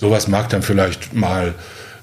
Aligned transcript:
Sowas 0.00 0.28
mag 0.28 0.48
dann 0.48 0.62
vielleicht 0.62 1.12
mal 1.12 1.54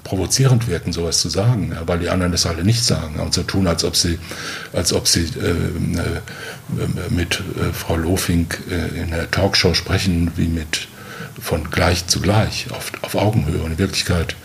provozierend 0.04 0.68
wirken, 0.68 0.92
sowas 0.92 1.20
zu 1.20 1.28
sagen, 1.28 1.72
ja, 1.74 1.86
weil 1.86 1.98
die 1.98 2.08
anderen 2.08 2.32
das 2.32 2.46
alle 2.46 2.64
nicht 2.64 2.84
sagen 2.84 3.20
und 3.20 3.34
so 3.34 3.42
tun, 3.42 3.66
als 3.66 3.84
ob 3.84 3.96
sie, 3.96 4.18
als 4.72 4.92
ob 4.92 5.06
sie 5.08 5.24
äh, 5.24 5.50
äh, 5.50 7.10
mit 7.10 7.40
äh, 7.40 7.72
Frau 7.72 7.96
Lofink 7.96 8.60
äh, 8.70 9.00
in 9.00 9.10
der 9.10 9.30
Talkshow 9.30 9.74
sprechen, 9.74 10.30
wie 10.36 10.46
mit 10.46 10.88
von 11.40 11.70
gleich 11.70 12.06
zu 12.06 12.20
gleich, 12.20 12.68
auf, 12.70 12.92
auf 13.02 13.14
Augenhöhe. 13.16 13.62
Und 13.62 13.72
in 13.72 13.78
Wirklichkeit 13.78 14.36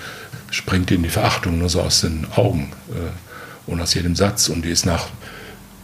springt 0.52 0.92
ihnen 0.92 1.04
die 1.04 1.10
Verachtung 1.10 1.60
nur 1.60 1.70
so 1.70 1.82
aus 1.82 2.02
den 2.02 2.28
Augen 2.36 2.74
äh, 2.90 3.72
und 3.72 3.82
aus 3.82 3.94
jedem 3.94 4.16
Satz. 4.16 4.50
Und 4.50 4.66
die 4.66 4.70
ist 4.70 4.86
nach, 4.86 5.08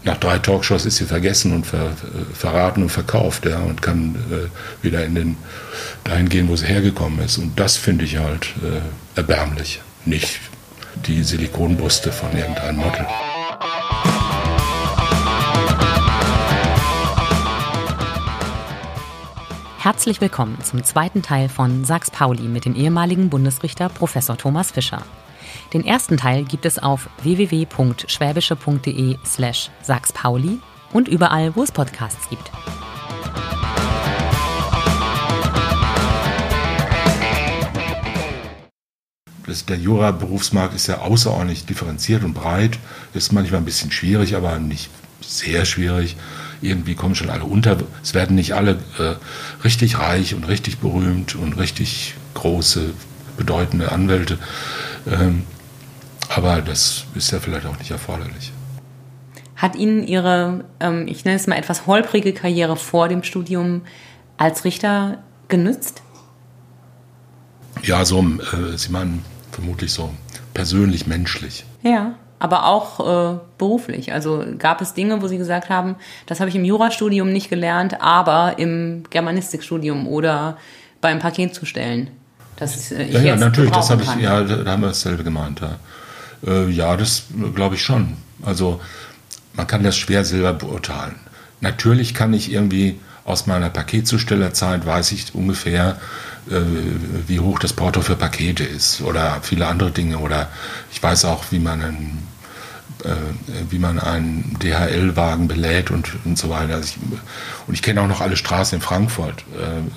nach 0.03 0.17
drei 0.17 0.39
Talkshows 0.39 0.85
ist 0.85 0.97
sie 0.97 1.05
vergessen 1.05 1.53
und 1.53 1.65
ver, 1.65 1.91
verraten 2.33 2.83
und 2.83 2.89
verkauft 2.89 3.45
ja, 3.45 3.59
und 3.59 3.81
kann 3.81 4.15
äh, 4.31 4.83
wieder 4.83 5.05
in 5.05 5.15
den, 5.15 5.37
dahin 6.03 6.29
gehen, 6.29 6.47
wo 6.47 6.55
sie 6.55 6.67
hergekommen 6.67 7.19
ist. 7.19 7.37
Und 7.37 7.59
das 7.59 7.77
finde 7.77 8.05
ich 8.05 8.17
halt 8.17 8.53
äh, 8.63 9.17
erbärmlich. 9.17 9.81
Nicht 10.05 10.39
die 11.05 11.23
Silikonbrüste 11.23 12.11
von 12.11 12.31
irgendeinem 12.35 12.77
Model. 12.77 13.05
Herzlich 19.79 20.19
willkommen 20.19 20.57
zum 20.63 20.83
zweiten 20.83 21.21
Teil 21.21 21.47
von 21.47 21.85
Sachs 21.85 22.11
Pauli 22.11 22.43
mit 22.43 22.65
dem 22.65 22.75
ehemaligen 22.75 23.29
Bundesrichter 23.29 23.89
Professor 23.89 24.37
Thomas 24.37 24.71
Fischer. 24.71 25.03
Den 25.73 25.85
ersten 25.85 26.17
Teil 26.17 26.43
gibt 26.43 26.65
es 26.65 26.79
auf 26.79 27.09
www.schwäbische.de 27.21 29.17
slash 29.25 29.69
sachspauli 29.81 30.59
und 30.93 31.07
überall, 31.07 31.55
wo 31.55 31.63
es 31.63 31.71
Podcasts 31.71 32.29
gibt. 32.29 32.51
der 39.67 39.77
Jura-Berufsmarkt 39.77 40.75
ist 40.75 40.87
ja 40.87 40.99
außerordentlich 40.99 41.65
differenziert 41.65 42.23
und 42.23 42.33
breit, 42.33 42.77
ist 43.13 43.31
manchmal 43.31 43.61
ein 43.61 43.65
bisschen 43.65 43.91
schwierig, 43.91 44.35
aber 44.35 44.59
nicht 44.59 44.89
sehr 45.21 45.65
schwierig 45.65 46.15
irgendwie 46.61 46.95
kommen 46.95 47.15
schon 47.15 47.29
alle 47.29 47.45
unter. 47.45 47.77
Es 48.03 48.13
werden 48.13 48.35
nicht 48.35 48.53
alle 48.53 48.79
äh, 48.97 49.15
richtig 49.63 49.99
reich 49.99 50.33
und 50.33 50.47
richtig 50.47 50.79
berühmt 50.79 51.35
und 51.35 51.53
richtig 51.57 52.15
große, 52.33 52.93
bedeutende 53.39 53.91
Anwälte. 53.91 54.37
Ähm, 55.09 55.43
aber 56.29 56.61
das 56.61 57.05
ist 57.15 57.31
ja 57.31 57.39
vielleicht 57.39 57.65
auch 57.65 57.79
nicht 57.79 57.89
erforderlich. 57.89 58.51
Hat 59.55 59.75
Ihnen 59.75 60.07
Ihre, 60.07 60.65
ähm, 60.79 61.07
ich 61.07 61.25
nenne 61.25 61.37
es 61.37 61.47
mal 61.47 61.55
etwas 61.55 61.87
holprige 61.87 62.33
Karriere 62.33 62.75
vor 62.75 63.07
dem 63.07 63.23
Studium 63.23 63.81
als 64.37 64.63
Richter 64.63 65.17
genützt? 65.47 66.03
Ja, 67.81 68.05
so, 68.05 68.21
äh, 68.21 68.77
Sie 68.77 68.91
meinen 68.91 69.25
vermutlich 69.51 69.91
so 69.91 70.13
persönlich 70.53 71.07
menschlich. 71.07 71.65
Ja 71.81 72.15
aber 72.39 72.65
auch 72.65 72.99
äh, 73.35 73.39
beruflich. 73.57 74.13
Also 74.13 74.43
gab 74.57 74.81
es 74.81 74.93
Dinge, 74.93 75.21
wo 75.21 75.27
Sie 75.27 75.37
gesagt 75.37 75.69
haben, 75.69 75.97
das 76.25 76.39
habe 76.39 76.49
ich 76.49 76.55
im 76.55 76.63
Jurastudium 76.63 77.31
nicht 77.31 77.49
gelernt, 77.49 78.01
aber 78.01 78.57
im 78.57 79.03
Germanistikstudium 79.09 80.07
oder 80.07 80.57
beim 81.01 81.19
Paket 81.19 81.53
zu 81.53 81.65
stellen. 81.65 82.09
Das 82.59 82.91
äh, 82.91 83.03
ich 83.03 83.13
ja, 83.13 83.21
ja, 83.21 83.35
natürlich, 83.35 83.71
das 83.71 83.89
habe 83.89 84.03
ich, 84.03 84.15
ja, 84.21 84.43
da 84.43 84.71
haben 84.71 84.81
wir 84.81 84.89
dasselbe 84.89 85.23
gemeint. 85.23 85.61
Ja, 85.61 85.77
äh, 86.45 86.69
ja 86.69 86.97
das 86.97 87.23
glaube 87.55 87.75
ich 87.75 87.83
schon. 87.83 88.17
Also 88.43 88.81
man 89.53 89.67
kann 89.67 89.83
das 89.83 89.97
schwer 89.97 90.25
selber 90.25 90.53
beurteilen. 90.53 91.15
Natürlich 91.61 92.13
kann 92.13 92.33
ich 92.33 92.51
irgendwie 92.51 92.99
aus 93.25 93.45
meiner 93.45 93.69
Paketzustellerzeit 93.69 94.85
weiß 94.85 95.11
ich 95.11 95.35
ungefähr, 95.35 95.97
äh, 96.49 96.61
wie 97.27 97.39
hoch 97.39 97.59
das 97.59 97.73
Porto 97.73 98.01
für 98.01 98.15
Pakete 98.15 98.63
ist 98.63 99.01
oder 99.01 99.39
viele 99.41 99.67
andere 99.67 99.91
Dinge. 99.91 100.17
Oder 100.17 100.49
ich 100.91 101.01
weiß 101.01 101.25
auch, 101.25 101.45
wie 101.51 101.59
man 101.59 101.81
einen, 101.81 102.27
äh, 103.03 103.09
wie 103.69 103.79
man 103.79 103.99
einen 103.99 104.57
DHL-Wagen 104.61 105.47
belädt 105.47 105.91
und, 105.91 106.09
und 106.25 106.37
so 106.37 106.49
weiter. 106.49 106.75
Also 106.75 106.95
ich, 106.95 106.97
und 107.67 107.73
ich 107.73 107.81
kenne 107.81 108.01
auch 108.01 108.07
noch 108.07 108.21
alle 108.21 108.35
Straßen 108.35 108.77
in 108.77 108.81
Frankfurt. 108.81 109.43
Äh, 109.53 109.89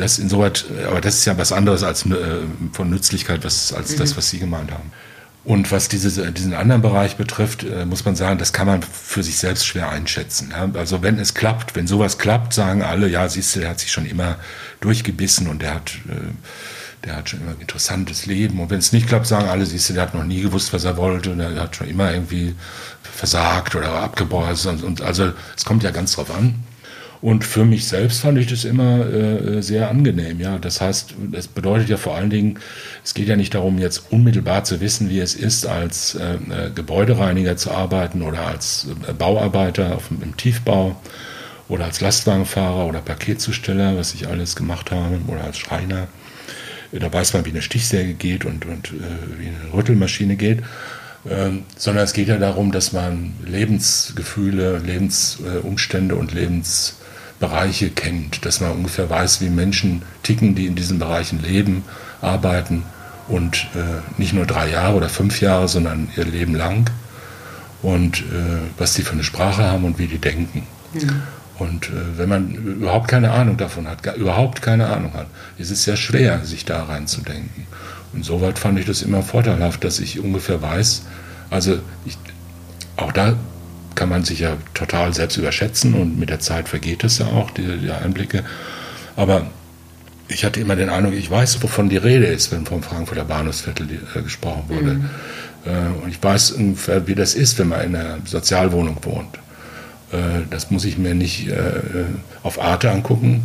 das 0.00 0.18
insoweit, 0.18 0.64
aber 0.86 1.00
das 1.00 1.16
ist 1.16 1.24
ja 1.24 1.36
was 1.38 1.52
anderes 1.52 1.82
als 1.82 2.04
von 2.72 2.90
Nützlichkeit, 2.90 3.44
was, 3.44 3.72
als 3.72 3.92
mhm. 3.92 3.98
das, 3.98 4.16
was 4.16 4.30
Sie 4.30 4.38
gemeint 4.38 4.70
haben. 4.72 4.90
Und 5.42 5.72
was 5.72 5.88
diese, 5.88 6.30
diesen 6.32 6.52
anderen 6.52 6.82
Bereich 6.82 7.16
betrifft, 7.16 7.64
äh, 7.64 7.86
muss 7.86 8.04
man 8.04 8.14
sagen, 8.14 8.38
das 8.38 8.52
kann 8.52 8.66
man 8.66 8.82
für 8.82 9.22
sich 9.22 9.38
selbst 9.38 9.66
schwer 9.66 9.88
einschätzen. 9.88 10.50
Ja? 10.50 10.70
Also 10.78 11.02
wenn 11.02 11.18
es 11.18 11.32
klappt, 11.32 11.74
wenn 11.76 11.86
sowas 11.86 12.18
klappt, 12.18 12.52
sagen 12.52 12.82
alle, 12.82 13.08
ja, 13.08 13.26
siehst 13.26 13.56
du, 13.56 13.60
der 13.60 13.70
hat 13.70 13.80
sich 13.80 13.90
schon 13.90 14.04
immer 14.04 14.36
durchgebissen 14.80 15.48
und 15.48 15.62
der 15.62 15.74
hat, 15.74 15.92
äh, 16.08 17.06
der 17.06 17.16
hat 17.16 17.30
schon 17.30 17.40
immer 17.40 17.52
ein 17.52 17.60
interessantes 17.60 18.26
Leben. 18.26 18.60
Und 18.60 18.68
wenn 18.68 18.80
es 18.80 18.92
nicht 18.92 19.08
klappt, 19.08 19.26
sagen 19.26 19.48
alle, 19.48 19.64
siehst 19.64 19.88
du, 19.88 19.94
der 19.94 20.02
hat 20.02 20.14
noch 20.14 20.24
nie 20.24 20.42
gewusst, 20.42 20.74
was 20.74 20.84
er 20.84 20.98
wollte 20.98 21.30
und 21.32 21.40
er 21.40 21.58
hat 21.58 21.74
schon 21.74 21.88
immer 21.88 22.12
irgendwie 22.12 22.54
versagt 23.02 23.74
oder 23.74 23.92
abgeborst. 23.92 24.66
Und, 24.66 24.84
und 24.84 25.00
also 25.00 25.32
es 25.56 25.64
kommt 25.64 25.82
ja 25.82 25.90
ganz 25.90 26.12
drauf 26.12 26.30
an. 26.34 26.62
Und 27.22 27.44
für 27.44 27.66
mich 27.66 27.86
selbst 27.86 28.20
fand 28.20 28.38
ich 28.38 28.46
das 28.46 28.64
immer 28.64 29.06
äh, 29.06 29.62
sehr 29.62 29.90
angenehm. 29.90 30.40
Ja, 30.40 30.58
das 30.58 30.80
heißt, 30.80 31.14
es 31.32 31.48
bedeutet 31.48 31.90
ja 31.90 31.98
vor 31.98 32.14
allen 32.14 32.30
Dingen, 32.30 32.58
es 33.04 33.12
geht 33.12 33.28
ja 33.28 33.36
nicht 33.36 33.54
darum, 33.54 33.78
jetzt 33.78 34.10
unmittelbar 34.10 34.64
zu 34.64 34.80
wissen, 34.80 35.10
wie 35.10 35.20
es 35.20 35.34
ist, 35.34 35.66
als 35.66 36.14
äh, 36.14 36.34
äh 36.34 36.70
Gebäudereiniger 36.74 37.56
zu 37.56 37.72
arbeiten 37.72 38.22
oder 38.22 38.46
als 38.46 38.86
äh, 39.06 39.12
Bauarbeiter 39.12 39.96
auf, 39.96 40.10
im 40.10 40.36
Tiefbau 40.38 40.96
oder 41.68 41.84
als 41.84 42.00
Lastwagenfahrer 42.00 42.86
oder 42.86 43.00
Paketzusteller, 43.00 43.98
was 43.98 44.14
ich 44.14 44.26
alles 44.26 44.56
gemacht 44.56 44.90
habe, 44.90 45.18
oder 45.28 45.44
als 45.44 45.58
Schreiner. 45.58 46.08
Da 46.92 47.12
weiß 47.12 47.34
man, 47.34 47.44
wie 47.44 47.50
eine 47.50 47.62
Stichsäge 47.62 48.14
geht 48.14 48.44
und, 48.46 48.64
und 48.64 48.88
äh, 48.88 49.38
wie 49.38 49.48
eine 49.48 49.74
Rüttelmaschine 49.74 50.36
geht. 50.36 50.62
Ähm, 51.28 51.64
sondern 51.76 52.04
es 52.04 52.14
geht 52.14 52.28
ja 52.28 52.38
darum, 52.38 52.72
dass 52.72 52.92
man 52.92 53.34
Lebensgefühle, 53.44 54.78
Lebensumstände 54.78 56.14
und 56.16 56.32
Lebens 56.32 56.96
Bereiche 57.40 57.90
kennt, 57.90 58.44
dass 58.44 58.60
man 58.60 58.72
ungefähr 58.72 59.10
weiß, 59.10 59.40
wie 59.40 59.48
Menschen 59.48 60.02
ticken, 60.22 60.54
die 60.54 60.66
in 60.66 60.76
diesen 60.76 60.98
Bereichen 60.98 61.42
leben, 61.42 61.84
arbeiten 62.20 62.84
und 63.28 63.66
äh, 63.74 64.20
nicht 64.20 64.34
nur 64.34 64.46
drei 64.46 64.70
Jahre 64.70 64.96
oder 64.96 65.08
fünf 65.08 65.40
Jahre, 65.40 65.66
sondern 65.66 66.08
ihr 66.16 66.26
Leben 66.26 66.54
lang 66.54 66.90
und 67.82 68.20
äh, 68.20 68.22
was 68.76 68.94
die 68.94 69.02
für 69.02 69.14
eine 69.14 69.24
Sprache 69.24 69.64
haben 69.64 69.84
und 69.84 69.98
wie 69.98 70.06
die 70.06 70.18
denken. 70.18 70.66
Mhm. 70.92 71.22
Und 71.58 71.88
äh, 71.88 72.18
wenn 72.18 72.28
man 72.28 72.50
überhaupt 72.50 73.08
keine 73.08 73.30
Ahnung 73.32 73.56
davon 73.56 73.86
hat, 73.88 74.02
gar, 74.02 74.14
überhaupt 74.14 74.60
keine 74.62 74.88
Ahnung 74.88 75.14
hat, 75.14 75.26
ist 75.58 75.70
es 75.70 75.84
sehr 75.84 75.96
schwer, 75.96 76.44
sich 76.44 76.64
da 76.64 76.84
reinzudenken. 76.84 77.66
Und 78.12 78.24
soweit 78.24 78.58
fand 78.58 78.78
ich 78.78 78.86
das 78.86 79.02
immer 79.02 79.22
vorteilhaft, 79.22 79.84
dass 79.84 79.98
ich 79.98 80.20
ungefähr 80.20 80.60
weiß, 80.60 81.02
also 81.48 81.78
ich, 82.04 82.18
auch 82.96 83.12
da 83.12 83.34
kann 83.94 84.08
man 84.08 84.24
sich 84.24 84.40
ja 84.40 84.56
total 84.74 85.14
selbst 85.14 85.36
überschätzen 85.36 85.94
und 85.94 86.18
mit 86.18 86.30
der 86.30 86.40
Zeit 86.40 86.68
vergeht 86.68 87.04
es 87.04 87.18
ja 87.18 87.26
auch, 87.26 87.50
die, 87.50 87.78
die 87.78 87.90
Einblicke. 87.90 88.44
Aber 89.16 89.46
ich 90.30 90.44
hatte 90.44 90.60
immer 90.60 90.76
den 90.76 90.88
Eindruck, 90.88 91.14
ich 91.14 91.30
weiß, 91.30 91.62
wovon 91.62 91.88
die 91.88 91.96
Rede 91.96 92.26
ist, 92.26 92.52
wenn 92.52 92.64
vom 92.64 92.82
Frankfurter 92.82 93.24
Bahnhofsviertel 93.24 93.88
äh, 94.14 94.22
gesprochen 94.22 94.64
wurde. 94.68 94.94
Mhm. 94.94 95.10
Äh, 95.66 96.02
und 96.02 96.08
ich 96.08 96.22
weiß 96.22 96.52
ungefähr, 96.52 97.06
wie 97.06 97.14
das 97.14 97.34
ist, 97.34 97.58
wenn 97.58 97.68
man 97.68 97.82
in 97.82 97.96
einer 97.96 98.18
Sozialwohnung 98.24 98.96
wohnt. 99.02 99.36
Äh, 100.12 100.46
das 100.50 100.70
muss 100.70 100.84
ich 100.84 100.98
mir 100.98 101.14
nicht 101.14 101.50
auf 102.42 102.60
Arte 102.60 102.90
angucken 102.90 103.42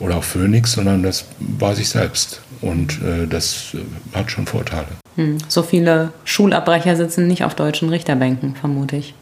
oder 0.00 0.16
auf 0.16 0.24
Phoenix, 0.24 0.72
sondern 0.72 1.02
das 1.02 1.24
weiß 1.38 1.78
ich 1.78 1.88
selbst. 1.88 2.40
Und 2.60 2.98
das 3.28 3.76
hat 4.14 4.30
schon 4.30 4.46
Vorteile. 4.46 4.86
Hm. 5.16 5.38
So 5.48 5.62
viele 5.62 6.12
Schulabbrecher 6.24 6.96
sitzen 6.96 7.26
nicht 7.26 7.44
auf 7.44 7.54
deutschen 7.54 7.90
Richterbänken, 7.90 8.56
vermute 8.56 8.96
ich. 8.96 9.14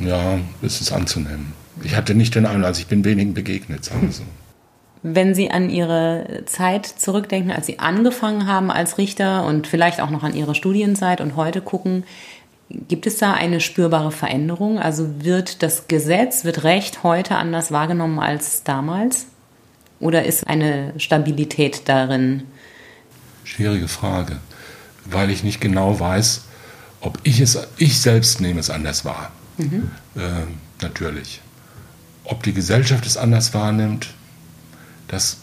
Ja, 0.00 0.38
ist 0.62 0.80
es 0.80 0.92
anzunehmen. 0.92 1.52
Ich 1.82 1.96
hatte 1.96 2.14
nicht 2.14 2.34
den 2.34 2.46
Eindruck, 2.46 2.66
also 2.66 2.80
ich 2.80 2.86
bin 2.86 3.04
wenigen 3.04 3.34
begegnet, 3.34 3.84
sagen 3.84 4.02
wir 4.02 4.12
so. 4.12 4.22
Wenn 5.02 5.34
Sie 5.34 5.50
an 5.50 5.70
Ihre 5.70 6.42
Zeit 6.46 6.86
zurückdenken, 6.86 7.52
als 7.52 7.66
Sie 7.66 7.78
angefangen 7.78 8.46
haben 8.46 8.70
als 8.70 8.98
Richter 8.98 9.44
und 9.44 9.66
vielleicht 9.66 10.00
auch 10.00 10.10
noch 10.10 10.24
an 10.24 10.34
Ihre 10.34 10.54
Studienzeit 10.54 11.20
und 11.20 11.36
heute 11.36 11.60
gucken, 11.60 12.04
gibt 12.68 13.06
es 13.06 13.18
da 13.18 13.32
eine 13.32 13.60
spürbare 13.60 14.10
Veränderung? 14.10 14.78
Also 14.78 15.22
wird 15.24 15.62
das 15.62 15.88
Gesetz, 15.88 16.44
wird 16.44 16.64
Recht 16.64 17.02
heute 17.04 17.36
anders 17.36 17.70
wahrgenommen 17.70 18.18
als 18.18 18.64
damals? 18.64 19.26
Oder 20.00 20.24
ist 20.24 20.46
eine 20.46 20.92
Stabilität 20.98 21.82
darin? 21.88 22.42
Schwierige 23.44 23.88
Frage, 23.88 24.38
weil 25.04 25.30
ich 25.30 25.42
nicht 25.42 25.60
genau 25.60 25.98
weiß, 25.98 26.44
ob 27.00 27.18
ich 27.22 27.40
es, 27.40 27.58
ich 27.78 28.00
selbst 28.00 28.40
nehme 28.40 28.60
es 28.60 28.70
anders 28.70 29.04
wahr. 29.04 29.30
Mhm. 29.58 29.90
Äh, 30.16 30.20
natürlich. 30.80 31.40
Ob 32.24 32.42
die 32.42 32.52
Gesellschaft 32.52 33.06
es 33.06 33.16
anders 33.16 33.54
wahrnimmt, 33.54 34.08
das 35.08 35.38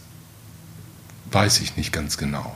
weiß 1.32 1.60
ich 1.62 1.78
nicht 1.78 1.92
ganz 1.92 2.18
genau. 2.18 2.56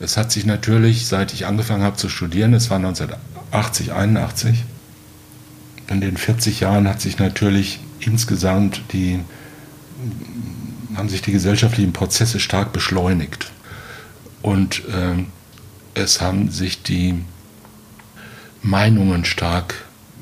Es 0.00 0.16
hat 0.16 0.30
sich 0.30 0.46
natürlich, 0.46 1.06
seit 1.06 1.32
ich 1.32 1.46
angefangen 1.46 1.82
habe 1.82 1.96
zu 1.96 2.08
studieren, 2.08 2.54
es 2.54 2.70
war 2.70 2.76
1980, 2.76 3.92
81, 3.92 4.64
in 5.88 6.00
den 6.00 6.16
40 6.16 6.60
Jahren 6.60 6.86
hat 6.88 7.00
sich 7.00 7.18
natürlich 7.18 7.80
insgesamt 8.00 8.82
die, 8.92 9.20
haben 10.94 11.08
sich 11.08 11.22
die 11.22 11.32
gesellschaftlichen 11.32 11.92
Prozesse 11.92 12.40
stark 12.40 12.72
beschleunigt. 12.72 13.50
Und 14.42 14.82
äh, 14.88 15.24
es 15.94 16.20
haben 16.20 16.50
sich 16.50 16.82
die 16.82 17.24
Meinungen 18.62 19.24
stark 19.24 19.74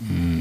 mh, 0.03 0.09
hm, 0.09 0.36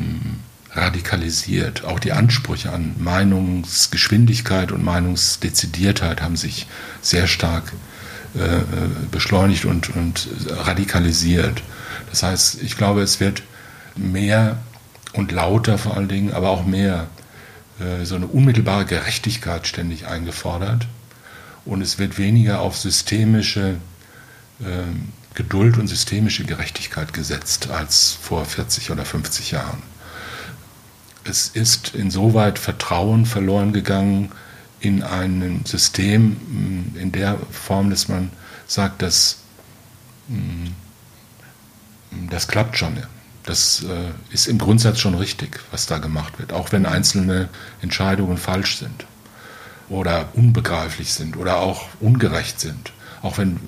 radikalisiert. 0.76 1.86
Auch 1.86 2.00
die 2.00 2.12
Ansprüche 2.12 2.72
an 2.72 2.96
Meinungsgeschwindigkeit 3.00 4.72
und 4.72 4.84
Meinungsdezidiertheit 4.84 6.22
haben 6.22 6.36
sich 6.36 6.68
sehr 7.02 7.28
stark 7.28 7.72
äh, 8.36 8.40
äh, 8.40 8.62
beschleunigt 9.12 9.66
und, 9.66 9.96
und 9.96 10.28
radikalisiert. 10.50 11.64
Das 12.10 12.24
heißt, 12.24 12.62
ich 12.62 12.78
glaube, 12.78 13.02
es 13.02 13.20
wird 13.20 13.44
mehr 13.96 14.58
und 15.14 15.32
lauter 15.32 15.78
vor 15.78 15.96
allen 15.96 16.10
Dingen, 16.10 16.34
aber 16.34 16.50
auch 16.50 16.66
mehr 16.66 17.08
äh, 17.80 18.06
so 18.06 18.16
eine 18.16 18.28
unmittelbare 18.28 18.86
Gerechtigkeit 18.86 19.68
ständig 19.68 20.08
eingefordert. 20.08 20.88
Und 21.64 21.82
es 21.82 21.98
wird 21.98 22.18
weniger 22.18 22.60
auf 22.60 22.78
systemische 22.78 23.78
äh, 24.60 24.64
Geduld 25.34 25.78
und 25.78 25.88
systemische 25.88 26.46
Gerechtigkeit 26.46 27.14
gesetzt 27.14 27.70
als 27.70 28.18
vor 28.22 28.46
40 28.46 28.92
oder 28.92 29.04
50 29.04 29.52
Jahren. 29.52 29.82
Es 31.28 31.48
ist 31.50 31.96
insoweit 31.96 32.60
Vertrauen 32.60 33.26
verloren 33.26 33.74
gegangen 33.74 34.32
in 34.80 35.02
ein 35.02 35.62
System 35.66 36.38
mm, 36.94 36.98
in 37.00 37.12
der 37.12 37.38
Form, 37.50 37.90
dass 37.90 38.08
man 38.08 38.30
sagt, 38.68 39.02
dass 39.02 39.38
mm, 40.28 40.68
das 42.30 42.48
klappt 42.48 42.78
schon. 42.78 42.98
Das 43.44 43.84
äh, 43.84 44.34
ist 44.34 44.48
im 44.48 44.60
Grundsatz 44.60 45.00
schon 45.00 45.16
richtig, 45.16 45.60
was 45.72 45.88
da 45.88 45.98
gemacht 45.98 46.40
wird, 46.40 46.54
auch 46.54 46.72
wenn 46.72 46.86
einzelne 46.86 47.50
Entscheidungen 47.82 48.38
falsch 48.38 48.78
sind 48.78 49.06
oder 49.90 50.30
unbegreiflich 50.34 51.14
sind 51.14 51.38
oder 51.38 51.58
auch 51.58 51.88
ungerecht 52.00 52.60
sind, 52.60 52.92
auch 53.22 53.38
wenn 53.38 53.60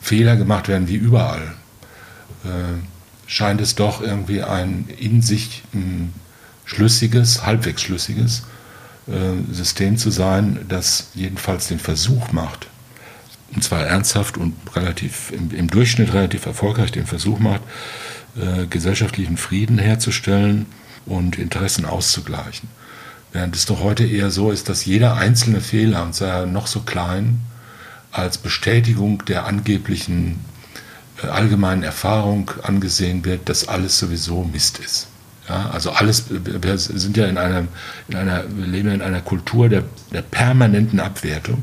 Fehler 0.00 0.36
gemacht 0.36 0.68
werden 0.68 0.88
wie 0.88 0.96
überall, 0.96 1.54
äh, 2.44 2.80
scheint 3.26 3.60
es 3.60 3.74
doch 3.74 4.02
irgendwie 4.02 4.42
ein 4.42 4.88
in 4.98 5.22
sich 5.22 5.62
mm, 5.72 6.08
schlüssiges, 6.70 7.44
halbwegs 7.44 7.82
schlüssiges 7.82 8.44
äh, 9.08 9.52
System 9.52 9.96
zu 9.96 10.10
sein, 10.10 10.64
das 10.68 11.08
jedenfalls 11.14 11.66
den 11.66 11.80
Versuch 11.80 12.30
macht, 12.30 12.68
und 13.52 13.64
zwar 13.64 13.84
ernsthaft 13.84 14.38
und 14.38 14.54
relativ 14.76 15.32
im, 15.32 15.50
im 15.50 15.68
Durchschnitt 15.68 16.12
relativ 16.12 16.46
erfolgreich 16.46 16.92
den 16.92 17.06
Versuch 17.06 17.40
macht, 17.40 17.62
äh, 18.36 18.66
gesellschaftlichen 18.66 19.36
Frieden 19.36 19.78
herzustellen 19.78 20.66
und 21.06 21.38
Interessen 21.38 21.84
auszugleichen. 21.84 22.68
Während 23.32 23.56
es 23.56 23.66
doch 23.66 23.80
heute 23.80 24.04
eher 24.06 24.30
so 24.30 24.52
ist, 24.52 24.68
dass 24.68 24.84
jeder 24.84 25.16
einzelne 25.16 25.60
Fehler, 25.60 26.04
und 26.04 26.14
sei 26.14 26.28
er 26.28 26.46
noch 26.46 26.68
so 26.68 26.80
klein, 26.80 27.40
als 28.12 28.38
Bestätigung 28.38 29.24
der 29.24 29.44
angeblichen 29.44 30.44
äh, 31.20 31.26
allgemeinen 31.26 31.82
Erfahrung 31.82 32.52
angesehen 32.62 33.24
wird, 33.24 33.48
dass 33.48 33.66
alles 33.66 33.98
sowieso 33.98 34.44
Mist 34.44 34.78
ist. 34.78 35.08
Ja, 35.48 35.70
also 35.70 35.90
alles, 35.90 36.26
wir 36.28 36.78
sind 36.78 37.16
ja 37.16 37.26
in 37.26 37.38
einer, 37.38 37.64
in 38.08 38.16
einer, 38.16 38.44
wir 38.48 38.66
leben 38.66 38.90
in 38.90 39.02
einer 39.02 39.20
Kultur 39.20 39.68
der, 39.68 39.84
der 40.12 40.22
permanenten 40.22 41.00
Abwertung 41.00 41.62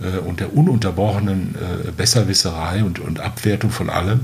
äh, 0.00 0.18
und 0.18 0.40
der 0.40 0.56
ununterbrochenen 0.56 1.54
äh, 1.54 1.90
Besserwisserei 1.90 2.82
und, 2.82 2.98
und 2.98 3.20
Abwertung 3.20 3.70
von 3.70 3.90
allem 3.90 4.20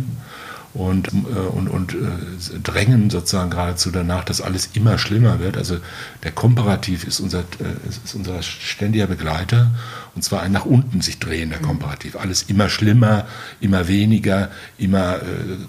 und, 0.72 1.08
äh, 1.08 1.38
und, 1.38 1.68
und 1.68 1.94
äh, 1.94 2.58
drängen 2.62 3.10
sozusagen 3.10 3.50
geradezu 3.50 3.90
danach, 3.90 4.24
dass 4.24 4.40
alles 4.40 4.70
immer 4.74 4.98
schlimmer 4.98 5.40
wird. 5.40 5.56
Also 5.56 5.78
der 6.22 6.30
Komparativ 6.30 7.04
ist 7.04 7.18
unser, 7.20 7.40
äh, 7.40 7.88
ist 7.88 8.14
unser 8.14 8.40
ständiger 8.42 9.06
Begleiter 9.06 9.70
und 10.14 10.22
zwar 10.22 10.42
ein 10.42 10.52
nach 10.52 10.66
unten 10.66 11.00
sich 11.00 11.18
drehender 11.18 11.58
Komparativ. 11.58 12.16
Alles 12.16 12.44
immer 12.44 12.68
schlimmer, 12.68 13.26
immer 13.60 13.88
weniger, 13.88 14.50
immer 14.78 15.20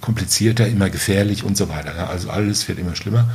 komplizierter, 0.02 0.68
immer 0.68 0.90
gefährlich 0.90 1.44
und 1.44 1.58
so 1.58 1.70
weiter. 1.70 1.96
Ja, 1.96 2.08
also 2.08 2.30
alles 2.30 2.68
wird 2.68 2.80
immer 2.80 2.96
schlimmer, 2.96 3.30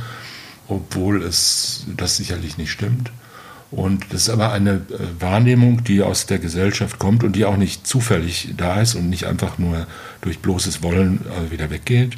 obwohl 0.67 1.23
es 1.23 1.85
das 1.95 2.17
sicherlich 2.17 2.57
nicht 2.57 2.71
stimmt. 2.71 3.11
Und 3.69 4.05
das 4.13 4.23
ist 4.23 4.29
aber 4.29 4.53
eine 4.53 4.71
äh, 4.71 5.21
Wahrnehmung, 5.21 5.83
die 5.83 6.01
aus 6.01 6.25
der 6.25 6.39
Gesellschaft 6.39 6.99
kommt 6.99 7.23
und 7.23 7.35
die 7.35 7.45
auch 7.45 7.57
nicht 7.57 7.85
zufällig 7.85 8.53
da 8.55 8.81
ist 8.81 8.95
und 8.95 9.09
nicht 9.09 9.25
einfach 9.25 9.57
nur 9.57 9.87
durch 10.21 10.39
bloßes 10.39 10.83
Wollen 10.83 11.25
äh, 11.25 11.51
wieder 11.51 11.69
weggeht. 11.69 12.17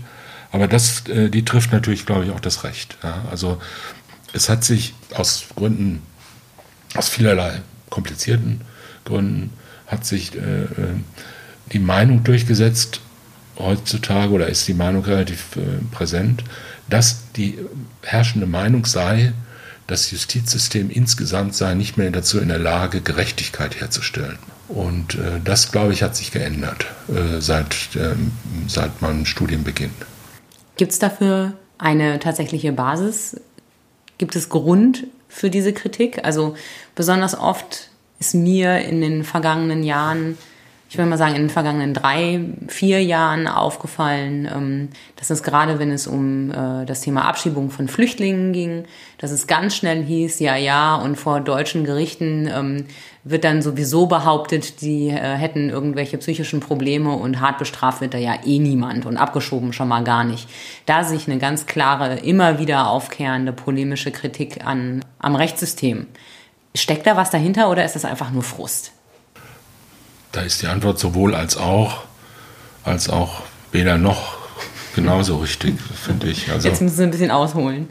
Aber 0.51 0.67
das, 0.67 1.07
äh, 1.07 1.29
die 1.29 1.45
trifft 1.45 1.71
natürlich, 1.71 2.05
glaube 2.05 2.25
ich, 2.25 2.31
auch 2.31 2.39
das 2.39 2.63
Recht. 2.63 2.97
Also 3.31 3.59
es 4.33 4.47
hat 4.47 4.63
sich 4.63 4.93
aus 5.15 5.45
Gründen, 5.55 6.03
aus 6.95 7.09
vielerlei 7.09 7.61
komplizierten 7.89 8.61
Gründen, 9.05 9.51
hat 9.87 10.05
sich 10.05 10.33
die 11.71 11.79
Meinung 11.79 12.23
durchgesetzt 12.23 13.01
heutzutage 13.57 14.31
oder 14.31 14.45
ist 14.45 14.67
die 14.67 14.75
Meinung 14.75 15.03
relativ 15.03 15.57
präsent, 15.89 16.43
dass 16.87 17.31
die 17.35 17.57
herrschende 18.03 18.45
Meinung 18.45 18.85
sei, 18.85 19.33
das 19.89 20.11
Justizsystem 20.11 20.89
insgesamt 20.89 21.55
sei 21.55 21.73
nicht 21.73 21.97
mehr 21.97 22.11
dazu 22.11 22.39
in 22.39 22.49
der 22.49 22.59
Lage, 22.59 23.01
Gerechtigkeit 23.01 23.79
herzustellen. 23.79 24.37
Und 24.67 25.15
äh, 25.15 25.39
das, 25.43 25.71
glaube 25.71 25.93
ich, 25.93 26.03
hat 26.03 26.15
sich 26.15 26.31
geändert 26.31 26.85
äh, 27.07 27.41
seit, 27.41 27.95
äh, 27.95 28.15
seit 28.67 29.01
man 29.01 29.25
Studienbeginn. 29.25 29.91
Gibt 30.77 30.91
es 30.91 30.99
dafür 30.99 31.53
eine 31.77 32.19
tatsächliche 32.19 32.71
Basis? 32.71 33.39
Gibt 34.17 34.35
es 34.35 34.49
Grund 34.49 35.07
für 35.27 35.49
diese 35.49 35.73
Kritik? 35.73 36.23
Also 36.23 36.55
besonders 36.93 37.37
oft 37.37 37.89
ist 38.19 38.35
mir 38.35 38.79
in 38.79 39.01
den 39.01 39.23
vergangenen 39.23 39.83
Jahren 39.83 40.37
ich 40.89 40.97
würde 40.97 41.07
mal 41.07 41.17
sagen, 41.17 41.35
in 41.35 41.43
den 41.43 41.49
vergangenen 41.51 41.93
drei, 41.93 42.41
vier 42.67 43.03
Jahren 43.03 43.47
aufgefallen, 43.47 44.49
ähm, 44.51 44.89
dass 45.17 45.29
es 45.29 45.43
gerade, 45.43 45.77
wenn 45.77 45.91
es 45.91 46.07
um 46.07 46.49
äh, 46.49 46.85
das 46.85 47.01
Thema 47.01 47.25
Abschiebung 47.25 47.69
von 47.69 47.87
Flüchtlingen 47.87 48.53
ging, 48.53 48.85
dass 49.19 49.29
es 49.29 49.45
ganz 49.45 49.75
schnell 49.75 50.03
hieß, 50.03 50.39
ja, 50.39 50.55
ja, 50.55 50.95
und 50.95 51.15
vor 51.15 51.41
deutschen 51.41 51.83
Gerichten 51.83 52.49
ähm, 52.51 52.85
wird 53.23 53.43
dann 53.43 53.61
sowieso 53.61 54.07
behauptet, 54.07 54.81
die 54.81 55.09
äh, 55.09 55.35
hätten 55.35 55.69
irgendwelche 55.69 56.17
psychischen 56.17 56.59
Probleme 56.59 57.13
und 57.13 57.39
hart 57.39 57.59
bestraft 57.59 58.01
wird 58.01 58.15
da 58.15 58.17
ja 58.17 58.39
eh 58.43 58.57
niemand 58.57 59.05
und 59.05 59.17
abgeschoben 59.17 59.73
schon 59.73 59.89
mal 59.89 60.03
gar 60.03 60.23
nicht. 60.23 60.49
Da 60.87 61.03
sich 61.03 61.27
eine 61.27 61.37
ganz 61.37 61.67
klare, 61.67 62.15
immer 62.15 62.57
wieder 62.57 62.87
aufkehrende 62.87 63.53
polemische 63.53 64.09
Kritik 64.09 64.65
an, 64.65 65.05
am 65.19 65.35
Rechtssystem. 65.35 66.07
Steckt 66.73 67.05
da 67.05 67.15
was 67.15 67.29
dahinter 67.29 67.69
oder 67.69 67.85
ist 67.85 67.93
das 67.95 68.05
einfach 68.05 68.31
nur 68.31 68.43
Frust? 68.43 68.93
Da 70.31 70.41
ist 70.41 70.61
die 70.61 70.67
Antwort 70.67 70.99
sowohl 70.99 71.35
als 71.35 71.57
auch, 71.57 72.03
als 72.83 73.09
auch 73.09 73.41
weder 73.71 73.97
noch 73.97 74.37
genauso 74.95 75.37
richtig, 75.37 75.75
finde 75.81 76.27
ich. 76.27 76.51
Also, 76.51 76.67
Jetzt 76.67 76.81
müssen 76.81 76.95
Sie 76.95 77.03
ein 77.03 77.11
bisschen 77.11 77.31
ausholen. 77.31 77.87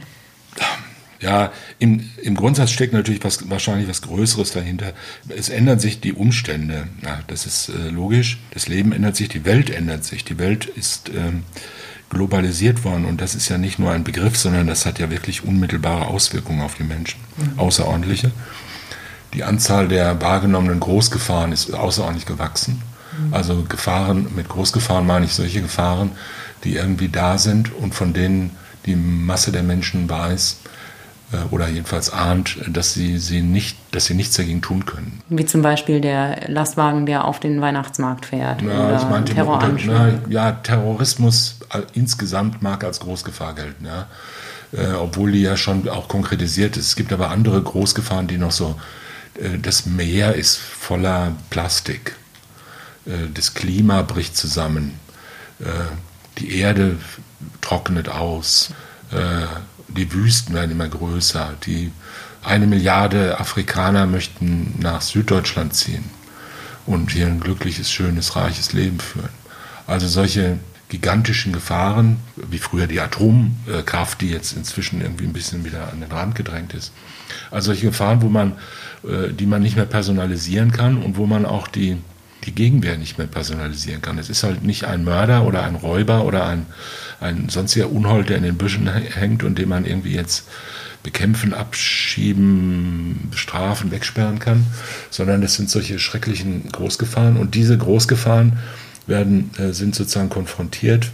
Ja, 1.20 1.52
im, 1.80 2.08
im 2.22 2.36
Grundsatz 2.36 2.70
steckt 2.70 2.92
natürlich 2.92 3.24
was, 3.24 3.50
wahrscheinlich 3.50 3.88
was 3.88 4.02
Größeres 4.02 4.52
dahinter. 4.52 4.92
Es 5.28 5.48
ändern 5.48 5.80
sich 5.80 6.00
die 6.00 6.12
Umstände. 6.12 6.86
Ja, 7.02 7.20
das 7.26 7.44
ist 7.44 7.70
äh, 7.70 7.88
logisch. 7.88 8.38
Das 8.52 8.68
Leben 8.68 8.92
ändert 8.92 9.16
sich, 9.16 9.28
die 9.28 9.44
Welt 9.44 9.68
ändert 9.70 10.04
sich. 10.04 10.24
Die 10.24 10.38
Welt 10.38 10.66
ist 10.66 11.08
ähm, 11.08 11.42
globalisiert 12.08 12.84
worden 12.84 13.04
und 13.04 13.20
das 13.20 13.34
ist 13.34 13.48
ja 13.48 13.58
nicht 13.58 13.80
nur 13.80 13.90
ein 13.90 14.04
Begriff, 14.04 14.36
sondern 14.36 14.68
das 14.68 14.86
hat 14.86 15.00
ja 15.00 15.10
wirklich 15.10 15.44
unmittelbare 15.44 16.06
Auswirkungen 16.06 16.62
auf 16.62 16.76
die 16.76 16.84
Menschen. 16.84 17.18
Mhm. 17.36 17.58
Außerordentliche 17.58 18.30
die 19.34 19.44
Anzahl 19.44 19.88
der 19.88 20.20
wahrgenommenen 20.20 20.80
Großgefahren 20.80 21.52
ist 21.52 21.72
außerordentlich 21.72 22.26
gewachsen. 22.26 22.82
Mhm. 23.18 23.34
Also 23.34 23.62
Gefahren, 23.68 24.28
mit 24.34 24.48
Großgefahren 24.48 25.06
meine 25.06 25.26
ich 25.26 25.34
solche 25.34 25.62
Gefahren, 25.62 26.12
die 26.64 26.76
irgendwie 26.76 27.08
da 27.08 27.38
sind 27.38 27.74
und 27.74 27.94
von 27.94 28.12
denen 28.12 28.56
die 28.86 28.96
Masse 28.96 29.52
der 29.52 29.62
Menschen 29.62 30.08
weiß 30.08 30.58
äh, 31.32 31.36
oder 31.54 31.68
jedenfalls 31.68 32.10
ahnt, 32.10 32.58
dass 32.68 32.94
sie, 32.94 33.18
sie 33.18 33.42
nicht, 33.42 33.76
dass 33.90 34.06
sie 34.06 34.14
nichts 34.14 34.36
dagegen 34.36 34.62
tun 34.62 34.86
können. 34.86 35.20
Wie 35.28 35.44
zum 35.44 35.62
Beispiel 35.62 36.00
der 36.00 36.48
Lastwagen, 36.48 37.06
der 37.06 37.26
auf 37.26 37.38
den 37.38 37.60
Weihnachtsmarkt 37.60 38.26
fährt. 38.26 38.62
Na, 38.62 38.88
oder 38.88 38.96
ich 38.96 39.08
meinte, 39.08 39.34
Terroranschläge. 39.34 40.22
ja, 40.30 40.52
Terrorismus 40.52 41.58
insgesamt 41.92 42.62
mag 42.62 42.82
als 42.82 43.00
Großgefahr 43.00 43.54
gelten, 43.54 43.86
ja. 43.86 44.06
Äh, 44.70 44.92
obwohl 44.92 45.32
die 45.32 45.40
ja 45.40 45.56
schon 45.56 45.88
auch 45.88 46.08
konkretisiert 46.08 46.76
ist. 46.76 46.88
Es 46.88 46.96
gibt 46.96 47.10
aber 47.10 47.30
andere 47.30 47.62
Großgefahren, 47.62 48.26
die 48.26 48.36
noch 48.36 48.50
so 48.50 48.76
äh, 48.76 49.07
das 49.60 49.86
Meer 49.86 50.34
ist 50.34 50.56
voller 50.56 51.36
Plastik. 51.50 52.16
Äh, 53.08 53.28
das 53.32 53.54
Klima 53.54 54.02
bricht 54.02 54.36
zusammen. 54.36 54.98
Äh, 55.60 55.64
die 56.38 56.58
Erde 56.58 56.96
trocknet 57.60 58.08
aus. 58.08 58.70
Die 59.88 60.12
Wüsten 60.12 60.54
werden 60.54 60.70
immer 60.70 60.86
größer. 60.86 61.54
Die 61.66 61.90
eine 62.44 62.66
Milliarde 62.68 63.40
Afrikaner 63.40 64.06
möchten 64.06 64.74
nach 64.78 65.00
Süddeutschland 65.00 65.74
ziehen 65.74 66.04
und 66.86 67.10
hier 67.10 67.26
ein 67.26 67.40
glückliches, 67.40 67.90
schönes, 67.90 68.36
reiches 68.36 68.72
Leben 68.72 69.00
führen. 69.00 69.30
Also 69.88 70.06
solche 70.06 70.58
gigantischen 70.88 71.52
Gefahren, 71.52 72.16
wie 72.36 72.58
früher 72.58 72.86
die 72.86 73.00
Atomkraft, 73.00 74.20
die 74.20 74.30
jetzt 74.30 74.56
inzwischen 74.56 75.00
irgendwie 75.00 75.24
ein 75.24 75.32
bisschen 75.32 75.64
wieder 75.64 75.92
an 75.92 76.00
den 76.00 76.10
Rand 76.10 76.34
gedrängt 76.34 76.72
ist. 76.74 76.92
Also 77.50 77.66
solche 77.66 77.86
Gefahren, 77.86 78.22
wo 78.22 78.28
man, 78.28 78.52
äh, 79.04 79.32
die 79.32 79.46
man 79.46 79.62
nicht 79.62 79.76
mehr 79.76 79.84
personalisieren 79.84 80.72
kann 80.72 81.02
und 81.02 81.16
wo 81.16 81.26
man 81.26 81.44
auch 81.44 81.68
die 81.68 81.98
die 82.44 82.54
Gegenwehr 82.54 82.96
nicht 82.96 83.18
mehr 83.18 83.26
personalisieren 83.26 84.00
kann. 84.00 84.18
Es 84.18 84.30
ist 84.30 84.42
halt 84.42 84.64
nicht 84.64 84.84
ein 84.84 85.04
Mörder 85.04 85.44
oder 85.44 85.64
ein 85.64 85.74
Räuber 85.74 86.24
oder 86.24 86.46
ein, 86.46 86.66
ein 87.20 87.48
sonstiger 87.48 87.90
Unhold, 87.90 88.28
der 88.28 88.36
in 88.36 88.42
den 88.42 88.56
Büschen 88.56 88.88
hängt 88.88 89.42
und 89.42 89.58
den 89.58 89.68
man 89.68 89.84
irgendwie 89.84 90.14
jetzt 90.14 90.48
bekämpfen, 91.02 91.52
abschieben, 91.54 93.28
bestrafen, 93.30 93.90
wegsperren 93.90 94.38
kann, 94.38 94.66
sondern 95.10 95.42
es 95.42 95.54
sind 95.54 95.70
solche 95.70 95.98
schrecklichen 95.98 96.68
Großgefahren 96.70 97.36
und 97.36 97.54
diese 97.54 97.76
Großgefahren 97.76 98.58
werden, 99.08 99.50
äh, 99.58 99.72
sind 99.72 99.94
sozusagen 99.94 100.28
konfrontiert 100.28 101.10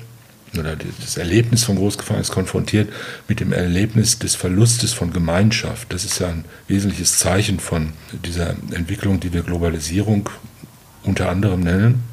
oder 0.58 0.76
das 1.00 1.16
Erlebnis 1.16 1.64
von 1.64 1.76
Großgefahren 1.76 2.20
ist 2.20 2.30
konfrontiert 2.30 2.92
mit 3.28 3.40
dem 3.40 3.52
Erlebnis 3.52 4.18
des 4.18 4.34
Verlustes 4.34 4.92
von 4.92 5.12
Gemeinschaft. 5.12 5.92
Das 5.92 6.04
ist 6.04 6.20
ja 6.20 6.28
ein 6.28 6.44
wesentliches 6.68 7.18
Zeichen 7.18 7.58
von 7.58 7.92
dieser 8.24 8.50
Entwicklung, 8.72 9.20
die 9.20 9.32
wir 9.32 9.42
Globalisierung 9.42 10.28
unter 11.02 11.28
anderem 11.28 11.60
nennen, 11.60 12.04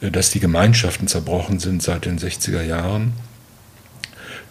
äh, 0.00 0.10
dass 0.10 0.30
die 0.30 0.40
Gemeinschaften 0.40 1.08
zerbrochen 1.08 1.58
sind 1.58 1.82
seit 1.82 2.04
den 2.04 2.18
60er 2.18 2.62
Jahren, 2.62 3.12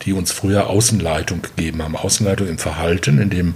die 0.04 0.14
uns 0.14 0.32
früher 0.32 0.68
Außenleitung 0.68 1.42
gegeben 1.44 1.82
haben. 1.82 1.96
Außenleitung 1.96 2.48
im 2.48 2.58
Verhalten, 2.58 3.20
indem 3.20 3.56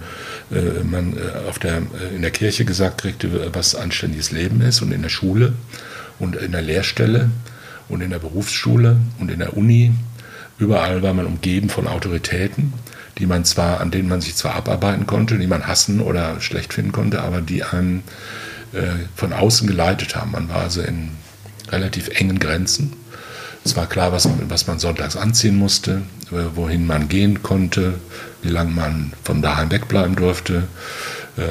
äh, 0.52 0.84
man 0.84 1.18
auf 1.50 1.60
der, 1.60 1.82
in 2.16 2.22
der 2.22 2.32
Kirche 2.32 2.64
gesagt 2.64 3.02
kriegte, 3.02 3.54
was 3.54 3.76
anständiges 3.76 4.32
Leben 4.32 4.62
ist 4.62 4.82
und 4.82 4.92
in 4.92 5.02
der 5.02 5.10
Schule 5.10 5.54
und 6.20 6.36
in 6.36 6.52
der 6.52 6.62
Lehrstelle 6.62 7.30
und 7.90 8.02
in 8.02 8.10
der 8.10 8.20
Berufsschule 8.20 8.98
und 9.20 9.32
in 9.32 9.40
der 9.40 9.56
Uni. 9.56 9.94
Überall 10.60 11.04
war 11.04 11.14
man 11.14 11.26
umgeben 11.26 11.70
von 11.70 11.88
Autoritäten, 11.88 12.74
die 13.18 13.26
man 13.26 13.46
zwar, 13.46 13.80
an 13.80 13.92
denen 13.92 14.10
man 14.10 14.22
sich 14.22 14.36
zwar 14.36 14.56
abarbeiten 14.56 15.06
konnte, 15.06 15.38
die 15.38 15.48
man 15.48 15.68
hassen 15.68 16.02
oder 16.02 16.40
schlecht 16.42 16.74
finden 16.74 16.92
konnte, 16.92 17.22
aber 17.22 17.42
die 17.42 17.64
einem 17.64 18.04
äh, 18.74 19.06
von 19.16 19.34
außen 19.34 19.68
geleitet 19.68 20.16
haben. 20.16 20.32
Man 20.32 20.50
war 20.50 20.62
also 20.62 20.82
in 20.82 21.12
relativ 21.70 22.10
engen 22.10 22.40
Grenzen. 22.40 22.94
Es 23.64 23.76
war 23.76 23.88
klar, 23.88 24.12
was, 24.12 24.28
was 24.48 24.68
man 24.68 24.80
sonntags 24.80 25.16
anziehen 25.16 25.58
musste, 25.58 26.02
äh, 26.32 26.56
wohin 26.56 26.88
man 26.88 27.10
gehen 27.10 27.44
konnte, 27.44 27.96
wie 28.42 28.50
lange 28.50 28.72
man 28.72 29.14
von 29.24 29.42
daheim 29.42 29.72
wegbleiben 29.72 30.16
durfte, 30.16 30.64
äh, 31.38 31.42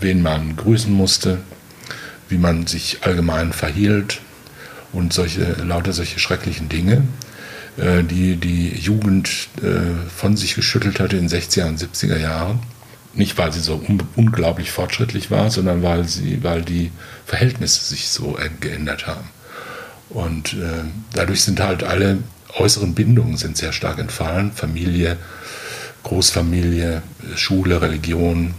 wen 0.00 0.22
man 0.22 0.56
grüßen 0.56 0.92
musste, 0.92 1.38
wie 2.30 2.38
man 2.38 2.66
sich 2.66 2.98
allgemein 3.02 3.52
verhielt 3.52 4.20
und 4.92 5.12
solche, 5.12 5.52
lauter 5.64 5.92
solche 5.92 6.18
schrecklichen 6.18 6.68
Dinge, 6.68 7.02
die 7.76 8.36
die 8.36 8.70
Jugend 8.76 9.48
von 10.14 10.36
sich 10.36 10.54
geschüttelt 10.54 10.98
hatte 10.98 11.16
in 11.16 11.28
den 11.28 11.40
60er 11.40 11.66
und 11.66 11.80
70er 11.80 12.18
Jahren. 12.18 12.58
Nicht, 13.14 13.38
weil 13.38 13.52
sie 13.52 13.60
so 13.60 13.76
un 13.76 14.02
unglaublich 14.16 14.70
fortschrittlich 14.70 15.30
war, 15.30 15.50
sondern 15.50 15.82
weil, 15.82 16.06
sie, 16.06 16.42
weil 16.42 16.62
die 16.62 16.90
Verhältnisse 17.24 17.84
sich 17.84 18.08
so 18.08 18.36
geändert 18.60 19.06
haben. 19.06 19.28
Und 20.10 20.54
äh, 20.54 20.84
dadurch 21.12 21.42
sind 21.42 21.60
halt 21.60 21.84
alle 21.84 22.18
äußeren 22.58 22.94
Bindungen 22.94 23.36
sind 23.36 23.56
sehr 23.56 23.72
stark 23.72 23.98
entfallen. 23.98 24.52
Familie, 24.52 25.16
Großfamilie, 26.02 27.02
Schule, 27.36 27.80
Religion, 27.80 28.54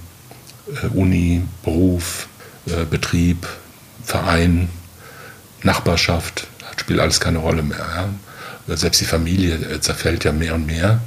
äh, 0.68 0.88
Uni, 0.88 1.44
Beruf, 1.64 2.28
äh, 2.68 2.86
Betrieb, 2.90 3.48
Verein, 4.04 4.70
Nachbarschaft, 5.64 6.48
spielt 6.82 7.00
alles 7.00 7.20
keine 7.20 7.40
Rolle 7.40 7.64
mehr. 7.64 7.86
Ja? 8.68 8.76
Selbst 8.76 9.02
die 9.02 9.06
Familie 9.06 9.56
äh, 9.56 9.80
zerfällt 9.80 10.24
ja 10.24 10.32
mehr 10.32 10.56
und 10.56 10.66
mehr 10.66 11.00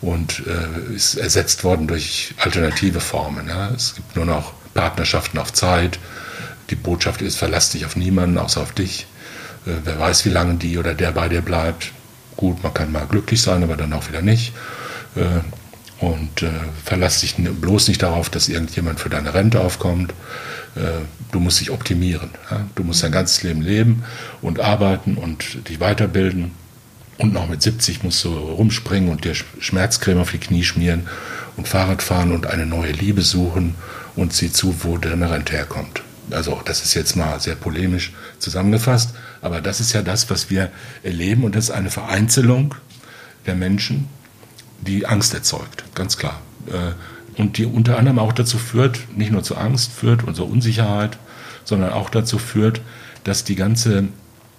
und 0.00 0.42
äh, 0.46 0.94
ist 0.94 1.16
ersetzt 1.16 1.64
worden 1.64 1.86
durch 1.86 2.34
alternative 2.38 3.00
Formen. 3.00 3.48
Ja. 3.48 3.70
Es 3.70 3.94
gibt 3.94 4.16
nur 4.16 4.24
noch 4.24 4.52
Partnerschaften 4.74 5.38
auf 5.38 5.52
Zeit. 5.52 5.98
Die 6.70 6.76
Botschaft 6.76 7.22
ist, 7.22 7.36
verlass 7.36 7.70
dich 7.70 7.84
auf 7.84 7.96
niemanden, 7.96 8.38
außer 8.38 8.60
auf 8.60 8.72
dich. 8.72 9.06
Äh, 9.66 9.72
wer 9.84 9.98
weiß, 9.98 10.24
wie 10.24 10.30
lange 10.30 10.54
die 10.54 10.78
oder 10.78 10.94
der 10.94 11.12
bei 11.12 11.28
dir 11.28 11.42
bleibt. 11.42 11.92
Gut, 12.36 12.62
man 12.62 12.72
kann 12.72 12.92
mal 12.92 13.06
glücklich 13.06 13.42
sein, 13.42 13.62
aber 13.62 13.76
dann 13.76 13.92
auch 13.92 14.08
wieder 14.08 14.22
nicht. 14.22 14.54
Äh, 15.16 15.40
und 16.00 16.42
äh, 16.42 16.50
verlass 16.84 17.20
dich 17.20 17.36
bloß 17.36 17.88
nicht 17.88 18.02
darauf, 18.02 18.30
dass 18.30 18.48
irgendjemand 18.48 19.00
für 19.00 19.10
deine 19.10 19.34
Rente 19.34 19.60
aufkommt. 19.60 20.12
Äh, 20.74 21.04
du 21.30 21.40
musst 21.40 21.60
dich 21.60 21.70
optimieren. 21.70 22.30
Du 22.74 22.84
musst 22.84 23.02
dein 23.02 23.12
ganzes 23.12 23.42
Leben 23.42 23.60
leben 23.60 24.02
und 24.40 24.60
arbeiten 24.60 25.16
und 25.16 25.68
dich 25.68 25.78
weiterbilden 25.78 26.52
und 27.20 27.34
noch 27.34 27.48
mit 27.48 27.60
70 27.60 28.02
musst 28.02 28.24
du 28.24 28.30
rumspringen 28.30 29.10
und 29.10 29.24
dir 29.26 29.34
Schmerzcreme 29.34 30.20
auf 30.20 30.30
die 30.30 30.38
Knie 30.38 30.64
schmieren 30.64 31.06
und 31.58 31.68
Fahrrad 31.68 32.02
fahren 32.02 32.32
und 32.32 32.46
eine 32.46 32.64
neue 32.64 32.92
Liebe 32.92 33.20
suchen 33.20 33.74
und 34.16 34.32
sieh 34.32 34.50
zu, 34.50 34.74
wo 34.84 34.96
deine 34.96 35.30
Rente 35.30 35.52
herkommt. 35.52 36.02
Also 36.30 36.62
das 36.64 36.82
ist 36.82 36.94
jetzt 36.94 37.16
mal 37.16 37.38
sehr 37.38 37.56
polemisch 37.56 38.14
zusammengefasst, 38.38 39.10
aber 39.42 39.60
das 39.60 39.80
ist 39.80 39.92
ja 39.92 40.00
das, 40.00 40.30
was 40.30 40.48
wir 40.48 40.70
erleben 41.02 41.44
und 41.44 41.56
das 41.56 41.64
ist 41.64 41.70
eine 41.72 41.90
Vereinzelung 41.90 42.74
der 43.44 43.54
Menschen, 43.54 44.08
die 44.80 45.06
Angst 45.06 45.34
erzeugt, 45.34 45.84
ganz 45.94 46.16
klar. 46.16 46.40
Äh, 46.68 47.40
und 47.40 47.58
die 47.58 47.66
unter 47.66 47.98
anderem 47.98 48.18
auch 48.18 48.32
dazu 48.32 48.58
führt, 48.58 49.16
nicht 49.16 49.32
nur 49.32 49.42
zu 49.42 49.56
Angst 49.56 49.92
führt 49.92 50.24
und 50.24 50.34
zur 50.34 50.50
Unsicherheit, 50.50 51.18
sondern 51.64 51.92
auch 51.92 52.10
dazu 52.10 52.38
führt, 52.38 52.80
dass 53.24 53.44
die 53.44 53.54
ganze 53.54 54.08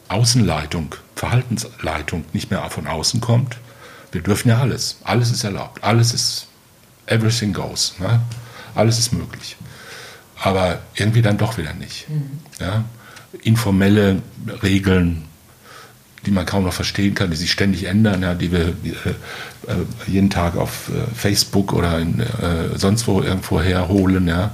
Außenleitung, 0.07 0.95
Verhaltensleitung 1.15 2.25
nicht 2.33 2.51
mehr 2.51 2.61
von 2.69 2.87
außen 2.87 3.21
kommt. 3.21 3.57
Wir 4.11 4.21
dürfen 4.21 4.49
ja 4.49 4.59
alles. 4.59 4.97
Alles 5.03 5.31
ist 5.31 5.43
erlaubt. 5.43 5.83
Alles 5.83 6.13
ist, 6.13 6.47
everything 7.05 7.53
goes. 7.53 7.95
Ne? 7.99 8.21
Alles 8.75 8.99
ist 8.99 9.13
möglich. 9.13 9.55
Aber 10.41 10.79
irgendwie 10.95 11.21
dann 11.21 11.37
doch 11.37 11.57
wieder 11.57 11.73
nicht. 11.73 12.09
Mhm. 12.09 12.39
Ja? 12.59 12.83
Informelle 13.43 14.21
Regeln, 14.63 15.23
die 16.25 16.31
man 16.31 16.45
kaum 16.45 16.63
noch 16.63 16.73
verstehen 16.73 17.15
kann, 17.15 17.31
die 17.31 17.37
sich 17.37 17.51
ständig 17.51 17.85
ändern, 17.85 18.21
ja, 18.21 18.33
die 18.33 18.51
wir 18.51 18.67
äh, 18.67 18.71
jeden 20.07 20.29
Tag 20.29 20.55
auf 20.55 20.89
äh, 20.89 21.15
Facebook 21.15 21.73
oder 21.73 21.99
in, 21.99 22.19
äh, 22.19 22.77
sonst 22.77 23.07
wo 23.07 23.21
irgendwo 23.21 23.61
herholen, 23.61 24.27
ja, 24.27 24.45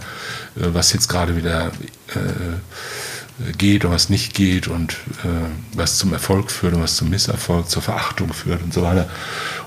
äh, 0.55 0.73
was 0.73 0.93
jetzt 0.93 1.07
gerade 1.07 1.35
wieder 1.35 1.71
äh, 2.09 3.51
geht 3.57 3.85
und 3.85 3.91
was 3.91 4.09
nicht 4.09 4.33
geht 4.33 4.67
und 4.67 4.93
äh, 5.23 5.27
was 5.73 5.97
zum 5.97 6.13
Erfolg 6.13 6.51
führt 6.51 6.73
und 6.73 6.81
was 6.81 6.95
zum 6.95 7.09
Misserfolg, 7.09 7.69
zur 7.69 7.81
Verachtung 7.81 8.33
führt 8.33 8.63
und 8.63 8.73
so 8.73 8.81
weiter. 8.81 9.09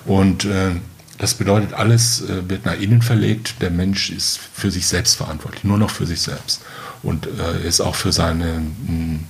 Und 0.05 0.45
äh, 0.45 0.73
das 1.19 1.35
bedeutet, 1.35 1.75
alles 1.75 2.23
äh, 2.23 2.49
wird 2.49 2.65
nach 2.65 2.81
innen 2.81 3.03
verlegt. 3.03 3.57
Der 3.61 3.71
Mensch 3.71 4.11
ist 4.11 4.41
für 4.55 4.71
sich 4.71 4.87
selbst 4.87 5.17
verantwortlich, 5.17 5.65
nur 5.65 5.77
noch 5.79 5.91
für 5.91 6.07
sich 6.07 6.23
selbst. 6.23 6.63
Und 7.03 7.27
äh, 7.27 7.67
ist 7.67 7.81
auch 7.81 7.95
für 7.95 8.11
seine 8.11 8.61
mh, 8.61 9.21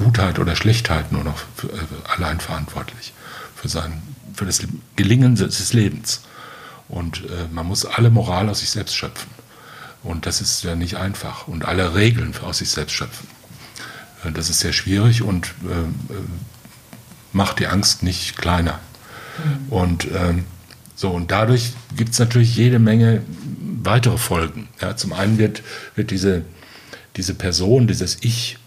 Gutheit 0.00 0.38
oder 0.38 0.56
Schlechtheit 0.56 1.12
nur 1.12 1.24
noch 1.24 1.38
für, 1.56 1.68
äh, 1.68 1.78
allein 2.16 2.40
verantwortlich. 2.40 3.12
Für, 3.54 3.68
sein, 3.68 4.02
für 4.34 4.46
das 4.46 4.62
Gelingen 4.96 5.34
des 5.36 5.72
Lebens. 5.72 6.22
Und 6.88 7.24
äh, 7.24 7.46
man 7.52 7.66
muss 7.66 7.84
alle 7.84 8.10
Moral 8.10 8.48
aus 8.48 8.60
sich 8.60 8.70
selbst 8.70 8.96
schöpfen. 8.96 9.30
Und 10.02 10.26
das 10.26 10.40
ist 10.40 10.64
ja 10.64 10.74
nicht 10.74 10.96
einfach. 10.96 11.46
Und 11.46 11.64
alle 11.64 11.94
Regeln 11.94 12.34
aus 12.42 12.58
sich 12.58 12.70
selbst 12.70 12.94
schöpfen. 12.94 13.28
Äh, 14.24 14.32
das 14.32 14.50
ist 14.50 14.60
sehr 14.60 14.72
schwierig 14.72 15.22
und 15.22 15.54
äh, 15.64 15.72
äh, 15.72 16.16
macht 17.32 17.58
die 17.60 17.66
Angst 17.66 18.02
nicht 18.02 18.36
kleiner. 18.36 18.80
Mhm. 19.38 19.72
Und 19.72 20.08
ähm, 20.14 20.44
so, 20.96 21.10
und 21.10 21.30
dadurch 21.30 21.72
gibt 21.96 22.12
es 22.12 22.18
natürlich 22.18 22.56
jede 22.56 22.78
Menge 22.78 23.22
weitere 23.82 24.18
Folgen. 24.18 24.68
Ja, 24.80 24.96
zum 24.96 25.12
einen 25.12 25.38
wird, 25.38 25.62
wird 25.94 26.10
diese, 26.10 26.42
diese 27.16 27.34
Person, 27.34 27.86
dieses 27.86 28.18
Ich 28.20 28.58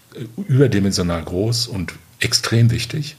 überdimensional 0.48 1.22
groß 1.22 1.66
und 1.66 1.92
extrem 2.20 2.70
wichtig. 2.70 3.16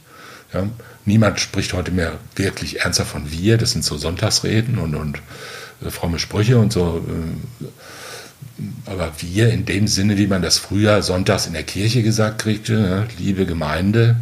Ja, 0.54 0.68
niemand 1.06 1.40
spricht 1.40 1.74
heute 1.74 1.92
mehr 1.92 2.14
wirklich 2.36 2.82
ernsthaft 2.82 3.12
von 3.12 3.32
wir, 3.32 3.58
das 3.58 3.72
sind 3.72 3.84
so 3.84 3.98
Sonntagsreden 3.98 4.78
und, 4.78 4.96
und 4.96 5.20
äh, 5.86 5.90
fromme 5.90 6.20
Sprüche 6.20 6.58
und 6.58 6.72
so. 6.72 7.06
Äh, 7.08 7.66
aber 8.86 9.12
wir 9.20 9.52
in 9.52 9.66
dem 9.66 9.88
Sinne, 9.88 10.18
wie 10.18 10.28
man 10.28 10.42
das 10.42 10.58
früher 10.58 11.02
sonntags 11.02 11.46
in 11.46 11.54
der 11.54 11.64
Kirche 11.64 12.04
gesagt 12.04 12.42
kriegte, 12.42 12.74
ne, 12.74 13.08
liebe 13.18 13.46
Gemeinde, 13.46 14.16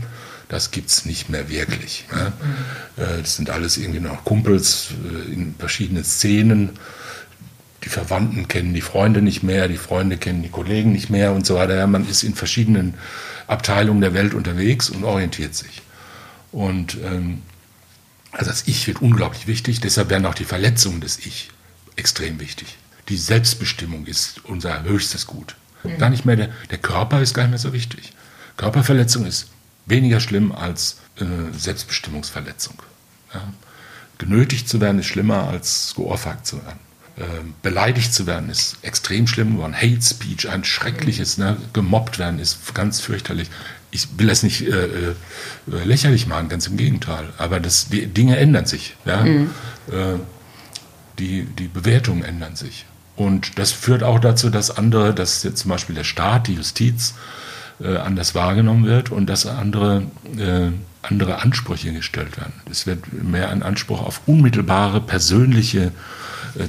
das 0.50 0.72
gibt 0.72 0.90
es 0.90 1.06
nicht 1.06 1.30
mehr 1.30 1.50
wirklich. 1.50 2.06
Ne? 2.12 2.32
Mhm. 2.32 3.22
Das 3.22 3.36
sind 3.36 3.50
alles 3.50 3.78
irgendwie 3.78 4.00
noch 4.00 4.24
Kumpels 4.24 4.90
äh, 5.30 5.34
in 5.34 5.56
verschiedenen 5.58 6.04
Szenen. 6.04 6.70
Die 7.84 7.90
Verwandten 7.90 8.48
kennen 8.48 8.74
die 8.74 8.82
Freunde 8.82 9.22
nicht 9.22 9.44
mehr, 9.44 9.68
die 9.68 9.78
Freunde 9.78 10.18
kennen 10.18 10.42
die 10.42 10.50
Kollegen 10.50 10.92
nicht 10.92 11.10
mehr 11.10 11.34
und 11.34 11.46
so 11.46 11.56
weiter. 11.56 11.76
Ja, 11.76 11.88
man 11.88 12.08
ist 12.08 12.24
in 12.24 12.36
verschiedenen 12.36 12.96
Abteilungen 13.48 14.02
der 14.02 14.14
Welt 14.14 14.34
unterwegs 14.34 14.90
und 14.90 15.04
orientiert 15.04 15.54
sich. 15.54 15.82
Und 16.52 16.98
ähm, 17.04 17.42
also 18.32 18.50
das 18.50 18.68
Ich 18.68 18.88
wird 18.88 19.02
unglaublich 19.02 19.48
wichtig, 19.48 19.82
deshalb 19.82 20.10
werden 20.10 20.26
auch 20.26 20.34
die 20.34 20.46
Verletzungen 20.46 21.02
des 21.02 21.20
Ich 21.20 21.50
extrem 21.96 22.40
wichtig 22.40 22.78
die 23.10 23.18
Selbstbestimmung 23.18 24.06
ist 24.06 24.46
unser 24.46 24.84
höchstes 24.84 25.28
Gut. 25.28 25.56
Mhm. 25.84 25.98
Gar 25.98 26.10
nicht 26.10 26.26
mehr 26.26 26.36
der, 26.36 26.50
der 26.70 26.78
Körper 26.78 27.22
ist 27.22 27.34
gar 27.34 27.44
nicht 27.44 27.52
mehr 27.52 27.60
so 27.60 27.74
wichtig. 27.74 28.14
Körperverletzung 28.58 29.26
ist 29.26 29.50
weniger 29.86 30.20
schlimm 30.20 30.52
als 30.52 31.00
äh, 31.20 31.26
Selbstbestimmungsverletzung. 31.58 32.82
Ja. 33.34 33.42
Genötigt 34.18 34.70
zu 34.70 34.80
werden 34.80 35.00
ist 35.00 35.08
schlimmer 35.08 35.48
als 35.48 35.94
geohrfeigt 35.96 36.46
zu 36.46 36.64
werden. 36.64 36.80
Ähm, 37.16 37.54
beleidigt 37.62 38.12
zu 38.12 38.26
werden 38.26 38.50
ist 38.50 38.78
extrem 38.82 39.28
schlimm 39.28 39.58
geworden. 39.58 39.76
Hate 39.76 40.02
Speech, 40.02 40.50
ein 40.50 40.64
schreckliches, 40.64 41.38
ne? 41.38 41.58
gemobbt 41.72 42.18
werden 42.18 42.40
ist 42.40 42.74
ganz 42.74 43.02
fürchterlich. 43.02 43.52
Ich 43.92 44.08
will 44.18 44.26
das 44.26 44.42
nicht 44.42 44.68
äh, 44.68 44.86
äh, 44.86 45.14
lächerlich 45.68 46.26
machen, 46.26 46.50
ganz 46.50 46.66
im 46.66 46.76
Gegenteil. 46.76 47.30
Aber 47.38 47.60
das, 47.60 47.90
die 47.90 48.08
Dinge 48.08 48.38
ändern 48.38 48.66
sich. 48.66 48.96
Ja? 49.06 49.22
Mhm. 49.22 49.52
Äh, 49.92 50.20
die, 51.20 51.44
die 51.44 51.68
Bewertungen 51.68 52.24
ändern 52.24 52.56
sich. 52.56 52.86
Und 53.16 53.60
das 53.60 53.72
führt 53.72 54.02
auch 54.02 54.18
dazu, 54.18 54.50
dass 54.50 54.76
andere, 54.76 55.14
dass 55.14 55.44
jetzt 55.44 55.60
zum 55.60 55.70
Beispiel 55.70 55.94
der 55.94 56.06
Staat, 56.06 56.48
die 56.48 56.56
Justiz 56.56 57.14
äh, 57.80 57.98
anders 57.98 58.34
wahrgenommen 58.34 58.86
wird 58.86 59.12
und 59.12 59.28
dass 59.28 59.46
andere, 59.46 60.08
äh, 60.36 60.72
andere 61.04 61.44
Ansprüche 61.44 61.94
gestellt 61.94 62.38
werden. 62.38 62.54
Es 62.72 62.88
wird 62.88 63.14
mehr 63.14 63.50
ein 63.50 63.62
Anspruch 63.62 64.02
auf 64.02 64.22
unmittelbare 64.26 65.00
persönliche 65.00 65.80
äh, 65.86 65.92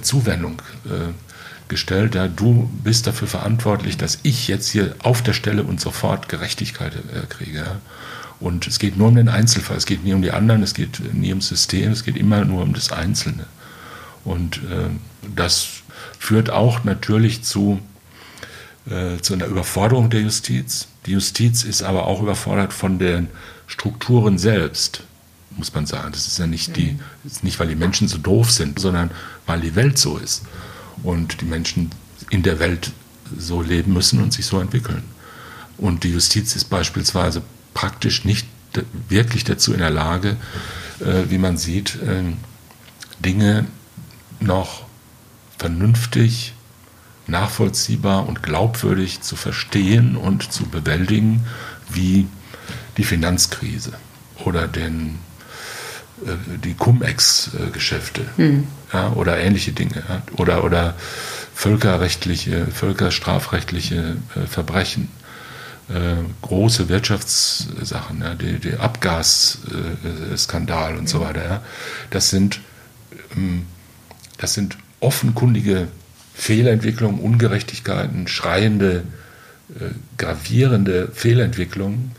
Zuwendung 0.00 0.62
äh, 0.86 1.12
gestellt. 1.68 2.14
Ja, 2.14 2.28
du 2.28 2.70
bist 2.82 3.06
dafür 3.06 3.28
verantwortlich, 3.28 3.96
dass 3.96 4.18
ich 4.22 4.48
jetzt 4.48 4.68
hier 4.68 4.94
auf 5.02 5.22
der 5.22 5.32
Stelle 5.32 5.64
und 5.64 5.80
sofort 5.80 6.28
Gerechtigkeit 6.28 6.94
äh, 6.94 7.26
kriege. 7.28 7.64
Und 8.40 8.66
es 8.66 8.78
geht 8.78 8.96
nur 8.96 9.08
um 9.08 9.14
den 9.14 9.28
Einzelfall, 9.28 9.76
es 9.76 9.86
geht 9.86 10.04
nie 10.04 10.12
um 10.12 10.22
die 10.22 10.32
anderen, 10.32 10.62
es 10.62 10.74
geht 10.74 11.14
nie 11.14 11.30
ums 11.30 11.48
System, 11.48 11.92
es 11.92 12.04
geht 12.04 12.16
immer 12.16 12.44
nur 12.44 12.62
um 12.62 12.74
das 12.74 12.92
Einzelne. 12.92 13.46
Und 14.24 14.58
äh, 14.58 14.90
das 15.34 15.68
führt 16.18 16.50
auch 16.50 16.84
natürlich 16.84 17.42
zu, 17.42 17.80
äh, 18.90 19.18
zu 19.20 19.34
einer 19.34 19.46
Überforderung 19.46 20.10
der 20.10 20.22
Justiz. 20.22 20.88
Die 21.06 21.12
Justiz 21.12 21.64
ist 21.64 21.82
aber 21.82 22.06
auch 22.06 22.22
überfordert 22.22 22.72
von 22.72 22.98
den 22.98 23.28
Strukturen 23.66 24.38
selbst 24.38 25.04
muss 25.56 25.72
man 25.74 25.86
sagen. 25.86 26.12
Das 26.12 26.26
ist 26.26 26.38
ja 26.38 26.46
nicht, 26.46 26.76
die, 26.76 26.98
ist 27.24 27.44
nicht, 27.44 27.58
weil 27.60 27.68
die 27.68 27.76
Menschen 27.76 28.08
so 28.08 28.18
doof 28.18 28.50
sind, 28.50 28.78
sondern 28.78 29.10
weil 29.46 29.60
die 29.60 29.74
Welt 29.74 29.98
so 29.98 30.18
ist. 30.18 30.42
Und 31.02 31.40
die 31.40 31.46
Menschen 31.46 31.90
in 32.30 32.42
der 32.42 32.58
Welt 32.58 32.92
so 33.36 33.62
leben 33.62 33.92
müssen 33.92 34.22
und 34.22 34.32
sich 34.32 34.46
so 34.46 34.60
entwickeln. 34.60 35.04
Und 35.76 36.04
die 36.04 36.12
Justiz 36.12 36.54
ist 36.56 36.64
beispielsweise 36.70 37.42
praktisch 37.74 38.24
nicht 38.24 38.46
wirklich 39.08 39.44
dazu 39.44 39.72
in 39.72 39.80
der 39.80 39.90
Lage, 39.90 40.36
äh, 41.00 41.30
wie 41.30 41.38
man 41.38 41.56
sieht, 41.56 41.96
äh, 41.96 42.22
Dinge 43.20 43.66
noch 44.40 44.84
vernünftig, 45.58 46.54
nachvollziehbar 47.26 48.28
und 48.28 48.42
glaubwürdig 48.42 49.20
zu 49.22 49.36
verstehen 49.36 50.16
und 50.16 50.52
zu 50.52 50.66
bewältigen, 50.66 51.44
wie 51.88 52.26
die 52.96 53.04
Finanzkrise 53.04 53.92
oder 54.44 54.68
den 54.68 55.18
die 56.64 56.74
Cum-Ex-Geschäfte 56.74 58.22
hm. 58.36 58.66
ja, 58.92 59.12
oder 59.14 59.38
ähnliche 59.38 59.72
Dinge 59.72 60.02
oder, 60.36 60.64
oder 60.64 60.94
völkerrechtliche, 61.54 62.66
völkerstrafrechtliche 62.66 64.16
äh, 64.36 64.40
Verbrechen, 64.46 65.08
äh, 65.88 66.16
große 66.42 66.88
Wirtschaftssachen, 66.88 68.20
ja, 68.20 68.34
der 68.34 68.54
die 68.54 68.74
Abgasskandal 68.74 70.96
und 70.96 71.08
so 71.08 71.20
weiter. 71.20 71.44
Ja, 71.44 71.62
das, 72.10 72.30
sind, 72.30 72.60
ähm, 73.36 73.66
das 74.38 74.54
sind 74.54 74.76
offenkundige 75.00 75.88
Fehlentwicklungen, 76.34 77.20
Ungerechtigkeiten, 77.20 78.26
schreiende, 78.26 79.04
äh, 79.78 79.90
gravierende 80.18 81.12
Fehlentwicklungen, 81.12 82.10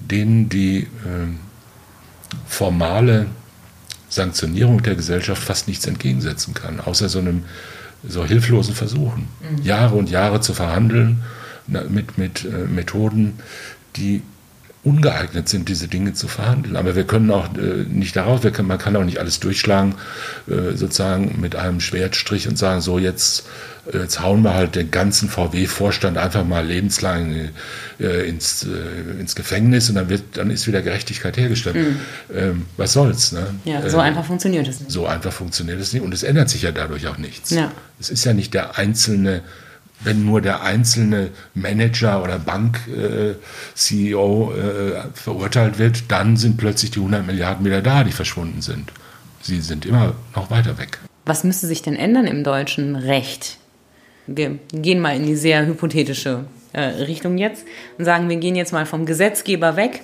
denen 0.00 0.48
die 0.48 0.88
ähm, 1.06 1.38
formale 2.46 3.26
Sanktionierung 4.08 4.82
der 4.82 4.94
Gesellschaft 4.94 5.42
fast 5.42 5.68
nichts 5.68 5.86
entgegensetzen 5.86 6.54
kann, 6.54 6.80
außer 6.80 7.08
so 7.08 7.18
einem 7.18 7.44
so 8.06 8.24
hilflosen 8.24 8.74
Versuchen, 8.74 9.28
mhm. 9.40 9.62
Jahre 9.62 9.94
und 9.94 10.10
Jahre 10.10 10.40
zu 10.40 10.54
verhandeln 10.54 11.22
mit, 11.66 12.18
mit 12.18 12.44
äh, 12.44 12.66
Methoden, 12.66 13.38
die 13.96 14.22
ungeeignet 14.84 15.48
sind, 15.48 15.68
diese 15.68 15.86
Dinge 15.86 16.12
zu 16.12 16.26
verhandeln. 16.26 16.76
Aber 16.76 16.96
wir 16.96 17.04
können 17.04 17.30
auch 17.30 17.46
äh, 17.56 17.84
nicht 17.88 18.16
darauf, 18.16 18.40
können, 18.40 18.66
man 18.66 18.78
kann 18.78 18.96
auch 18.96 19.04
nicht 19.04 19.18
alles 19.18 19.38
durchschlagen, 19.38 19.94
äh, 20.48 20.76
sozusagen 20.76 21.40
mit 21.40 21.54
einem 21.54 21.78
Schwertstrich 21.78 22.48
und 22.48 22.58
sagen, 22.58 22.80
so 22.80 22.98
jetzt, 22.98 23.46
äh, 23.92 23.98
jetzt 23.98 24.20
hauen 24.20 24.42
wir 24.42 24.54
halt 24.54 24.74
den 24.74 24.90
ganzen 24.90 25.28
VW-Vorstand 25.28 26.18
einfach 26.18 26.44
mal 26.44 26.66
lebenslang 26.66 27.50
äh, 28.00 28.28
ins, 28.28 28.64
äh, 28.64 29.20
ins 29.20 29.36
Gefängnis 29.36 29.88
und 29.88 29.94
dann, 29.94 30.08
wird, 30.08 30.36
dann 30.36 30.50
ist 30.50 30.66
wieder 30.66 30.82
Gerechtigkeit 30.82 31.36
hergestellt. 31.36 31.76
Mhm. 31.76 31.96
Ähm, 32.34 32.66
was 32.76 32.92
soll's? 32.92 33.30
Ne? 33.30 33.46
Ja, 33.64 33.88
so 33.88 34.00
einfach 34.00 34.24
funktioniert 34.24 34.66
es 34.66 34.80
nicht. 34.80 34.90
So 34.90 35.06
einfach 35.06 35.32
funktioniert 35.32 35.80
es 35.80 35.92
nicht 35.92 36.02
und 36.02 36.12
es 36.12 36.24
ändert 36.24 36.48
sich 36.48 36.62
ja 36.62 36.72
dadurch 36.72 37.06
auch 37.06 37.18
nichts. 37.18 37.50
Ja. 37.50 37.70
Es 38.00 38.10
ist 38.10 38.24
ja 38.24 38.32
nicht 38.32 38.52
der 38.52 38.78
einzelne 38.78 39.42
wenn 40.04 40.24
nur 40.24 40.40
der 40.40 40.62
einzelne 40.62 41.30
Manager 41.54 42.22
oder 42.22 42.38
Bank-CEO 42.38 43.34
äh, 44.52 44.58
äh, 44.60 45.02
verurteilt 45.14 45.78
wird, 45.78 46.10
dann 46.10 46.36
sind 46.36 46.56
plötzlich 46.56 46.90
die 46.90 46.98
100 46.98 47.26
Milliarden 47.26 47.64
wieder 47.64 47.82
da, 47.82 48.04
die 48.04 48.12
verschwunden 48.12 48.62
sind. 48.62 48.92
Sie 49.40 49.60
sind 49.60 49.86
immer 49.86 50.14
noch 50.34 50.50
weiter 50.50 50.78
weg. 50.78 50.98
Was 51.24 51.44
müsste 51.44 51.66
sich 51.66 51.82
denn 51.82 51.96
ändern 51.96 52.26
im 52.26 52.44
deutschen 52.44 52.96
Recht? 52.96 53.58
Wir 54.26 54.58
gehen 54.72 55.00
mal 55.00 55.16
in 55.16 55.26
die 55.26 55.36
sehr 55.36 55.66
hypothetische 55.66 56.44
äh, 56.72 56.80
Richtung 56.80 57.38
jetzt 57.38 57.64
und 57.98 58.04
sagen, 58.04 58.28
wir 58.28 58.36
gehen 58.36 58.56
jetzt 58.56 58.72
mal 58.72 58.86
vom 58.86 59.04
Gesetzgeber 59.06 59.76
weg 59.76 60.02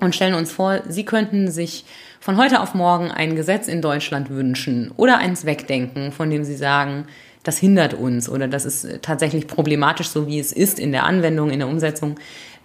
und 0.00 0.14
stellen 0.14 0.34
uns 0.34 0.52
vor, 0.52 0.82
Sie 0.88 1.04
könnten 1.04 1.50
sich 1.50 1.84
von 2.20 2.36
heute 2.36 2.60
auf 2.60 2.74
morgen 2.74 3.10
ein 3.10 3.36
Gesetz 3.36 3.68
in 3.68 3.82
Deutschland 3.82 4.30
wünschen 4.30 4.90
oder 4.96 5.18
eins 5.18 5.44
wegdenken, 5.44 6.12
von 6.12 6.30
dem 6.30 6.44
Sie 6.44 6.56
sagen, 6.56 7.06
das 7.44 7.58
hindert 7.58 7.94
uns 7.94 8.28
oder 8.28 8.48
das 8.48 8.64
ist 8.64 8.86
tatsächlich 9.02 9.46
problematisch, 9.46 10.08
so 10.08 10.26
wie 10.26 10.40
es 10.40 10.50
ist 10.50 10.78
in 10.80 10.90
der 10.90 11.04
Anwendung, 11.04 11.50
in 11.50 11.60
der 11.60 11.68
Umsetzung. 11.68 12.16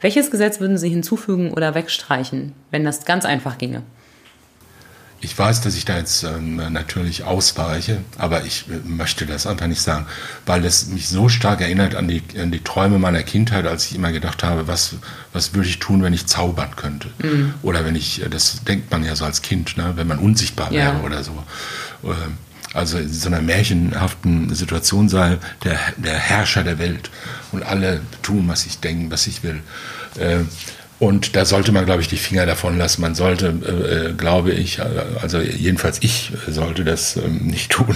Welches 0.02 0.32
Gesetz 0.32 0.60
würden 0.60 0.78
Sie 0.78 0.90
hinzufügen 0.90 1.52
oder 1.52 1.76
wegstreichen, 1.76 2.54
wenn 2.72 2.86
das 2.86 3.06
ganz 3.06 3.26
einfach 3.26 3.58
ginge? 3.58 3.84
Ich 5.22 5.38
weiß, 5.38 5.60
dass 5.60 5.76
ich 5.76 5.84
da 5.84 5.98
jetzt 5.98 6.24
ähm, 6.24 6.62
natürlich 6.72 7.26
ausweiche, 7.26 7.98
aber 8.18 8.46
ich 8.46 8.66
äh, 8.70 8.88
möchte 8.88 9.26
das 9.26 9.46
einfach 9.48 9.68
nicht 9.68 9.82
sagen, 9.82 10.06
weil 10.46 10.64
es 10.64 10.88
mich 10.88 11.10
so 11.10 11.28
stark 11.28 11.60
erinnert 11.60 11.96
an 11.96 12.08
die, 12.08 12.24
an 12.42 12.52
die 12.52 12.64
Träume 12.64 13.00
meiner 13.00 13.24
Kindheit, 13.24 13.68
als 13.68 13.88
ich 13.88 13.96
immer 13.96 14.14
gedacht 14.14 14.44
habe, 14.44 14.70
was, 14.70 14.96
was 15.34 15.54
würde 15.54 15.68
ich 15.68 15.80
tun, 15.80 16.02
wenn 16.04 16.14
ich 16.14 16.26
zaubern 16.26 16.74
könnte? 16.78 17.10
Mhm. 17.22 17.54
Oder 17.64 17.84
wenn 17.84 17.98
ich, 17.98 18.24
äh, 18.24 18.30
das 18.30 18.64
denkt 18.64 18.92
man 18.92 19.04
ja 19.04 19.14
so 19.18 19.26
als 19.26 19.42
Kind, 19.42 19.76
ne, 19.76 19.92
wenn 19.96 20.08
man 20.08 20.20
unsichtbar 20.20 20.72
wäre 20.72 21.00
ja. 21.00 21.02
oder 21.02 21.22
so. 21.22 21.34
Ähm, 22.06 22.38
also 22.74 22.98
in 22.98 23.12
so 23.12 23.28
einer 23.28 23.42
märchenhaften 23.42 24.54
Situation 24.54 25.10
sei, 25.10 25.38
der, 25.64 25.80
der 25.98 26.18
Herrscher 26.18 26.64
der 26.64 26.80
Welt 26.80 27.10
und 27.52 27.64
alle 27.64 28.02
tun, 28.22 28.48
was 28.48 28.66
ich 28.66 28.80
denke, 28.80 29.12
was 29.12 29.28
ich 29.28 29.44
will. 29.44 29.62
Äh, 30.18 30.44
und 31.00 31.38
da 31.38 31.46
sollte 31.46 31.72
man, 31.72 31.86
glaube 31.86 32.02
ich, 32.02 32.10
die 32.10 32.18
Finger 32.18 32.46
davon 32.46 32.78
lassen. 32.78 33.02
Man 33.02 33.16
sollte, 33.16 33.48
äh, 33.48 34.14
glaube 34.14 34.52
ich, 34.52 34.82
also 35.22 35.40
jedenfalls 35.40 36.00
ich 36.02 36.34
sollte 36.48 36.84
das 36.84 37.16
ähm, 37.16 37.38
nicht 37.48 37.72
tun. 37.72 37.96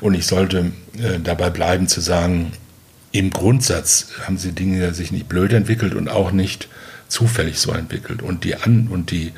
Und 0.00 0.14
ich 0.14 0.26
sollte 0.26 0.72
äh, 0.98 1.18
dabei 1.22 1.48
bleiben 1.50 1.88
zu 1.88 2.00
sagen, 2.00 2.52
im 3.12 3.30
Grundsatz 3.30 4.08
haben 4.26 4.36
sie 4.36 4.52
Dinge 4.52 4.92
sich 4.92 5.10
nicht 5.10 5.28
blöd 5.28 5.52
entwickelt 5.52 5.94
und 5.94 6.08
auch 6.08 6.32
nicht 6.32 6.68
zufällig 7.08 7.58
so 7.58 7.72
entwickelt. 7.72 8.22
Und 8.22 8.44
die, 8.44 8.56
An 8.56 8.88
und 8.88 9.10
die 9.10 9.32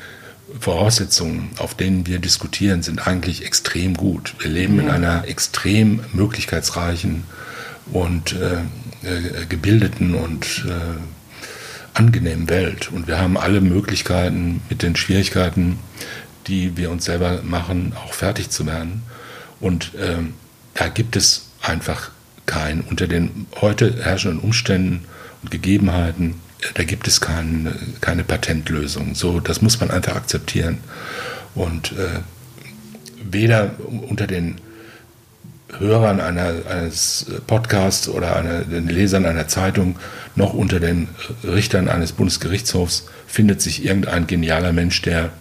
Voraussetzungen, 0.59 1.49
auf 1.57 1.75
denen 1.75 2.07
wir 2.07 2.19
diskutieren, 2.19 2.81
sind 2.81 3.05
eigentlich 3.05 3.45
extrem 3.45 3.95
gut. 3.95 4.35
Wir 4.39 4.49
leben 4.49 4.77
ja. 4.77 4.83
in 4.83 4.89
einer 4.89 5.27
extrem 5.27 6.01
möglichkeitsreichen 6.13 7.23
und 7.91 8.33
äh, 8.33 8.55
äh, 9.07 9.45
gebildeten 9.47 10.15
und 10.15 10.65
äh, 10.67 11.97
angenehmen 11.97 12.49
Welt. 12.49 12.91
Und 12.91 13.07
wir 13.07 13.19
haben 13.19 13.37
alle 13.37 13.61
Möglichkeiten, 13.61 14.61
mit 14.69 14.83
den 14.83 14.95
Schwierigkeiten, 14.95 15.79
die 16.47 16.77
wir 16.77 16.91
uns 16.91 17.05
selber 17.05 17.41
machen, 17.43 17.93
auch 17.95 18.13
fertig 18.13 18.49
zu 18.49 18.65
werden. 18.65 19.03
Und 19.59 19.91
ähm, 19.99 20.33
da 20.75 20.87
gibt 20.87 21.15
es 21.15 21.49
einfach 21.61 22.11
kein, 22.45 22.81
unter 22.81 23.07
den 23.07 23.47
heute 23.59 24.03
herrschenden 24.03 24.39
Umständen 24.39 25.05
und 25.41 25.51
Gegebenheiten, 25.51 26.35
da 26.73 26.83
gibt 26.83 27.07
es 27.07 27.21
kein, 27.21 27.73
keine 28.01 28.23
Patentlösung. 28.23 29.15
So, 29.15 29.39
das 29.39 29.61
muss 29.61 29.79
man 29.79 29.91
einfach 29.91 30.15
akzeptieren. 30.15 30.79
Und 31.55 31.93
äh, 31.93 32.19
weder 33.23 33.71
unter 34.09 34.27
den 34.27 34.55
Hörern 35.79 36.21
einer, 36.21 36.65
eines 36.69 37.25
Podcasts 37.45 38.07
oder 38.07 38.35
einer, 38.35 38.61
den 38.61 38.87
Lesern 38.87 39.25
einer 39.25 39.47
Zeitung 39.47 39.97
noch 40.35 40.53
unter 40.53 40.79
den 40.79 41.09
Richtern 41.43 41.89
eines 41.89 42.13
Bundesgerichtshofs 42.13 43.07
findet 43.27 43.61
sich 43.61 43.83
irgendein 43.85 44.27
genialer 44.27 44.71
Mensch, 44.71 45.01
der 45.01 45.31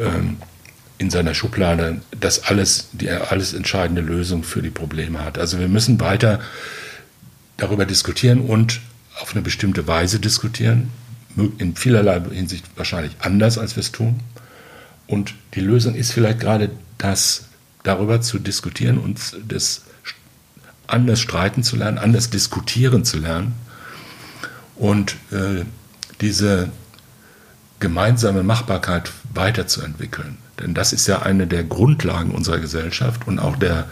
ähm, 0.00 0.38
in 0.98 1.10
seiner 1.10 1.34
Schublade 1.34 2.00
das 2.18 2.44
alles, 2.44 2.88
die 2.92 3.08
alles 3.10 3.54
entscheidende 3.54 4.02
Lösung 4.02 4.42
für 4.42 4.60
die 4.60 4.70
Probleme 4.70 5.24
hat. 5.24 5.38
Also 5.38 5.60
wir 5.60 5.68
müssen 5.68 6.00
weiter 6.00 6.40
darüber 7.56 7.86
diskutieren 7.86 8.40
und 8.40 8.80
auf 9.20 9.32
eine 9.32 9.42
bestimmte 9.42 9.86
Weise 9.86 10.20
diskutieren, 10.20 10.90
in 11.58 11.76
vielerlei 11.76 12.20
Hinsicht 12.30 12.64
wahrscheinlich 12.76 13.16
anders, 13.20 13.58
als 13.58 13.76
wir 13.76 13.80
es 13.80 13.92
tun. 13.92 14.20
Und 15.06 15.34
die 15.54 15.60
Lösung 15.60 15.94
ist 15.94 16.12
vielleicht 16.12 16.40
gerade 16.40 16.70
das, 16.98 17.46
darüber 17.82 18.20
zu 18.20 18.38
diskutieren 18.38 18.98
und 18.98 19.18
das 19.46 19.82
anders 20.86 21.20
streiten 21.20 21.62
zu 21.62 21.76
lernen, 21.76 21.98
anders 21.98 22.30
diskutieren 22.30 23.04
zu 23.04 23.18
lernen 23.18 23.54
und 24.74 25.16
äh, 25.30 25.64
diese 26.20 26.70
gemeinsame 27.80 28.42
Machbarkeit 28.42 29.12
weiterzuentwickeln. 29.34 30.38
Denn 30.58 30.74
das 30.74 30.92
ist 30.92 31.06
ja 31.06 31.22
eine 31.22 31.46
der 31.46 31.62
Grundlagen 31.62 32.32
unserer 32.32 32.58
Gesellschaft 32.58 33.26
und 33.26 33.38
auch 33.38 33.56
der 33.56 33.88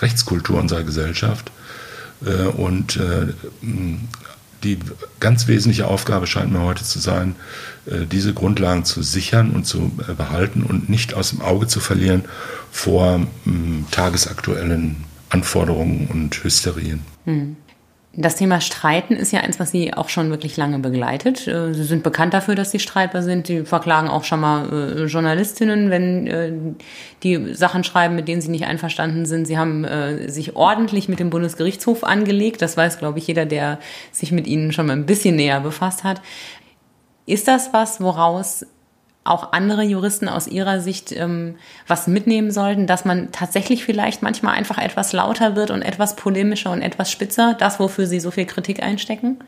Rechtskultur 0.00 0.58
unserer 0.58 0.82
Gesellschaft. 0.82 1.52
Äh, 2.24 2.46
und 2.46 2.96
äh, 2.96 3.28
die 4.64 4.78
ganz 5.20 5.46
wesentliche 5.48 5.86
Aufgabe 5.86 6.26
scheint 6.26 6.52
mir 6.52 6.62
heute 6.62 6.84
zu 6.84 6.98
sein, 6.98 7.36
äh, 7.86 8.06
diese 8.06 8.34
Grundlagen 8.34 8.84
zu 8.84 9.02
sichern 9.02 9.50
und 9.50 9.66
zu 9.66 9.90
behalten 10.16 10.62
und 10.62 10.88
nicht 10.88 11.14
aus 11.14 11.30
dem 11.30 11.42
Auge 11.42 11.66
zu 11.66 11.80
verlieren 11.80 12.24
vor 12.70 13.26
tagesaktuellen 13.90 15.04
Anforderungen 15.30 16.08
und 16.10 16.42
Hysterien. 16.42 17.00
Hm. 17.24 17.56
Das 18.20 18.34
Thema 18.34 18.60
Streiten 18.60 19.14
ist 19.14 19.30
ja 19.30 19.42
eins, 19.42 19.60
was 19.60 19.70
Sie 19.70 19.94
auch 19.94 20.08
schon 20.08 20.30
wirklich 20.30 20.56
lange 20.56 20.80
begleitet. 20.80 21.46
Äh, 21.46 21.72
Sie 21.72 21.84
sind 21.84 22.02
bekannt 22.02 22.34
dafür, 22.34 22.56
dass 22.56 22.72
Sie 22.72 22.80
streitbar 22.80 23.22
sind. 23.22 23.46
Sie 23.46 23.64
verklagen 23.64 24.08
auch 24.08 24.24
schon 24.24 24.40
mal 24.40 24.72
äh, 24.72 25.04
Journalistinnen, 25.04 25.88
wenn 25.88 26.26
äh, 26.26 26.52
die 27.22 27.54
Sachen 27.54 27.84
schreiben, 27.84 28.16
mit 28.16 28.26
denen 28.26 28.40
Sie 28.40 28.50
nicht 28.50 28.64
einverstanden 28.64 29.24
sind. 29.24 29.46
Sie 29.46 29.56
haben 29.56 29.86
sich 30.26 30.56
ordentlich 30.56 31.08
mit 31.08 31.20
dem 31.20 31.30
Bundesgerichtshof 31.30 32.02
angelegt. 32.02 32.60
Das 32.60 32.76
weiß, 32.76 32.98
glaube 32.98 33.18
ich, 33.20 33.26
jeder, 33.28 33.46
der 33.46 33.78
sich 34.10 34.32
mit 34.32 34.48
Ihnen 34.48 34.72
schon 34.72 34.86
mal 34.86 34.94
ein 34.94 35.06
bisschen 35.06 35.36
näher 35.36 35.60
befasst 35.60 36.02
hat. 36.02 36.20
Ist 37.26 37.46
das 37.46 37.72
was, 37.72 38.00
woraus 38.00 38.66
auch 39.28 39.52
andere 39.52 39.82
Juristen 39.82 40.28
aus 40.28 40.46
ihrer 40.46 40.80
Sicht 40.80 41.12
ähm, 41.12 41.56
was 41.86 42.06
mitnehmen 42.06 42.50
sollten, 42.50 42.86
dass 42.86 43.04
man 43.04 43.30
tatsächlich 43.32 43.84
vielleicht 43.84 44.22
manchmal 44.22 44.54
einfach 44.54 44.78
etwas 44.78 45.12
lauter 45.12 45.56
wird 45.56 45.70
und 45.70 45.82
etwas 45.82 46.16
polemischer 46.16 46.70
und 46.70 46.82
etwas 46.82 47.10
spitzer, 47.10 47.54
das, 47.58 47.78
wofür 47.78 48.06
sie 48.06 48.20
so 48.20 48.30
viel 48.30 48.46
Kritik 48.46 48.82
einstecken? 48.82 49.38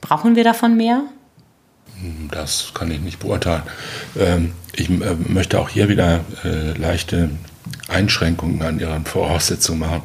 Brauchen 0.00 0.36
wir 0.36 0.44
davon 0.44 0.76
mehr? 0.76 1.02
Das 2.30 2.72
kann 2.74 2.90
ich 2.90 3.00
nicht 3.00 3.18
beurteilen. 3.18 3.62
Ähm, 4.18 4.52
ich 4.74 4.88
äh, 4.88 5.16
möchte 5.26 5.58
auch 5.58 5.68
hier 5.68 5.88
wieder 5.88 6.20
äh, 6.44 6.72
leichte 6.78 7.30
Einschränkungen 7.88 8.62
an 8.62 8.78
ihren 8.78 9.04
Voraussetzungen 9.04 9.80
machen. 9.80 10.02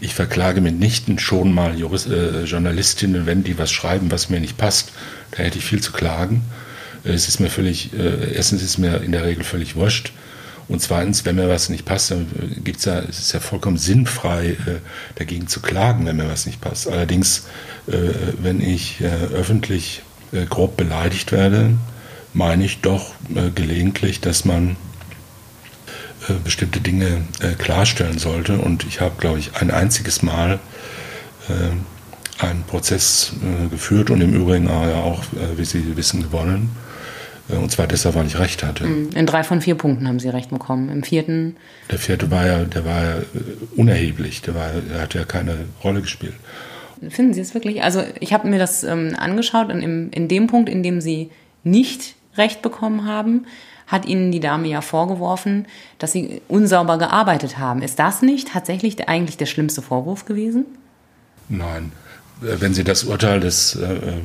Ich 0.00 0.14
verklage 0.14 0.60
mitnichten 0.60 1.18
schon 1.18 1.52
mal 1.52 1.78
Jurist, 1.78 2.08
äh, 2.08 2.44
Journalistinnen, 2.44 3.26
wenn 3.26 3.44
die 3.44 3.58
was 3.58 3.70
schreiben, 3.70 4.10
was 4.10 4.30
mir 4.30 4.40
nicht 4.40 4.56
passt. 4.56 4.92
Da 5.32 5.38
hätte 5.38 5.58
ich 5.58 5.64
viel 5.64 5.82
zu 5.82 5.92
klagen. 5.92 6.42
Es 7.06 7.28
ist 7.28 7.40
mir 7.40 7.50
völlig, 7.50 7.92
äh, 7.92 8.34
erstens 8.34 8.62
ist 8.62 8.78
mir 8.78 9.02
in 9.02 9.12
der 9.12 9.24
Regel 9.24 9.44
völlig 9.44 9.76
wurscht. 9.76 10.12
Und 10.68 10.82
zweitens, 10.82 11.24
wenn 11.24 11.36
mir 11.36 11.48
was 11.48 11.68
nicht 11.68 11.84
passt, 11.84 12.10
dann 12.10 12.26
gibt's 12.64 12.86
ja, 12.86 12.98
es 12.98 13.20
ist 13.20 13.32
ja 13.32 13.38
vollkommen 13.38 13.78
sinnfrei, 13.78 14.50
äh, 14.50 14.80
dagegen 15.14 15.46
zu 15.46 15.60
klagen, 15.60 16.06
wenn 16.06 16.16
mir 16.16 16.28
was 16.28 16.46
nicht 16.46 16.60
passt. 16.60 16.88
Allerdings, 16.88 17.46
äh, 17.86 17.92
wenn 18.40 18.60
ich 18.60 19.00
äh, 19.00 19.34
öffentlich 19.34 20.02
äh, 20.32 20.44
grob 20.46 20.76
beleidigt 20.76 21.30
werde, 21.30 21.74
meine 22.34 22.64
ich 22.64 22.80
doch 22.80 23.14
äh, 23.34 23.50
gelegentlich, 23.54 24.20
dass 24.20 24.44
man 24.44 24.76
bestimmte 26.42 26.80
Dinge 26.80 27.22
klarstellen 27.58 28.18
sollte. 28.18 28.58
Und 28.58 28.84
ich 28.84 29.00
habe, 29.00 29.14
glaube 29.16 29.38
ich, 29.38 29.54
ein 29.54 29.70
einziges 29.70 30.22
Mal 30.22 30.58
einen 32.38 32.64
Prozess 32.64 33.30
geführt 33.70 34.10
und 34.10 34.20
im 34.22 34.34
Übrigen 34.34 34.68
auch, 34.68 35.22
wie 35.56 35.64
Sie 35.64 35.96
wissen, 35.96 36.24
gewonnen 36.24 36.70
äh, 36.74 36.85
und 37.48 37.70
zwar 37.70 37.86
deshalb, 37.86 38.16
weil 38.16 38.26
ich 38.26 38.38
recht 38.38 38.64
hatte. 38.64 38.84
Mhm. 38.84 39.10
In 39.14 39.26
drei 39.26 39.44
von 39.44 39.60
vier 39.60 39.76
Punkten 39.76 40.08
haben 40.08 40.18
Sie 40.18 40.28
recht 40.28 40.50
bekommen. 40.50 40.88
Im 40.90 41.02
vierten? 41.02 41.56
Der 41.90 41.98
vierte 41.98 42.30
war 42.30 42.46
ja, 42.46 42.64
der 42.64 42.84
war 42.84 43.04
ja 43.04 43.16
äh, 43.18 43.24
unerheblich. 43.76 44.42
Der, 44.42 44.54
war, 44.54 44.70
der 44.72 45.02
hat 45.02 45.14
ja 45.14 45.24
keine 45.24 45.66
Rolle 45.84 46.02
gespielt. 46.02 46.34
Finden 47.08 47.34
Sie 47.34 47.40
es 47.40 47.54
wirklich? 47.54 47.82
Also 47.82 48.02
ich 48.20 48.32
habe 48.32 48.48
mir 48.48 48.58
das 48.58 48.82
ähm, 48.82 49.14
angeschaut 49.16 49.70
und 49.70 49.80
im, 49.80 50.10
in 50.10 50.28
dem 50.28 50.46
Punkt, 50.46 50.68
in 50.68 50.82
dem 50.82 51.00
Sie 51.00 51.30
nicht 51.62 52.14
recht 52.36 52.62
bekommen 52.62 53.06
haben, 53.06 53.46
hat 53.86 54.06
Ihnen 54.06 54.32
die 54.32 54.40
Dame 54.40 54.68
ja 54.68 54.80
vorgeworfen, 54.80 55.66
dass 55.98 56.12
Sie 56.12 56.40
unsauber 56.48 56.98
gearbeitet 56.98 57.58
haben. 57.58 57.82
Ist 57.82 57.98
das 57.98 58.22
nicht 58.22 58.48
tatsächlich 58.48 59.08
eigentlich 59.08 59.36
der 59.36 59.46
schlimmste 59.46 59.82
Vorwurf 59.82 60.24
gewesen? 60.24 60.64
Nein. 61.48 61.92
Äh, 62.42 62.60
wenn 62.60 62.74
Sie 62.74 62.82
das 62.82 63.04
Urteil 63.04 63.40
des 63.40 63.76
äh, 63.76 64.18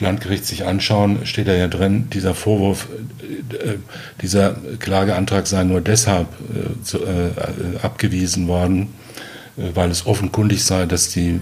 Landgericht 0.00 0.44
sich 0.44 0.64
anschauen, 0.64 1.24
steht 1.26 1.48
da 1.48 1.54
ja 1.54 1.68
drin, 1.68 2.08
dieser 2.10 2.34
Vorwurf, 2.34 2.88
äh, 3.22 3.76
dieser 4.20 4.56
Klageantrag 4.80 5.46
sei 5.46 5.64
nur 5.64 5.80
deshalb 5.80 6.28
äh, 6.54 6.96
äh, 6.96 7.78
abgewiesen 7.82 8.48
worden, 8.48 8.94
äh, 9.56 9.70
weil 9.74 9.90
es 9.90 10.06
offenkundig 10.06 10.64
sei, 10.64 10.86
dass 10.86 11.10
die 11.10 11.30
äh, 11.30 11.40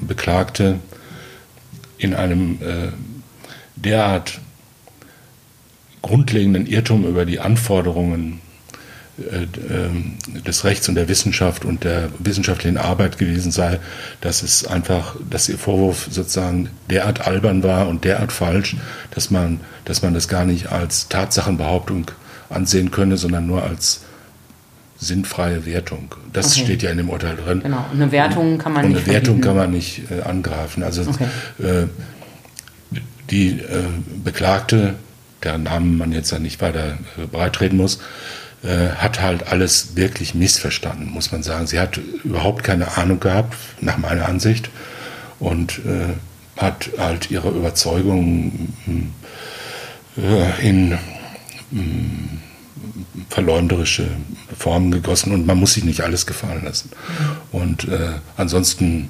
Beklagte 0.00 0.78
in 1.98 2.14
einem 2.14 2.58
äh, 2.62 2.92
derart 3.76 4.40
grundlegenden 6.00 6.66
Irrtum 6.66 7.06
über 7.06 7.24
die 7.24 7.40
Anforderungen 7.40 8.40
äh, 8.40 8.51
des 9.18 10.64
Rechts 10.64 10.88
und 10.88 10.94
der 10.94 11.08
Wissenschaft 11.08 11.64
und 11.66 11.84
der 11.84 12.08
wissenschaftlichen 12.18 12.78
Arbeit 12.78 13.18
gewesen 13.18 13.52
sei, 13.52 13.78
dass 14.22 14.42
es 14.42 14.66
einfach, 14.66 15.16
dass 15.28 15.48
ihr 15.50 15.58
Vorwurf 15.58 16.08
sozusagen 16.10 16.70
derart 16.88 17.26
albern 17.26 17.62
war 17.62 17.88
und 17.88 18.04
derart 18.04 18.32
falsch, 18.32 18.76
dass 19.10 19.30
man, 19.30 19.60
dass 19.84 20.00
man 20.00 20.14
das 20.14 20.28
gar 20.28 20.46
nicht 20.46 20.72
als 20.72 21.08
Tatsachenbehauptung 21.08 22.10
ansehen 22.48 22.90
könne, 22.90 23.18
sondern 23.18 23.46
nur 23.46 23.62
als 23.62 24.00
sinnfreie 24.96 25.66
Wertung. 25.66 26.14
Das 26.32 26.54
okay. 26.54 26.64
steht 26.64 26.82
ja 26.82 26.90
in 26.90 26.96
dem 26.96 27.10
Urteil 27.10 27.36
drin. 27.36 27.60
Genau. 27.62 27.84
Und 27.92 28.00
eine 28.00 28.12
Wertung 28.12 28.56
kann 28.56 28.72
man 28.72 28.84
und 28.86 28.92
nicht. 28.92 29.04
Eine 29.04 29.14
Wertung 29.14 29.40
kann 29.42 29.56
man 29.56 29.70
nicht 29.72 30.10
äh, 30.10 30.22
angreifen. 30.22 30.82
Also 30.82 31.02
okay. 31.02 31.26
äh, 31.58 32.98
die 33.30 33.58
äh, 33.58 33.84
Beklagte, 34.24 34.94
deren 35.42 35.64
Namen 35.64 35.98
man 35.98 36.12
jetzt 36.12 36.30
ja 36.30 36.38
nicht 36.38 36.62
weiter 36.62 36.98
äh, 37.18 37.26
breitreden 37.30 37.76
muss, 37.76 37.96
äh, 37.96 38.00
hat 38.64 39.20
halt 39.20 39.48
alles 39.48 39.96
wirklich 39.96 40.36
missverstanden, 40.36 41.10
muss 41.10 41.32
man 41.32 41.42
sagen. 41.42 41.66
Sie 41.66 41.80
hat 41.80 41.98
überhaupt 42.22 42.62
keine 42.62 42.96
Ahnung 42.96 43.18
gehabt, 43.18 43.56
nach 43.80 43.98
meiner 43.98 44.28
Ansicht, 44.28 44.70
und 45.40 45.80
äh, 45.80 46.14
hat 46.60 46.90
halt 46.98 47.30
ihre 47.30 47.50
Überzeugung 47.50 48.72
äh, 50.16 50.68
in 50.68 50.98
mm, 51.70 52.38
verleumderische 53.28 54.06
Formen 54.56 54.90
gegossen 54.90 55.32
und 55.32 55.46
man 55.46 55.58
muss 55.58 55.74
sich 55.74 55.84
nicht 55.84 56.02
alles 56.02 56.26
gefallen 56.26 56.64
lassen. 56.64 56.90
Und 57.50 57.88
äh, 57.88 58.12
ansonsten 58.36 59.08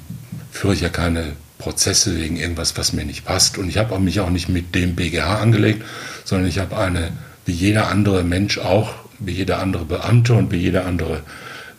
führe 0.51 0.73
ich 0.73 0.81
ja 0.81 0.89
keine 0.89 1.33
Prozesse 1.57 2.17
wegen 2.17 2.37
irgendwas, 2.37 2.77
was 2.77 2.93
mir 2.93 3.05
nicht 3.05 3.25
passt. 3.25 3.57
Und 3.57 3.69
ich 3.69 3.77
habe 3.77 3.97
mich 3.99 4.19
auch 4.19 4.29
nicht 4.29 4.49
mit 4.49 4.75
dem 4.75 4.95
BGH 4.95 5.39
angelegt, 5.39 5.83
sondern 6.23 6.47
ich 6.47 6.59
habe 6.59 6.77
eine, 6.77 7.11
wie 7.45 7.53
jeder 7.53 7.89
andere 7.89 8.23
Mensch 8.23 8.57
auch, 8.57 8.95
wie 9.19 9.31
jeder 9.31 9.59
andere 9.59 9.85
Beamte 9.85 10.33
und 10.33 10.51
wie 10.51 10.57
jeder 10.57 10.85
andere 10.85 11.21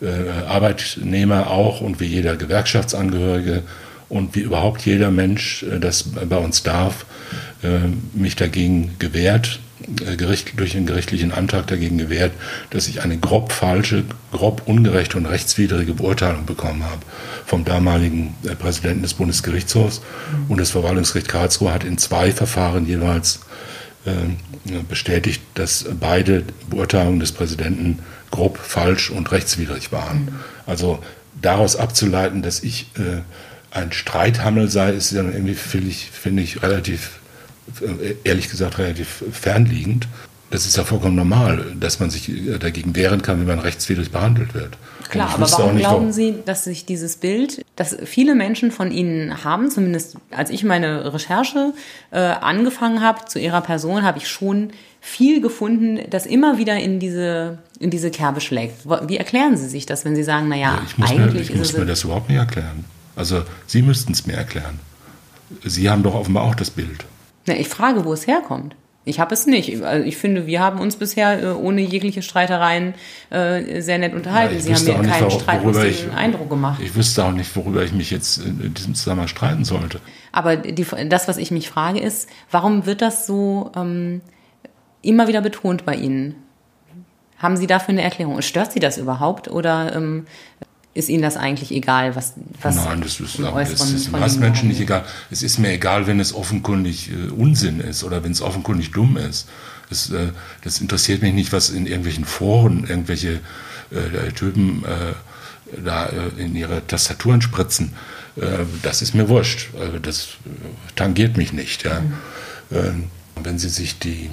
äh, 0.01 0.47
Arbeitnehmer 0.47 1.49
auch 1.49 1.81
und 1.81 1.99
wie 1.99 2.05
jeder 2.05 2.35
Gewerkschaftsangehörige 2.35 3.63
und 4.09 4.35
wie 4.35 4.41
überhaupt 4.41 4.85
jeder 4.85 5.11
Mensch 5.11 5.63
äh, 5.63 5.79
das 5.79 6.03
bei 6.03 6.37
uns 6.37 6.63
darf, 6.63 7.05
äh, 7.63 7.79
mich 8.13 8.35
dagegen 8.35 8.95
gewehrt, 8.99 9.59
äh, 10.05 10.15
Gericht, 10.15 10.59
durch 10.59 10.75
einen 10.75 10.85
gerichtlichen 10.85 11.31
Antrag 11.31 11.67
dagegen 11.67 11.97
gewehrt, 11.97 12.31
dass 12.69 12.87
ich 12.87 13.01
eine 13.01 13.17
grob 13.17 13.51
falsche, 13.51 14.03
grob 14.31 14.63
ungerechte 14.65 15.17
und 15.17 15.25
rechtswidrige 15.25 15.93
Beurteilung 15.93 16.45
bekommen 16.45 16.83
habe 16.83 17.01
vom 17.45 17.65
damaligen 17.65 18.35
äh, 18.43 18.55
Präsidenten 18.55 19.03
des 19.03 19.13
Bundesgerichtshofs. 19.13 20.01
Und 20.47 20.59
das 20.59 20.71
Verwaltungsgericht 20.71 21.27
Karlsruhe 21.27 21.73
hat 21.73 21.83
in 21.83 21.97
zwei 21.97 22.31
Verfahren 22.31 22.87
jeweils 22.87 23.41
bestätigt, 24.87 25.41
dass 25.55 25.85
beide 25.99 26.43
Beurteilungen 26.69 27.19
des 27.19 27.31
Präsidenten 27.31 27.99
grob 28.31 28.57
falsch 28.57 29.09
und 29.09 29.31
rechtswidrig 29.31 29.91
waren. 29.91 30.25
Mhm. 30.25 30.29
Also 30.65 30.99
daraus 31.41 31.75
abzuleiten, 31.75 32.41
dass 32.41 32.63
ich 32.63 32.91
äh, 32.97 33.21
ein 33.71 33.91
Streithammel 33.91 34.69
sei, 34.69 34.91
ist 34.91 35.15
dann 35.15 35.33
irgendwie, 35.33 35.53
finde 35.53 35.89
ich, 35.89 36.09
find 36.11 36.39
ich, 36.39 36.61
relativ, 36.61 37.19
äh, 37.81 38.15
ehrlich 38.23 38.49
gesagt, 38.49 38.77
relativ 38.77 39.23
fernliegend. 39.31 40.07
Das 40.49 40.65
ist 40.65 40.77
ja 40.77 40.83
vollkommen 40.83 41.15
normal, 41.15 41.75
dass 41.79 41.99
man 41.99 42.09
sich 42.09 42.31
dagegen 42.59 42.95
wehren 42.95 43.21
kann, 43.21 43.39
wenn 43.39 43.47
man 43.47 43.59
rechtswidrig 43.59 44.11
behandelt 44.11 44.53
wird. 44.53 44.77
Klar, 45.09 45.33
aber 45.33 45.49
warum 45.51 45.77
glauben 45.77 46.11
Sie, 46.11 46.35
dass 46.45 46.63
sich 46.63 46.85
dieses 46.85 47.17
Bild, 47.17 47.63
das 47.75 47.97
viele 48.05 48.35
Menschen 48.35 48.71
von 48.71 48.91
Ihnen 48.91 49.43
haben, 49.43 49.69
zumindest 49.69 50.17
als 50.31 50.49
ich 50.49 50.63
meine 50.63 51.13
Recherche 51.13 51.73
äh, 52.11 52.19
angefangen 52.19 53.01
habe 53.01 53.25
zu 53.25 53.39
Ihrer 53.39 53.61
Person, 53.61 54.03
habe 54.03 54.17
ich 54.17 54.27
schon 54.27 54.71
viel 55.01 55.41
gefunden, 55.41 55.99
das 56.09 56.25
immer 56.25 56.57
wieder 56.57 56.77
in 56.77 56.99
diese, 56.99 57.59
in 57.79 57.91
diese 57.91 58.09
Kerbe 58.09 58.41
schlägt. 58.41 58.87
Wie 59.07 59.17
erklären 59.17 59.55
Sie 59.55 59.67
sich 59.67 59.85
das, 59.85 60.03
wenn 60.03 60.15
Sie 60.15 60.23
sagen, 60.23 60.47
naja, 60.47 60.79
ja, 60.97 61.05
eigentlich 61.05 61.33
mir, 61.33 61.41
ich 61.41 61.55
muss 61.55 61.77
mir 61.77 61.85
das 61.85 62.03
überhaupt 62.03 62.29
nicht 62.29 62.39
erklären. 62.39 62.85
Also 63.15 63.43
Sie 63.67 63.81
müssten 63.81 64.13
es 64.13 64.25
mir 64.25 64.33
erklären. 64.33 64.79
Sie 65.63 65.89
haben 65.89 66.03
doch 66.03 66.15
offenbar 66.15 66.43
auch 66.43 66.55
das 66.55 66.71
Bild. 66.71 67.05
Na, 67.45 67.55
ich 67.55 67.69
frage, 67.69 68.03
wo 68.03 68.13
es 68.13 68.25
herkommt. 68.25 68.75
Ich 69.07 69.19
habe 69.19 69.33
es 69.35 69.45
nicht. 69.45 69.83
Also 69.83 70.03
ich 70.03 70.17
finde, 70.17 70.47
wir 70.47 70.59
haben 70.59 70.79
uns 70.79 70.95
bisher 70.95 71.41
äh, 71.41 71.45
ohne 71.51 71.81
jegliche 71.81 72.23
Streitereien 72.23 72.95
äh, 73.29 73.79
sehr 73.81 73.99
nett 73.99 74.15
unterhalten. 74.15 74.55
Ja, 74.55 74.75
Sie 74.75 74.93
haben 74.93 75.01
mir 75.01 75.07
keinen 75.07 75.29
streitlustigen 75.29 76.11
Eindruck 76.11 76.49
gemacht. 76.49 76.81
Ich 76.83 76.95
wüsste 76.95 77.23
auch 77.23 77.31
nicht, 77.31 77.55
worüber 77.55 77.83
ich 77.83 77.93
mich 77.93 78.09
jetzt 78.09 78.39
in 78.39 78.73
diesem 78.73 78.95
Zusammenhang 78.95 79.27
streiten 79.27 79.63
sollte. 79.63 80.01
Aber 80.31 80.57
die, 80.57 80.85
das, 81.07 81.27
was 81.27 81.37
ich 81.37 81.51
mich 81.51 81.69
frage, 81.69 81.99
ist, 81.99 82.27
warum 82.49 82.87
wird 82.87 83.03
das 83.03 83.27
so 83.27 83.71
ähm, 83.75 84.21
immer 85.03 85.27
wieder 85.27 85.41
betont 85.41 85.85
bei 85.85 85.95
Ihnen? 85.95 86.35
Haben 87.37 87.57
Sie 87.57 87.67
dafür 87.67 87.91
eine 87.91 88.01
Erklärung? 88.01 88.41
Stört 88.41 88.71
Sie 88.71 88.79
das 88.79 88.97
überhaupt 88.97 89.49
oder 89.51 89.95
ähm, 89.95 90.25
ist 90.95 91.09
Ihnen 91.09 91.21
das 91.21 91.35
eigentlich 91.35 91.71
egal, 91.71 92.15
was, 92.15 92.33
was 92.61 92.75
Nein, 92.77 93.01
das 93.01 93.19
ist, 93.19 93.37
das 93.37 93.91
ist 93.91 94.05
den 94.07 94.11
meisten 94.13 94.39
Menschen 94.39 94.69
nicht 94.69 94.79
egal. 94.79 95.03
Es 95.29 95.43
ist 95.43 95.59
mir 95.59 95.71
egal, 95.73 96.07
wenn 96.07 96.21
es 96.21 96.33
offenkundig 96.33 97.11
äh, 97.11 97.29
Unsinn 97.31 97.81
ist 97.81 98.05
oder 98.05 98.23
wenn 98.23 98.31
es 98.31 98.41
offenkundig 98.41 98.91
dumm 98.91 99.17
ist. 99.17 99.47
Das, 99.89 100.09
äh, 100.09 100.29
das, 100.63 100.79
interessiert 100.79 101.21
mich 101.21 101.33
nicht, 101.33 101.51
was 101.51 101.69
in 101.69 101.85
irgendwelchen 101.85 102.23
Foren 102.23 102.87
irgendwelche 102.87 103.41
äh, 103.91 104.31
Typen 104.31 104.85
äh, 104.85 105.79
da 105.83 106.05
äh, 106.05 106.41
in 106.41 106.55
ihre 106.55 106.87
Tastaturen 106.87 107.41
spritzen. 107.41 107.91
Äh, 108.37 108.63
das 108.81 109.01
ist 109.01 109.13
mir 109.13 109.27
wurscht. 109.27 109.71
das 110.01 110.29
tangiert 110.95 111.35
mich 111.35 111.51
nicht. 111.51 111.83
Ja. 111.83 111.99
Mhm. 111.99 112.13
Ähm, 112.71 113.03
wenn 113.43 113.59
Sie 113.59 113.69
sich 113.69 113.99
die 113.99 114.29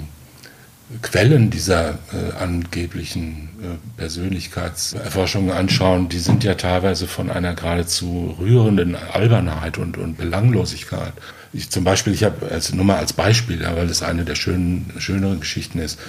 Quellen 1.01 1.49
dieser 1.49 1.91
äh, 1.91 2.33
angeblichen 2.39 3.49
äh, 3.61 3.97
Persönlichkeitserforschungen 3.97 5.51
anschauen, 5.51 6.09
die 6.09 6.19
sind 6.19 6.43
ja 6.43 6.55
teilweise 6.55 7.07
von 7.07 7.29
einer 7.29 7.55
geradezu 7.55 8.35
rührenden 8.39 8.95
Albernheit 8.95 9.77
und, 9.77 9.97
und 9.97 10.17
Belanglosigkeit. 10.17 11.13
Ich 11.51 11.69
zum 11.69 11.83
Beispiel, 11.83 12.13
ich 12.13 12.23
habe 12.23 12.51
als, 12.51 12.73
nur 12.73 12.85
mal 12.85 12.97
als 12.97 13.13
Beispiel, 13.13 13.61
ja, 13.61 13.75
weil 13.75 13.87
das 13.87 14.03
eine 14.03 14.25
der 14.25 14.35
schönen, 14.35 14.91
schöneren 14.97 15.39
Geschichten 15.39 15.79
ist, 15.79 15.99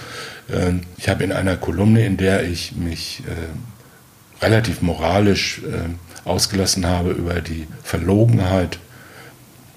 äh, 0.48 0.72
ich 0.96 1.08
habe 1.08 1.24
in 1.24 1.32
einer 1.32 1.56
Kolumne, 1.56 2.04
in 2.04 2.16
der 2.16 2.44
ich 2.44 2.72
mich 2.72 3.22
äh, 3.26 4.44
relativ 4.44 4.82
moralisch 4.82 5.60
äh, 5.62 6.28
ausgelassen 6.28 6.86
habe 6.86 7.12
über 7.12 7.40
die 7.40 7.66
Verlogenheit 7.82 8.78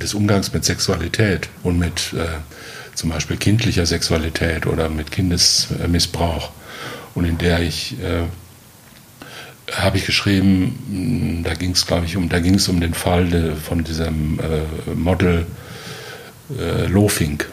des 0.01 0.13
Umgangs 0.13 0.53
mit 0.53 0.65
Sexualität 0.65 1.49
und 1.63 1.79
mit 1.79 2.13
äh, 2.13 2.25
zum 2.97 3.11
Beispiel 3.11 3.37
kindlicher 3.37 3.85
Sexualität 3.85 4.65
oder 4.65 4.89
mit 4.89 5.11
Kindesmissbrauch 5.11 6.49
und 7.13 7.25
in 7.25 7.37
der 7.37 7.59
ich 7.59 7.95
äh, 8.01 8.23
habe 9.71 9.97
ich 9.97 10.05
geschrieben, 10.05 11.43
da 11.43 11.53
ging 11.53 11.71
es 11.71 11.85
glaube 11.85 12.07
ich 12.07 12.17
um, 12.17 12.27
da 12.27 12.39
ging 12.39 12.55
es 12.55 12.67
um 12.67 12.81
den 12.81 12.95
Fall 12.95 13.25
de, 13.25 13.55
von 13.55 13.83
diesem 13.83 14.39
äh, 14.39 14.95
Model 14.95 15.45
äh, 16.57 16.87
Lofink, 16.87 17.47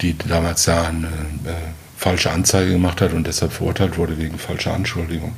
die 0.00 0.16
damals 0.16 0.64
da 0.64 0.88
eine 0.88 1.08
äh, 1.08 1.52
falsche 1.98 2.30
Anzeige 2.30 2.70
gemacht 2.72 3.02
hat 3.02 3.12
und 3.12 3.26
deshalb 3.26 3.52
verurteilt 3.52 3.98
wurde 3.98 4.16
wegen 4.16 4.38
falscher 4.38 4.72
Anschuldigung. 4.72 5.34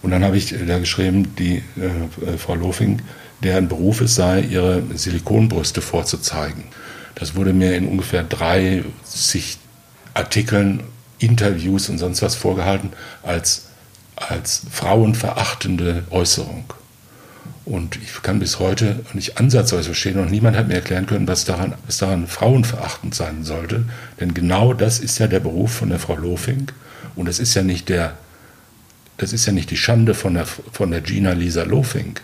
Und 0.00 0.12
dann 0.12 0.24
habe 0.24 0.38
ich 0.38 0.54
da 0.66 0.78
geschrieben, 0.78 1.34
die 1.36 1.56
äh, 1.56 2.38
Frau 2.38 2.54
Lofink, 2.54 3.02
deren 3.42 3.68
Beruf 3.68 4.00
es 4.00 4.14
sei, 4.14 4.40
ihre 4.40 4.82
Silikonbrüste 4.94 5.82
vorzuzeigen. 5.82 6.64
Das 7.20 7.36
wurde 7.36 7.52
mir 7.52 7.76
in 7.76 7.86
ungefähr 7.86 8.24
30 8.24 9.58
Artikeln, 10.14 10.82
Interviews 11.18 11.90
und 11.90 11.98
sonst 11.98 12.22
was 12.22 12.34
vorgehalten 12.34 12.94
als, 13.22 13.66
als 14.16 14.62
frauenverachtende 14.70 16.04
Äußerung. 16.08 16.64
Und 17.66 17.96
ich 17.96 18.22
kann 18.22 18.40
bis 18.40 18.58
heute 18.58 19.04
nicht 19.12 19.38
ansatzweise 19.38 19.84
verstehen 19.84 20.18
und 20.18 20.30
niemand 20.30 20.56
hat 20.56 20.68
mir 20.68 20.74
erklären 20.74 21.04
können, 21.04 21.28
was 21.28 21.44
daran, 21.44 21.74
was 21.84 21.98
daran 21.98 22.26
frauenverachtend 22.26 23.14
sein 23.14 23.44
sollte. 23.44 23.84
Denn 24.18 24.32
genau 24.32 24.72
das 24.72 24.98
ist 24.98 25.18
ja 25.18 25.26
der 25.26 25.40
Beruf 25.40 25.72
von 25.72 25.90
der 25.90 25.98
Frau 25.98 26.16
Lofink. 26.16 26.72
Und 27.16 27.28
das 27.28 27.38
ist 27.38 27.54
ja 27.54 27.62
nicht 27.62 27.90
der, 27.90 28.14
das 29.18 29.34
ist 29.34 29.44
ja 29.44 29.52
nicht 29.52 29.70
die 29.70 29.76
Schande 29.76 30.14
von 30.14 30.34
der, 30.34 30.46
von 30.46 30.90
der 30.90 31.02
Gina 31.02 31.32
Lisa 31.32 31.64
Lofink, 31.64 32.22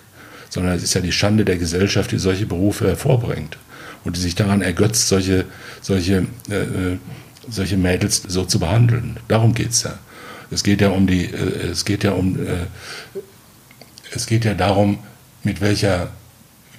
sondern 0.49 0.75
es 0.75 0.83
ist 0.83 0.95
ja 0.95 1.03
die 1.03 1.13
Schande 1.13 1.45
der 1.45 1.59
Gesellschaft, 1.59 2.13
die 2.13 2.19
solche 2.19 2.47
Berufe 2.47 2.87
hervorbringt 2.87 3.59
und 4.07 4.17
die 4.17 4.21
sich 4.21 4.37
daran 4.37 4.63
ergötzt, 4.63 5.09
solche, 5.09 5.45
solche, 5.83 6.27
äh, 6.49 6.55
äh, 6.55 6.99
solche 7.51 7.77
Mädels 7.77 8.23
so 8.27 8.45
zu 8.45 8.61
behandeln. 8.61 9.17
Darum 9.27 9.53
geht 9.53 9.71
es 9.71 9.83
ja. 9.83 9.99
Es 10.53 10.63
geht 10.63 10.81
ja 10.81 10.91
um 10.91 11.09
die, 11.09 11.25
äh, 11.25 11.71
es 11.73 11.85
geht 11.85 12.05
ja 12.05 12.13
um, 12.13 12.37
äh, 12.37 12.67
es 14.13 14.27
geht 14.27 14.45
ja 14.45 14.55
darum, 14.55 15.01
mit 15.43 15.61
welcher 15.61 16.11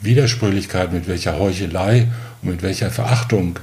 Widersprüchlichkeit, 0.02 0.94
mit 0.94 1.10
welcher 1.10 1.38
Heuchelei 1.38 2.08
und 2.42 2.52
mit 2.52 2.62
welcher 2.62 2.92
Verachtung 2.92 3.60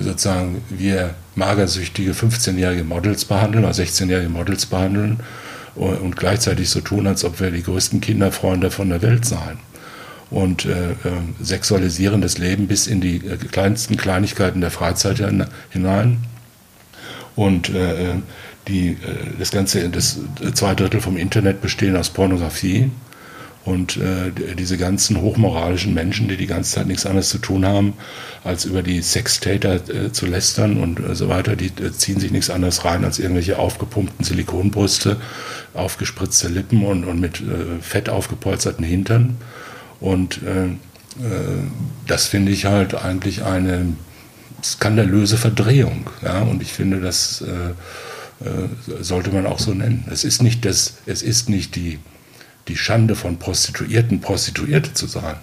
sozusagen 0.00 0.62
wir 0.70 1.14
magersüchtige 1.34 2.12
15-jährige 2.12 2.84
Models 2.84 3.24
behandeln 3.24 3.64
oder 3.64 3.74
16-jährige 3.74 4.30
Models 4.30 4.66
behandeln 4.66 5.20
und 5.74 6.16
gleichzeitig 6.16 6.70
so 6.70 6.80
tun, 6.80 7.06
als 7.06 7.24
ob 7.24 7.40
wir 7.40 7.50
die 7.50 7.62
größten 7.62 8.00
Kinderfreunde 8.00 8.70
von 8.70 8.88
der 8.88 9.02
Welt 9.02 9.24
seien 9.26 9.58
und 10.30 10.64
äh, 10.64 10.92
äh, 10.92 10.94
sexualisieren 11.42 12.20
das 12.20 12.38
Leben 12.38 12.66
bis 12.66 12.86
in 12.86 13.00
die 13.00 13.16
äh, 13.16 13.36
kleinsten 13.36 13.96
Kleinigkeiten 13.96 14.60
der 14.60 14.70
Freizeit 14.70 15.22
hinein. 15.70 16.18
Und 17.36 17.70
äh, 17.70 18.10
äh 18.10 18.14
die, 18.68 18.90
äh, 18.90 18.96
das 19.38 19.50
ganze, 19.50 19.88
das 19.88 20.18
zwei 20.54 20.74
Drittel 20.74 21.00
vom 21.00 21.16
Internet 21.16 21.60
bestehen 21.60 21.96
aus 21.96 22.10
Pornografie. 22.10 22.90
Und 23.64 23.96
äh, 23.96 24.30
diese 24.58 24.76
ganzen 24.76 25.22
hochmoralischen 25.22 25.94
Menschen, 25.94 26.28
die 26.28 26.36
die 26.36 26.46
ganze 26.46 26.72
Zeit 26.72 26.86
nichts 26.86 27.06
anderes 27.06 27.30
zu 27.30 27.38
tun 27.38 27.64
haben, 27.64 27.94
als 28.44 28.66
über 28.66 28.82
die 28.82 29.00
Sextäter 29.00 29.76
äh, 29.88 30.12
zu 30.12 30.26
lästern 30.26 30.82
und 30.82 31.00
äh, 31.00 31.14
so 31.14 31.30
weiter, 31.30 31.56
die 31.56 31.68
äh, 31.82 31.90
ziehen 31.90 32.20
sich 32.20 32.30
nichts 32.30 32.50
anderes 32.50 32.84
rein 32.84 33.06
als 33.06 33.18
irgendwelche 33.18 33.58
aufgepumpten 33.58 34.22
Silikonbrüste, 34.22 35.16
aufgespritzte 35.72 36.48
Lippen 36.48 36.84
und, 36.84 37.04
und 37.04 37.20
mit 37.20 37.42
Fett 37.80 38.10
aufgepolsterten 38.10 38.84
Hintern. 38.84 39.36
Und 40.04 40.42
äh, 40.42 40.66
äh, 40.66 40.76
das 42.06 42.26
finde 42.26 42.52
ich 42.52 42.66
halt 42.66 42.94
eigentlich 42.94 43.42
eine 43.42 43.94
skandalöse 44.62 45.38
Verdrehung. 45.38 46.10
Ja? 46.22 46.42
Und 46.42 46.60
ich 46.60 46.74
finde, 46.74 47.00
das 47.00 47.40
äh, 47.40 48.44
äh, 48.46 48.68
sollte 49.00 49.30
man 49.30 49.46
auch 49.46 49.58
so 49.58 49.72
nennen. 49.72 50.04
Es 50.10 50.24
ist 50.24 50.42
nicht, 50.42 50.66
das, 50.66 50.98
es 51.06 51.22
ist 51.22 51.48
nicht 51.48 51.74
die, 51.74 52.00
die 52.68 52.76
Schande 52.76 53.14
von 53.14 53.38
Prostituierten, 53.38 54.20
Prostituierte 54.20 54.92
zu 54.92 55.06
sein, 55.06 55.36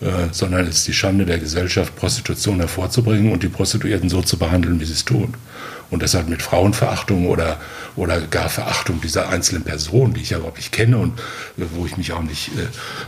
äh, 0.00 0.28
sondern 0.30 0.68
es 0.68 0.78
ist 0.78 0.86
die 0.86 0.94
Schande 0.94 1.26
der 1.26 1.38
Gesellschaft, 1.40 1.96
Prostitution 1.96 2.60
hervorzubringen 2.60 3.32
und 3.32 3.42
die 3.42 3.48
Prostituierten 3.48 4.08
so 4.08 4.22
zu 4.22 4.38
behandeln, 4.38 4.78
wie 4.78 4.84
sie 4.84 4.92
es 4.92 5.04
tun 5.04 5.34
und 5.90 6.02
deshalb 6.02 6.28
mit 6.28 6.42
Frauenverachtung 6.42 7.26
oder, 7.26 7.58
oder 7.96 8.20
gar 8.20 8.48
Verachtung 8.48 9.00
dieser 9.00 9.28
einzelnen 9.28 9.64
Person, 9.64 10.14
die 10.14 10.20
ich 10.20 10.30
ja 10.30 10.38
überhaupt 10.38 10.58
nicht 10.58 10.72
kenne 10.72 10.98
und 10.98 11.18
äh, 11.58 11.64
wo 11.74 11.86
ich 11.86 11.96
mich 11.96 12.12
auch 12.12 12.22
nicht, 12.22 12.48
äh, 12.48 12.66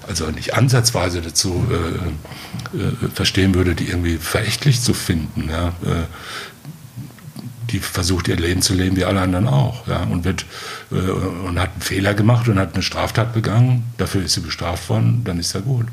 also 0.08 0.26
nicht 0.30 0.54
ansatzweise 0.54 1.20
dazu 1.20 1.66
äh, 1.70 2.78
äh, 2.78 3.10
verstehen 3.14 3.54
würde, 3.54 3.74
die 3.74 3.88
irgendwie 3.88 4.16
verächtlich 4.16 4.80
zu 4.80 4.94
finden. 4.94 5.50
Ja? 5.50 5.68
Äh, 5.84 6.04
die 7.70 7.78
versucht 7.78 8.28
ihr 8.28 8.36
Leben 8.36 8.62
zu 8.62 8.74
leben 8.74 8.96
wie 8.96 9.04
alle 9.04 9.20
anderen 9.20 9.46
auch, 9.46 9.86
ja, 9.86 10.02
und 10.02 10.24
wird 10.24 10.44
äh, 10.90 10.94
und 10.94 11.58
hat 11.60 11.70
einen 11.72 11.82
Fehler 11.82 12.14
gemacht 12.14 12.48
und 12.48 12.58
hat 12.58 12.74
eine 12.74 12.82
Straftat 12.82 13.32
begangen. 13.32 13.84
Dafür 13.96 14.24
ist 14.24 14.34
sie 14.34 14.40
bestraft 14.40 14.88
worden, 14.88 15.22
dann 15.24 15.38
ist 15.38 15.52
ja 15.54 15.60
gut. 15.60 15.86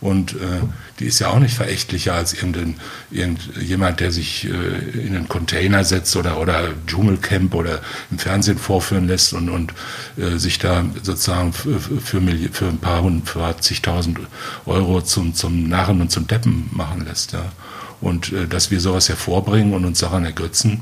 Und 0.00 0.32
äh, 0.32 0.60
die 0.98 1.06
ist 1.06 1.18
ja 1.18 1.28
auch 1.28 1.38
nicht 1.38 1.54
verächtlicher 1.54 2.14
als 2.14 2.34
irgendein, 2.34 2.76
irgendjemand, 3.10 4.00
der 4.00 4.12
sich 4.12 4.44
äh, 4.44 4.98
in 4.98 5.16
einen 5.16 5.28
Container 5.28 5.84
setzt 5.84 6.14
oder, 6.16 6.38
oder 6.38 6.74
Dschungelcamp 6.86 7.54
oder 7.54 7.80
im 8.10 8.18
Fernsehen 8.18 8.58
vorführen 8.58 9.06
lässt 9.06 9.32
und, 9.32 9.48
und 9.48 9.72
äh, 10.16 10.38
sich 10.38 10.58
da 10.58 10.84
sozusagen 11.02 11.52
für, 11.52 11.80
für, 11.80 12.20
für 12.52 12.66
ein 12.66 12.78
paar 12.78 13.02
hundert, 13.02 13.28
für 13.28 13.56
zigtausend 13.60 14.18
Euro 14.66 15.00
zum, 15.02 15.34
zum 15.34 15.68
Narren 15.68 16.00
und 16.00 16.10
zum 16.10 16.26
Deppen 16.26 16.68
machen 16.72 17.04
lässt. 17.06 17.32
Ja. 17.32 17.52
Und 18.06 18.32
äh, 18.32 18.46
dass 18.46 18.70
wir 18.70 18.78
sowas 18.78 19.08
hervorbringen 19.08 19.74
und 19.74 19.84
uns 19.84 19.98
daran 19.98 20.24
ergötzen 20.24 20.80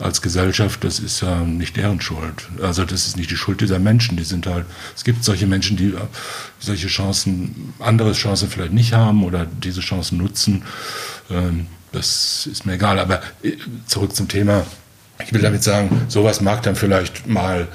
als 0.00 0.22
Gesellschaft, 0.22 0.82
das 0.82 0.98
ist 0.98 1.20
ja 1.20 1.42
nicht 1.42 1.76
deren 1.76 2.00
Schuld. 2.00 2.48
Also 2.60 2.84
das 2.84 3.06
ist 3.06 3.16
nicht 3.16 3.30
die 3.30 3.36
Schuld 3.36 3.60
dieser 3.60 3.78
Menschen. 3.78 4.16
Die 4.16 4.24
sind 4.24 4.48
halt, 4.48 4.66
es 4.96 5.04
gibt 5.04 5.22
solche 5.22 5.46
Menschen, 5.46 5.76
die 5.76 5.90
äh, 5.90 6.00
solche 6.58 6.88
Chancen, 6.88 7.74
andere 7.78 8.12
Chancen 8.12 8.48
vielleicht 8.48 8.72
nicht 8.72 8.92
haben 8.92 9.22
oder 9.22 9.46
diese 9.46 9.82
Chancen 9.82 10.18
nutzen. 10.18 10.64
Ähm, 11.30 11.66
das 11.92 12.48
ist 12.50 12.66
mir 12.66 12.72
egal. 12.72 12.98
Aber 12.98 13.22
äh, 13.44 13.52
zurück 13.86 14.16
zum 14.16 14.26
Thema. 14.26 14.66
Ich 15.24 15.32
will 15.32 15.42
damit 15.42 15.62
sagen, 15.62 16.02
sowas 16.08 16.40
mag 16.40 16.64
dann 16.64 16.74
vielleicht 16.74 17.28
mal 17.28 17.68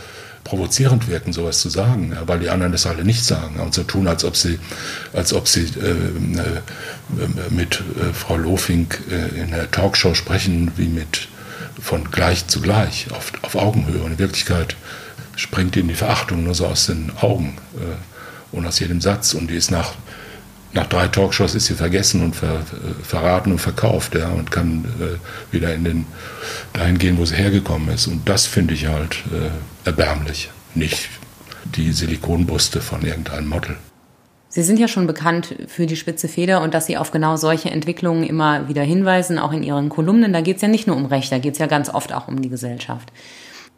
provozierend 0.49 1.07
wirken, 1.07 1.31
sowas 1.31 1.62
zu 1.62 1.69
sagen, 1.69 2.12
ja, 2.13 2.27
weil 2.27 2.39
die 2.39 2.49
anderen 2.49 2.71
das 2.71 2.88
alle 2.88 3.03
nicht 3.03 3.23
sagen 3.23 3.59
und 3.59 3.73
so 3.73 3.83
tun, 3.83 4.07
als 4.07 4.23
ob 4.23 4.35
sie, 4.35 4.59
als 5.13 5.31
ob 5.31 5.47
sie 5.47 5.62
äh, 5.62 5.91
äh, 5.91 7.51
mit 7.51 7.75
äh, 7.79 8.13
Frau 8.13 8.35
Lofink 8.35 8.99
äh, 9.12 9.39
in 9.39 9.51
der 9.51 9.69
Talkshow 9.69 10.15
sprechen, 10.15 10.71
wie 10.75 10.88
mit 10.88 11.27
von 11.79 12.09
gleich 12.09 12.47
zu 12.47 12.62
gleich, 12.62 13.07
auf, 13.12 13.31
auf 13.43 13.55
Augenhöhe. 13.55 14.01
Und 14.01 14.13
in 14.13 14.19
Wirklichkeit 14.19 14.75
springt 15.35 15.75
ihnen 15.77 15.88
die 15.88 15.95
Verachtung 15.95 16.43
nur 16.43 16.55
so 16.55 16.65
aus 16.65 16.88
den 16.88 17.12
Augen 17.21 17.57
äh, 17.75 18.55
und 18.55 18.65
aus 18.65 18.79
jedem 18.79 19.01
Satz 19.01 19.35
und 19.35 19.51
die 19.51 19.55
ist 19.55 19.69
nach 19.69 19.93
nach 20.73 20.88
drei 20.88 21.08
Talkshows 21.08 21.55
ist 21.55 21.65
sie 21.65 21.73
vergessen 21.73 22.23
und 22.23 22.36
ver, 22.36 22.62
verraten 23.01 23.51
und 23.51 23.60
verkauft, 23.60 24.15
ja, 24.15 24.29
und 24.29 24.51
kann 24.51 24.86
äh, 24.99 25.53
wieder 25.53 25.73
in 25.73 25.84
den 25.84 26.05
dahin 26.73 26.97
gehen, 26.97 27.17
wo 27.17 27.25
sie 27.25 27.36
hergekommen 27.36 27.89
ist. 27.89 28.08
Und 28.08 28.27
das 28.29 28.45
finde 28.45 28.73
ich 28.73 28.88
halt 28.88 29.23
äh, 29.34 29.88
erbärmlich. 29.88 30.51
Nicht 30.75 31.10
die 31.75 31.91
Silikonbrüste 31.91 32.82
von 32.82 33.01
irgendeinem 33.01 33.47
Model. 33.47 33.77
Sie 34.51 34.63
sind 34.63 34.79
ja 34.79 34.88
schon 34.88 35.05
bekannt 35.05 35.55
für 35.67 35.86
die 35.86 35.95
spitze 35.95 36.27
Feder 36.27 36.62
und 36.62 36.73
dass 36.73 36.88
Sie 36.88 36.97
auf 36.97 37.12
genau 37.12 37.38
solche 37.38 37.69
Entwicklungen 37.69 38.23
immer 38.23 38.67
wieder 38.67 38.82
hinweisen, 38.82 39.38
auch 39.38 39.51
in 39.51 39.62
Ihren 39.62 39.89
Kolumnen. 39.89 40.34
Da 40.34 40.41
geht 40.41 40.55
es 40.55 40.63
ja 40.63 40.67
nicht 40.67 40.88
nur 40.88 40.95
um 40.95 41.05
Recht, 41.05 41.32
da 41.32 41.38
geht 41.38 41.53
es 41.53 41.60
ja 41.60 41.67
ganz 41.67 41.89
oft 41.89 42.13
auch 42.13 42.27
um 42.27 42.41
die 42.41 42.49
Gesellschaft. 42.49 43.12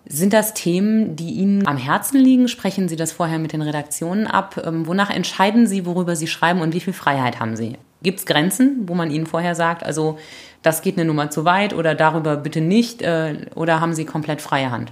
Sind 0.05 0.33
das 0.33 0.53
Themen, 0.53 1.15
die 1.15 1.31
Ihnen 1.31 1.67
am 1.67 1.77
Herzen 1.77 2.19
liegen? 2.19 2.47
Sprechen 2.47 2.89
Sie 2.89 2.95
das 2.95 3.11
vorher 3.11 3.39
mit 3.39 3.53
den 3.53 3.61
Redaktionen 3.61 4.27
ab? 4.27 4.61
Ähm, 4.65 4.87
wonach 4.87 5.09
entscheiden 5.09 5.67
Sie, 5.67 5.85
worüber 5.85 6.15
Sie 6.15 6.27
schreiben 6.27 6.61
und 6.61 6.73
wie 6.73 6.79
viel 6.79 6.93
Freiheit 6.93 7.39
haben 7.39 7.55
Sie? 7.55 7.77
Gibt 8.03 8.19
es 8.19 8.25
Grenzen, 8.25 8.87
wo 8.87 8.95
man 8.95 9.11
Ihnen 9.11 9.27
vorher 9.27 9.53
sagt, 9.53 9.83
also 9.83 10.17
das 10.63 10.81
geht 10.81 10.97
eine 10.97 11.05
Nummer 11.05 11.29
zu 11.29 11.45
weit 11.45 11.73
oder 11.73 11.93
darüber 11.93 12.35
bitte 12.35 12.61
nicht? 12.61 13.01
Äh, 13.01 13.45
oder 13.53 13.79
haben 13.79 13.93
Sie 13.93 14.05
komplett 14.05 14.41
freie 14.41 14.71
Hand? 14.71 14.91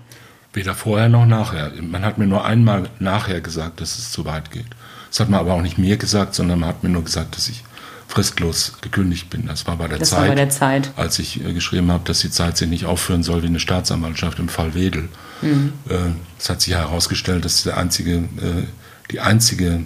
Weder 0.54 0.76
vorher 0.76 1.10
noch 1.10 1.26
nachher. 1.26 1.72
Man 1.82 2.04
hat 2.06 2.18
mir 2.18 2.28
nur 2.28 2.46
einmal 2.46 2.90
nachher 3.00 3.42
gesagt, 3.42 3.82
dass 3.82 3.98
es 3.98 4.12
zu 4.12 4.26
weit 4.26 4.52
geht. 4.52 4.66
Das 5.10 5.20
hat 5.20 5.30
man 5.30 5.40
aber 5.40 5.54
auch 5.54 5.62
nicht 5.62 5.78
mir 5.78 5.98
gesagt, 5.98 6.36
sondern 6.36 6.60
man 6.60 6.70
hat 6.70 6.84
mir 6.84 6.90
nur 6.90 7.04
gesagt, 7.04 7.36
dass 7.36 7.50
ich 7.50 7.64
fristlos 8.10 8.74
gekündigt 8.82 9.30
bin. 9.30 9.46
Das 9.46 9.68
war 9.68 9.78
bei 9.78 9.88
der, 9.88 10.00
das 10.00 10.10
Zeit, 10.10 10.22
war 10.22 10.28
bei 10.30 10.36
der 10.36 10.50
Zeit, 10.50 10.92
als 10.98 11.20
ich 11.20 11.46
äh, 11.46 11.54
geschrieben 11.54 11.92
habe, 11.92 12.04
dass 12.06 12.20
die 12.20 12.32
Zeit 12.32 12.58
sich 12.58 12.68
nicht 12.68 12.86
aufführen 12.86 13.22
soll 13.22 13.44
wie 13.44 13.48
eine 13.48 13.60
Staatsanwaltschaft 13.60 14.40
im 14.40 14.50
Fall 14.50 14.74
Wedel. 14.74 15.10
Mhm. 15.44 15.74
Äh, 15.88 15.96
es 16.40 16.50
hat 16.50 16.60
sich 16.62 16.74
herausgestellt, 16.74 17.46
dass 17.46 17.64
der 17.64 17.78
einzige, 17.78 18.16
äh, 18.16 18.66
die 19.12 19.20
einzige 19.20 19.84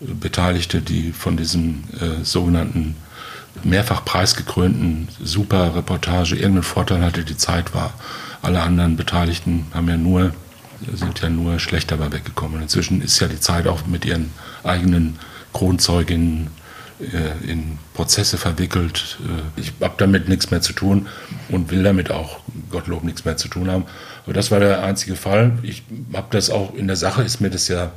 Beteiligte, 0.00 0.80
die 0.80 1.12
von 1.12 1.36
diesem 1.36 1.84
sogenannten 2.22 2.96
mehrfach 3.62 4.02
preisgekrönten 4.02 5.08
Super-Reportage 5.22 6.36
irgendeinen 6.36 6.62
Vorteil 6.62 7.04
hatte, 7.04 7.22
die 7.22 7.36
Zeit 7.36 7.74
war. 7.74 7.92
Alle 8.40 8.62
anderen 8.62 8.96
Beteiligten 8.96 9.66
haben 9.74 9.88
ja 9.88 9.98
nur, 9.98 10.32
sind 10.94 11.20
ja 11.20 11.28
nur 11.28 11.58
schlecht 11.58 11.90
dabei 11.90 12.12
weggekommen. 12.12 12.62
Inzwischen 12.62 13.02
ist 13.02 13.20
ja 13.20 13.28
die 13.28 13.40
Zeit 13.40 13.66
auch 13.66 13.86
mit 13.86 14.06
ihren 14.06 14.30
eigenen 14.64 15.18
Kronzeuginnen 15.52 16.48
in 17.46 17.78
Prozesse 17.94 18.36
verwickelt. 18.36 19.18
Äh, 19.20 19.60
ich 19.60 19.72
habe 19.80 19.94
damit 19.96 20.28
nichts 20.28 20.50
mehr 20.50 20.60
zu 20.60 20.72
tun 20.72 21.08
und 21.48 21.70
will 21.70 21.82
damit 21.82 22.10
auch, 22.10 22.40
Gottlob, 22.70 23.04
nichts 23.04 23.24
mehr 23.24 23.36
zu 23.36 23.48
tun 23.48 23.70
haben. 23.70 23.84
Aber 24.24 24.34
das 24.34 24.50
war 24.50 24.60
der 24.60 24.82
einzige 24.82 25.16
Fall. 25.16 25.58
Ich 25.62 25.82
habe 26.12 26.28
das 26.30 26.50
auch 26.50 26.74
in 26.74 26.86
der 26.86 26.96
Sache, 26.96 27.22
ist 27.22 27.40
mir 27.40 27.50
das 27.50 27.68
ja, 27.68 27.92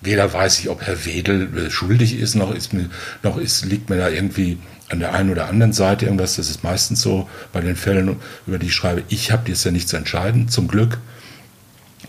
weder 0.00 0.32
weiß 0.32 0.60
ich, 0.60 0.68
ob 0.68 0.82
Herr 0.82 1.04
Wedel 1.04 1.56
äh, 1.56 1.70
schuldig 1.70 2.18
ist, 2.18 2.34
noch, 2.34 2.54
ist 2.54 2.72
mir, 2.72 2.88
noch 3.22 3.36
ist, 3.38 3.64
liegt 3.64 3.90
mir 3.90 3.96
da 3.96 4.08
irgendwie 4.08 4.58
an 4.88 5.00
der 5.00 5.14
einen 5.14 5.30
oder 5.30 5.48
anderen 5.48 5.72
Seite 5.72 6.06
irgendwas. 6.06 6.36
Das 6.36 6.50
ist 6.50 6.62
meistens 6.62 7.02
so 7.02 7.28
bei 7.52 7.60
den 7.60 7.76
Fällen, 7.76 8.16
über 8.46 8.58
die 8.58 8.66
ich 8.66 8.74
schreibe. 8.74 9.02
Ich 9.08 9.32
habe 9.32 9.48
jetzt 9.48 9.64
ja 9.64 9.70
nicht 9.70 9.88
zu 9.88 9.96
entscheiden, 9.96 10.48
zum 10.48 10.68
Glück. 10.68 10.98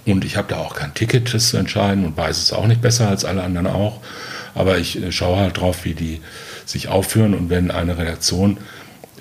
Und 0.05 0.25
ich 0.25 0.37
habe 0.37 0.47
da 0.47 0.57
auch 0.57 0.75
kein 0.75 0.93
Ticket, 0.93 1.33
das 1.33 1.49
zu 1.49 1.57
entscheiden 1.57 2.05
und 2.05 2.17
weiß 2.17 2.37
es 2.37 2.53
auch 2.53 2.67
nicht 2.67 2.81
besser 2.81 3.09
als 3.09 3.25
alle 3.25 3.43
anderen 3.43 3.67
auch. 3.67 4.01
Aber 4.55 4.77
ich 4.77 5.01
äh, 5.01 5.11
schaue 5.11 5.37
halt 5.37 5.57
drauf, 5.57 5.85
wie 5.85 5.93
die 5.93 6.21
sich 6.65 6.87
aufführen 6.87 7.33
und 7.33 7.49
wenn 7.49 7.71
eine 7.71 7.97
Redaktion 7.97 8.57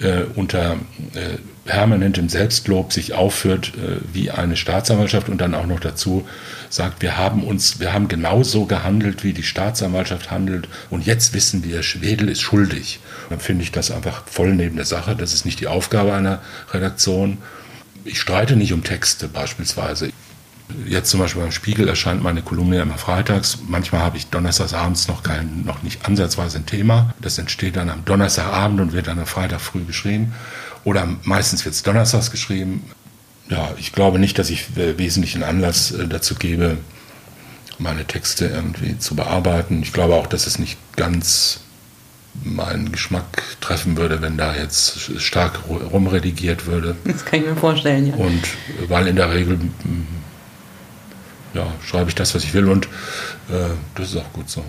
äh, 0.01 0.23
unter 0.35 0.75
äh, 1.14 1.38
permanentem 1.64 2.29
Selbstlob 2.29 2.93
sich 2.93 3.12
aufführt 3.12 3.73
äh, 3.77 3.99
wie 4.12 4.31
eine 4.31 4.57
Staatsanwaltschaft 4.57 5.29
und 5.29 5.41
dann 5.41 5.55
auch 5.55 5.67
noch 5.67 5.81
dazu 5.81 6.27
sagt, 6.71 7.03
wir 7.03 7.19
haben 7.19 7.45
uns, 7.45 7.81
wir 7.81 7.93
haben 7.93 8.09
genauso 8.09 8.67
gehandelt, 8.67 9.25
wie 9.25 9.33
die 9.33 9.43
Staatsanwaltschaft 9.43 10.31
handelt 10.31 10.69
und 10.91 11.07
jetzt 11.07 11.35
wissen 11.35 11.64
wir, 11.64 11.83
Schwedel 11.83 12.29
ist 12.29 12.41
schuldig. 12.41 13.01
Dann 13.29 13.41
finde 13.41 13.64
ich 13.64 13.73
das 13.73 13.91
einfach 13.91 14.27
voll 14.27 14.55
neben 14.55 14.77
der 14.77 14.87
Sache. 14.87 15.14
Das 15.14 15.35
ist 15.35 15.45
nicht 15.45 15.61
die 15.61 15.67
Aufgabe 15.67 16.14
einer 16.14 16.41
Redaktion. 16.73 17.38
Ich 18.05 18.21
streite 18.21 18.57
nicht 18.57 18.73
um 18.73 18.85
Texte 18.85 19.29
beispielsweise. 19.29 20.11
Jetzt 20.87 21.11
zum 21.11 21.21
Beispiel 21.21 21.43
beim 21.43 21.53
Spiegel 21.53 21.89
erscheint 21.89 22.23
meine 22.23 22.43
Kolumne 22.43 22.81
immer 22.81 22.99
freitags. 22.99 23.59
Manchmal 23.67 24.03
habe 24.03 24.19
ich 24.19 24.27
donnerstags 24.29 24.75
abends 24.75 25.09
noch, 25.09 25.23
kein, 25.23 25.65
noch 25.65 25.83
nicht 25.83 26.05
ansatzweise 26.05 26.59
ein 26.59 26.67
Thema. 26.67 27.15
Das 27.21 27.39
entsteht 27.39 27.77
dann 27.77 27.89
am 27.89 28.05
Donnerstagabend 28.05 28.81
und 28.81 28.93
wird 28.93 29.07
dann 29.07 29.19
am 29.19 29.27
Freitag 29.27 29.61
früh 29.61 29.85
geschrieben. 29.85 30.35
Oder 30.85 31.09
meistens 31.23 31.65
wird 31.65 31.75
es 31.75 31.83
donnerstags 31.83 32.31
geschrieben. 32.31 32.85
Ja, 33.49 33.71
ich 33.79 33.93
glaube 33.93 34.19
nicht, 34.19 34.39
dass 34.39 34.51
ich 34.51 34.77
wesentlichen 34.77 35.43
Anlass 35.43 35.91
äh, 35.91 36.07
dazu 36.07 36.35
gebe, 36.35 36.77
meine 37.79 38.05
Texte 38.05 38.47
irgendwie 38.47 38.99
zu 38.99 39.15
bearbeiten. 39.15 39.83
Ich 39.83 39.93
glaube 39.93 40.15
auch, 40.15 40.27
dass 40.27 40.47
es 40.47 40.59
nicht 40.59 40.79
ganz 40.97 41.61
meinen 42.45 42.93
Geschmack 42.93 43.43
treffen 43.61 43.97
würde, 43.97 44.21
wenn 44.23 44.37
da 44.37 44.55
jetzt 44.55 45.21
stark 45.21 45.61
rumredigiert 45.69 46.67
würde. 46.67 46.97
Das 47.05 47.25
kann 47.25 47.41
ich 47.41 47.47
mir 47.47 47.57
vorstellen, 47.57 48.09
ja. 48.09 48.15
Und 48.15 48.43
weil 48.89 49.09
in 49.09 49.17
der 49.17 49.33
Regel 49.33 49.59
ja, 51.55 51.67
schreibe 51.85 52.09
ich 52.09 52.15
das, 52.15 52.35
was 52.35 52.45
ich 52.45 52.55
will 52.55 52.69
und 52.69 52.87
äh, 52.87 53.71
das 53.95 54.11
ist 54.11 54.17
auch 54.17 54.33
gut 54.33 54.49
so. 54.49 54.65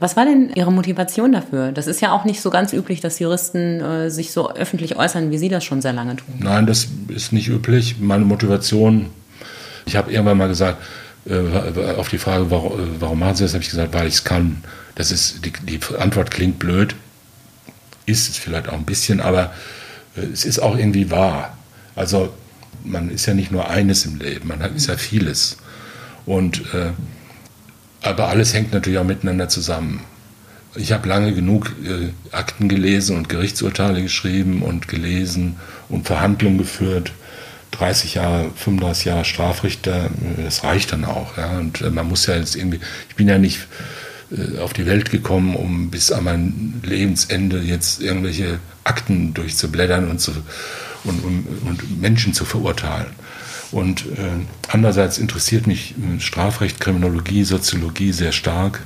Was 0.00 0.16
war 0.16 0.24
denn 0.24 0.50
Ihre 0.54 0.70
Motivation 0.70 1.32
dafür? 1.32 1.72
Das 1.72 1.88
ist 1.88 2.00
ja 2.00 2.12
auch 2.12 2.24
nicht 2.24 2.40
so 2.40 2.50
ganz 2.50 2.72
üblich, 2.72 3.00
dass 3.00 3.18
Juristen 3.18 3.80
äh, 3.80 4.10
sich 4.10 4.30
so 4.30 4.52
öffentlich 4.52 4.96
äußern, 4.96 5.32
wie 5.32 5.38
Sie 5.38 5.48
das 5.48 5.64
schon 5.64 5.82
sehr 5.82 5.92
lange 5.92 6.16
tun. 6.16 6.34
Nein, 6.38 6.66
das 6.66 6.86
ist 7.08 7.32
nicht 7.32 7.48
üblich. 7.48 7.96
Meine 7.98 8.24
Motivation, 8.24 9.06
ich 9.86 9.96
habe 9.96 10.12
irgendwann 10.12 10.38
mal 10.38 10.48
gesagt, 10.48 10.80
äh, 11.28 11.94
auf 11.96 12.08
die 12.08 12.18
Frage, 12.18 12.48
warum, 12.50 12.78
äh, 12.78 13.00
warum 13.00 13.18
machen 13.18 13.34
Sie 13.34 13.44
das, 13.44 13.54
habe 13.54 13.64
ich 13.64 13.70
gesagt, 13.70 13.92
weil 13.92 14.06
ich 14.06 14.14
es 14.14 14.24
kann. 14.24 14.62
Das 14.94 15.10
ist, 15.10 15.44
die, 15.44 15.52
die, 15.52 15.80
Antwort 15.98 16.30
klingt 16.30 16.60
blöd, 16.60 16.94
ist 18.06 18.28
es 18.28 18.36
vielleicht 18.36 18.68
auch 18.68 18.74
ein 18.74 18.84
bisschen, 18.84 19.20
aber 19.20 19.52
äh, 20.16 20.20
es 20.32 20.44
ist 20.44 20.60
auch 20.60 20.76
irgendwie 20.76 21.10
wahr. 21.10 21.56
Also 21.96 22.32
man 22.84 23.10
ist 23.10 23.26
ja 23.26 23.34
nicht 23.34 23.50
nur 23.50 23.68
eines 23.68 24.06
im 24.06 24.18
Leben, 24.18 24.46
man 24.46 24.60
ist 24.76 24.86
ja 24.86 24.96
vieles. 24.96 25.56
Und, 26.28 26.74
äh, 26.74 26.90
aber 28.02 28.28
alles 28.28 28.52
hängt 28.52 28.72
natürlich 28.74 28.98
auch 28.98 29.04
miteinander 29.04 29.48
zusammen. 29.48 30.00
Ich 30.74 30.92
habe 30.92 31.08
lange 31.08 31.32
genug 31.32 31.72
äh, 31.82 32.10
Akten 32.36 32.68
gelesen 32.68 33.16
und 33.16 33.30
Gerichtsurteile 33.30 34.02
geschrieben 34.02 34.62
und 34.62 34.88
gelesen 34.88 35.56
und 35.88 36.06
Verhandlungen 36.06 36.58
geführt. 36.58 37.12
30 37.70 38.14
Jahre, 38.14 38.50
35 38.54 39.04
Jahre 39.06 39.24
Strafrichter, 39.24 40.10
äh, 40.36 40.44
das 40.44 40.64
reicht 40.64 40.92
dann 40.92 41.06
auch. 41.06 41.38
Ja? 41.38 41.58
Und 41.58 41.80
äh, 41.80 41.88
man 41.88 42.06
muss 42.06 42.26
ja 42.26 42.36
jetzt 42.36 42.56
irgendwie, 42.56 42.80
ich 43.08 43.16
bin 43.16 43.26
ja 43.26 43.38
nicht 43.38 43.66
äh, 44.30 44.58
auf 44.58 44.74
die 44.74 44.84
Welt 44.84 45.10
gekommen, 45.10 45.56
um 45.56 45.88
bis 45.90 46.12
an 46.12 46.24
mein 46.24 46.80
Lebensende 46.84 47.60
jetzt 47.60 48.02
irgendwelche 48.02 48.58
Akten 48.84 49.32
durchzublättern 49.32 50.10
und, 50.10 50.20
zu, 50.20 50.32
und, 51.04 51.24
und, 51.24 51.46
und 51.64 52.00
Menschen 52.02 52.34
zu 52.34 52.44
verurteilen. 52.44 53.16
Und 53.70 54.06
äh, 54.06 54.30
andererseits 54.68 55.18
interessiert 55.18 55.66
mich 55.66 55.94
äh, 55.96 56.20
Strafrecht, 56.20 56.80
Kriminologie, 56.80 57.44
Soziologie 57.44 58.12
sehr 58.12 58.32
stark. 58.32 58.80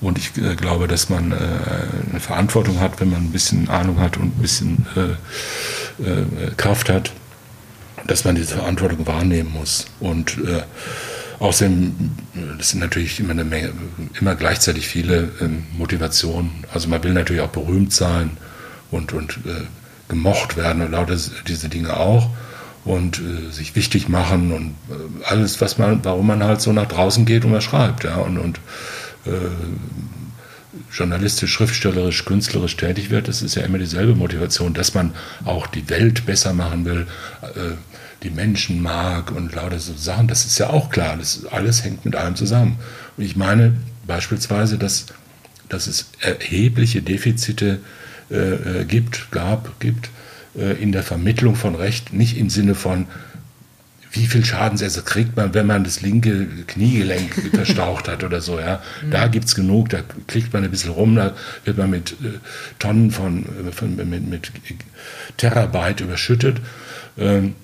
Und 0.00 0.18
ich 0.18 0.36
äh, 0.36 0.54
glaube, 0.54 0.88
dass 0.88 1.08
man 1.08 1.32
äh, 1.32 1.36
eine 2.10 2.20
Verantwortung 2.20 2.80
hat, 2.80 3.00
wenn 3.00 3.10
man 3.10 3.24
ein 3.24 3.32
bisschen 3.32 3.68
Ahnung 3.68 4.00
hat 4.00 4.16
und 4.16 4.36
ein 4.38 4.42
bisschen 4.42 4.86
äh, 4.96 6.02
äh, 6.02 6.50
Kraft 6.56 6.88
hat, 6.88 7.12
dass 8.06 8.24
man 8.24 8.34
diese 8.34 8.56
Verantwortung 8.56 9.06
wahrnehmen 9.06 9.52
muss. 9.52 9.86
Und 9.98 10.36
außerdem, 11.38 11.94
das 12.58 12.70
sind 12.70 12.80
natürlich 12.80 13.18
immer 13.18 13.30
eine 13.30 13.44
Menge, 13.44 13.72
immer 14.20 14.34
gleichzeitig 14.34 14.86
viele 14.86 15.30
ähm, 15.40 15.64
Motivationen. 15.78 16.50
Also 16.74 16.88
man 16.88 17.02
will 17.02 17.14
natürlich 17.14 17.40
auch 17.40 17.48
berühmt 17.48 17.94
sein 17.94 18.36
und, 18.90 19.14
und 19.14 19.38
gemocht 20.08 20.58
werden 20.58 20.82
und 20.82 20.90
lauter 20.90 21.16
diese 21.46 21.70
Dinge 21.70 21.96
auch 21.96 22.28
und 22.84 23.18
äh, 23.18 23.50
sich 23.50 23.74
wichtig 23.76 24.08
machen 24.08 24.52
und 24.52 24.74
äh, 24.90 25.24
alles, 25.24 25.60
was 25.60 25.78
man, 25.78 26.04
warum 26.04 26.26
man 26.26 26.42
halt 26.44 26.60
so 26.60 26.72
nach 26.72 26.86
draußen 26.86 27.24
geht 27.24 27.44
und 27.44 27.52
was 27.52 27.64
schreibt, 27.64 28.04
ja, 28.04 28.16
und, 28.16 28.38
und 28.38 28.60
äh, 29.26 29.30
journalistisch, 30.92 31.52
schriftstellerisch, 31.52 32.24
künstlerisch 32.24 32.76
tätig 32.76 33.10
wird, 33.10 33.28
das 33.28 33.42
ist 33.42 33.54
ja 33.54 33.62
immer 33.62 33.78
dieselbe 33.78 34.14
Motivation, 34.14 34.74
dass 34.74 34.94
man 34.94 35.14
auch 35.44 35.66
die 35.66 35.88
Welt 35.88 36.26
besser 36.26 36.52
machen 36.52 36.84
will, 36.84 37.06
äh, 37.42 37.74
die 38.22 38.30
Menschen 38.30 38.82
mag 38.82 39.32
und 39.32 39.54
lauter 39.54 39.78
so 39.78 39.94
Sachen, 39.94 40.28
das 40.28 40.44
ist 40.44 40.58
ja 40.58 40.70
auch 40.70 40.90
klar, 40.90 41.16
das 41.16 41.46
alles 41.46 41.84
hängt 41.84 42.04
mit 42.04 42.16
allem 42.16 42.36
zusammen. 42.36 42.78
Und 43.16 43.24
ich 43.24 43.36
meine 43.36 43.74
beispielsweise, 44.06 44.78
dass, 44.78 45.06
dass 45.68 45.86
es 45.86 46.10
erhebliche 46.20 47.02
Defizite 47.02 47.80
äh, 48.30 48.80
äh 48.80 48.84
gibt, 48.84 49.30
gab, 49.30 49.78
gibt, 49.80 50.10
in 50.54 50.92
der 50.92 51.02
Vermittlung 51.02 51.56
von 51.56 51.74
Recht, 51.74 52.12
nicht 52.12 52.36
im 52.38 52.48
Sinne 52.48 52.74
von, 52.74 53.06
wie 54.14 54.26
viel 54.26 54.44
Schadensersatz 54.44 54.98
also 54.98 55.12
kriegt 55.12 55.36
man, 55.36 55.54
wenn 55.54 55.66
man 55.66 55.84
das 55.84 56.00
linke 56.00 56.46
Kniegelenk 56.66 57.34
verstaucht 57.52 58.08
hat 58.08 58.22
oder 58.22 58.40
so. 58.40 58.60
Ja? 58.60 58.80
Mhm. 59.02 59.10
Da 59.10 59.26
gibt 59.26 59.46
es 59.46 59.54
genug, 59.54 59.88
da 59.90 59.98
klickt 60.28 60.52
man 60.52 60.64
ein 60.64 60.70
bisschen 60.70 60.92
rum, 60.92 61.16
da 61.16 61.34
wird 61.64 61.78
man 61.78 61.90
mit 61.90 62.12
äh, 62.12 62.38
Tonnen 62.78 63.10
von, 63.10 63.44
äh, 63.68 63.72
von 63.72 63.96
mit, 63.96 64.28
mit, 64.28 64.52
Terabyte 65.36 66.00
überschüttet. 66.00 66.60
Ähm, 67.18 67.54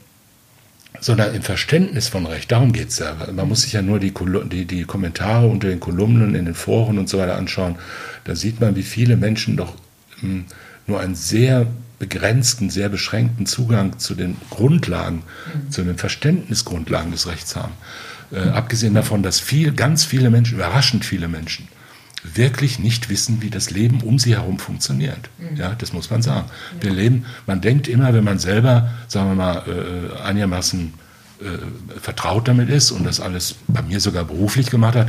sondern 1.02 1.34
im 1.34 1.42
Verständnis 1.42 2.08
von 2.08 2.26
Recht. 2.26 2.52
Darum 2.52 2.72
geht 2.72 2.88
es 2.88 2.98
ja. 2.98 3.16
Man 3.32 3.48
muss 3.48 3.62
sich 3.62 3.72
ja 3.72 3.80
nur 3.80 4.00
die, 4.00 4.12
die, 4.50 4.64
die, 4.66 4.84
Kommentare 4.84 5.46
unter 5.46 5.68
den 5.68 5.80
Kolumnen 5.80 6.34
in 6.34 6.44
den 6.44 6.54
Foren 6.54 6.98
und 6.98 7.08
so 7.08 7.18
weiter 7.18 7.36
anschauen. 7.36 7.76
Da 8.24 8.34
sieht 8.34 8.60
man, 8.60 8.76
wie 8.76 8.82
viele 8.82 9.16
Menschen 9.16 9.56
doch 9.56 9.76
hm, 10.20 10.44
nur 10.86 11.00
einen 11.00 11.14
sehr 11.14 11.66
begrenzten, 12.00 12.70
sehr 12.70 12.88
beschränkten 12.88 13.46
Zugang 13.46 13.98
zu 14.00 14.16
den 14.16 14.36
Grundlagen, 14.50 15.22
mhm. 15.54 15.70
zu 15.70 15.82
den 15.82 15.98
Verständnisgrundlagen 15.98 17.12
des 17.12 17.28
Rechts 17.28 17.54
haben. 17.54 17.74
Äh, 18.32 18.40
abgesehen 18.48 18.94
davon, 18.94 19.22
dass 19.22 19.38
viel, 19.38 19.72
ganz 19.72 20.04
viele 20.04 20.30
Menschen, 20.30 20.54
überraschend 20.54 21.04
viele 21.04 21.28
Menschen, 21.28 21.68
wirklich 22.22 22.78
nicht 22.78 23.08
wissen, 23.10 23.42
wie 23.42 23.50
das 23.50 23.70
Leben 23.70 24.00
um 24.00 24.18
sie 24.18 24.34
herum 24.34 24.58
funktioniert. 24.58 25.30
Mhm. 25.38 25.56
Ja, 25.56 25.74
das 25.76 25.92
muss 25.92 26.10
man 26.10 26.22
sagen. 26.22 26.48
Wir 26.80 26.90
leben, 26.90 27.26
man 27.46 27.60
denkt 27.60 27.86
immer, 27.86 28.12
wenn 28.14 28.24
man 28.24 28.38
selber, 28.38 28.90
sagen 29.06 29.30
wir 29.30 29.34
mal, 29.34 29.62
äh, 29.66 30.22
einigermaßen 30.22 30.94
äh, 31.40 32.00
vertraut 32.00 32.48
damit 32.48 32.68
ist 32.68 32.90
und 32.90 33.04
das 33.04 33.20
alles 33.20 33.56
bei 33.68 33.82
mir 33.82 34.00
sogar 34.00 34.24
beruflich 34.24 34.70
gemacht 34.70 34.94
hat, 34.94 35.08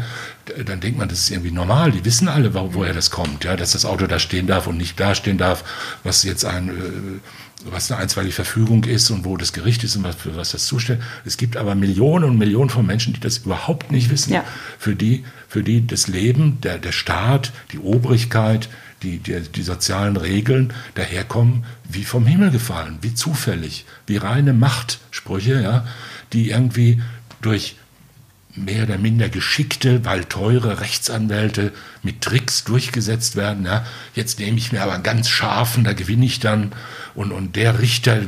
dann 0.65 0.79
denkt 0.79 0.97
man, 0.97 1.09
das 1.09 1.19
ist 1.19 1.31
irgendwie 1.31 1.51
normal. 1.51 1.91
Die 1.91 2.03
wissen 2.05 2.27
alle, 2.27 2.53
woher 2.53 2.93
das 2.93 3.11
kommt, 3.11 3.43
ja, 3.43 3.55
dass 3.55 3.71
das 3.71 3.85
Auto 3.85 4.07
da 4.07 4.19
stehen 4.19 4.47
darf 4.47 4.67
und 4.67 4.77
nicht 4.77 4.99
da 4.99 5.15
stehen 5.15 5.37
darf, 5.37 5.63
was 6.03 6.23
jetzt 6.23 6.45
ein 6.45 6.69
äh, 6.69 6.71
was 7.65 7.91
eine 7.91 8.01
einstweilige 8.01 8.33
Verfügung 8.33 8.83
ist 8.85 9.09
und 9.11 9.25
wo 9.25 9.37
das 9.37 9.53
Gericht 9.53 9.83
ist 9.83 9.95
und 9.95 10.03
was, 10.03 10.15
für 10.15 10.35
was 10.35 10.51
das 10.51 10.65
zustellt. 10.65 11.01
Es 11.25 11.37
gibt 11.37 11.57
aber 11.57 11.75
Millionen 11.75 12.25
und 12.25 12.37
Millionen 12.37 12.69
von 12.69 12.85
Menschen, 12.85 13.13
die 13.13 13.19
das 13.19 13.39
überhaupt 13.39 13.91
nicht 13.91 14.09
wissen. 14.09 14.33
Ja. 14.33 14.43
Für 14.79 14.95
die, 14.95 15.23
für 15.47 15.63
die 15.63 15.85
das 15.85 16.07
Leben, 16.07 16.59
der, 16.61 16.77
der 16.77 16.91
Staat, 16.91 17.51
die 17.71 17.79
Obrigkeit, 17.79 18.69
die, 19.03 19.17
die, 19.17 19.41
die 19.41 19.63
sozialen 19.63 20.17
Regeln 20.17 20.73
daherkommen 20.95 21.65
wie 21.89 22.03
vom 22.03 22.25
Himmel 22.25 22.51
gefallen, 22.51 22.99
wie 23.01 23.13
zufällig, 23.13 23.85
wie 24.07 24.17
reine 24.17 24.53
Machtsprüche, 24.53 25.61
ja, 25.61 25.85
die 26.33 26.49
irgendwie 26.49 27.01
durch 27.41 27.75
mehr 28.55 28.83
oder 28.83 28.97
minder 28.97 29.29
geschickte, 29.29 30.03
weil 30.05 30.25
teure 30.25 30.81
Rechtsanwälte 30.81 31.71
mit 32.03 32.21
Tricks 32.21 32.63
durchgesetzt 32.63 33.35
werden. 33.35 33.65
Ja, 33.65 33.85
jetzt 34.13 34.39
nehme 34.39 34.57
ich 34.57 34.71
mir 34.71 34.81
aber 34.83 34.93
einen 34.93 35.03
ganz 35.03 35.29
scharfen, 35.29 35.83
da 35.83 35.93
gewinne 35.93 36.25
ich 36.25 36.39
dann. 36.39 36.73
Und, 37.15 37.31
und 37.31 37.55
der 37.55 37.79
Richter, 37.79 38.19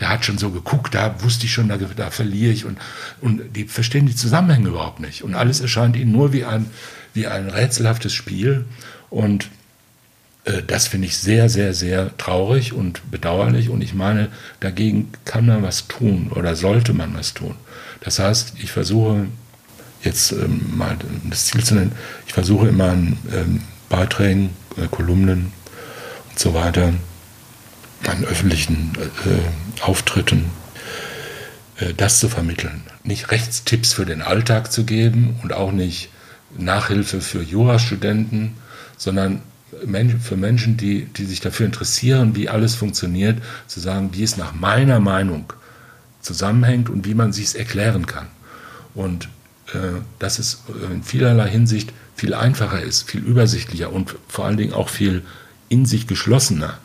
der 0.00 0.08
hat 0.08 0.24
schon 0.24 0.38
so 0.38 0.50
geguckt, 0.50 0.94
da 0.94 1.22
wusste 1.22 1.46
ich 1.46 1.52
schon, 1.52 1.68
da, 1.68 1.76
da 1.76 2.10
verliere 2.10 2.52
ich. 2.52 2.64
Und, 2.64 2.78
und 3.20 3.56
die 3.56 3.64
verstehen 3.64 4.06
die 4.06 4.16
Zusammenhänge 4.16 4.68
überhaupt 4.68 5.00
nicht. 5.00 5.22
Und 5.22 5.34
alles 5.34 5.60
erscheint 5.60 5.96
ihnen 5.96 6.12
nur 6.12 6.32
wie 6.32 6.44
ein, 6.44 6.66
wie 7.12 7.26
ein 7.26 7.48
rätselhaftes 7.48 8.12
Spiel. 8.12 8.66
Und 9.10 9.48
das 10.66 10.88
finde 10.88 11.06
ich 11.06 11.16
sehr, 11.16 11.48
sehr, 11.48 11.72
sehr 11.72 12.14
traurig 12.18 12.74
und 12.74 13.10
bedauerlich. 13.10 13.70
Und 13.70 13.82
ich 13.82 13.94
meine, 13.94 14.28
dagegen 14.60 15.10
kann 15.24 15.46
man 15.46 15.62
was 15.62 15.88
tun 15.88 16.30
oder 16.34 16.54
sollte 16.54 16.92
man 16.92 17.16
was 17.16 17.32
tun. 17.32 17.54
Das 18.00 18.18
heißt, 18.18 18.54
ich 18.62 18.70
versuche 18.70 19.26
jetzt 20.02 20.32
ähm, 20.32 20.60
mal 20.76 20.96
das 21.30 21.46
Ziel 21.46 21.64
zu 21.64 21.74
nennen, 21.74 21.92
ich 22.26 22.34
versuche 22.34 22.68
in 22.68 22.78
ähm, 22.78 23.62
Beiträgen, 23.88 24.50
äh, 24.76 24.86
Kolumnen 24.88 25.52
und 26.30 26.38
so 26.38 26.54
weiter, 26.54 26.92
an 28.06 28.24
öffentlichen 28.24 28.92
äh, 29.24 29.82
Auftritten, 29.82 30.50
äh, 31.76 31.94
das 31.94 32.20
zu 32.20 32.28
vermitteln. 32.28 32.82
Nicht 33.02 33.30
Rechtstipps 33.30 33.94
für 33.94 34.04
den 34.04 34.22
Alltag 34.22 34.72
zu 34.72 34.84
geben 34.84 35.40
und 35.42 35.52
auch 35.52 35.72
nicht 35.72 36.10
Nachhilfe 36.56 37.20
für 37.20 37.42
Jurastudenten, 37.42 38.54
sondern 38.96 39.42
für 40.20 40.36
Menschen, 40.36 40.76
die, 40.76 41.06
die 41.06 41.24
sich 41.24 41.40
dafür 41.40 41.66
interessieren, 41.66 42.34
wie 42.36 42.48
alles 42.48 42.74
funktioniert, 42.74 43.42
zu 43.66 43.80
sagen, 43.80 44.10
wie 44.12 44.22
es 44.22 44.36
nach 44.36 44.54
meiner 44.54 45.00
Meinung 45.00 45.52
zusammenhängt 46.20 46.88
und 46.88 47.06
wie 47.06 47.14
man 47.14 47.32
sich 47.32 47.46
es 47.46 47.54
erklären 47.54 48.06
kann. 48.06 48.26
Und 48.94 49.28
äh, 49.72 50.00
dass 50.18 50.38
es 50.38 50.62
in 50.90 51.02
vielerlei 51.02 51.48
Hinsicht 51.48 51.92
viel 52.16 52.34
einfacher 52.34 52.82
ist, 52.82 53.10
viel 53.10 53.22
übersichtlicher 53.22 53.92
und 53.92 54.14
vor 54.28 54.46
allen 54.46 54.56
Dingen 54.56 54.72
auch 54.72 54.88
viel 54.88 55.22
in 55.68 55.86
sich 55.86 56.06
geschlossener, 56.06 56.78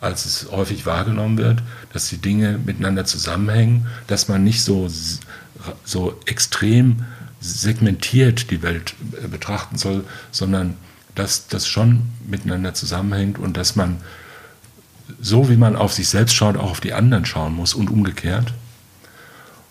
als 0.00 0.26
es 0.26 0.50
häufig 0.50 0.86
wahrgenommen 0.86 1.38
wird, 1.38 1.62
dass 1.92 2.08
die 2.08 2.18
Dinge 2.18 2.58
miteinander 2.64 3.04
zusammenhängen, 3.04 3.86
dass 4.06 4.28
man 4.28 4.44
nicht 4.44 4.62
so, 4.62 4.88
so 5.84 6.20
extrem 6.26 7.04
segmentiert 7.40 8.50
die 8.50 8.62
Welt 8.62 8.94
äh, 9.22 9.28
betrachten 9.28 9.78
soll, 9.78 10.04
sondern 10.30 10.74
dass 11.16 11.48
das 11.48 11.66
schon 11.66 12.02
miteinander 12.26 12.74
zusammenhängt 12.74 13.38
und 13.38 13.56
dass 13.56 13.74
man 13.74 13.98
so 15.20 15.48
wie 15.48 15.56
man 15.56 15.76
auf 15.76 15.92
sich 15.92 16.08
selbst 16.08 16.34
schaut, 16.34 16.56
auch 16.56 16.70
auf 16.70 16.80
die 16.80 16.92
anderen 16.92 17.26
schauen 17.26 17.54
muss 17.54 17.74
und 17.74 17.90
umgekehrt. 17.90 18.52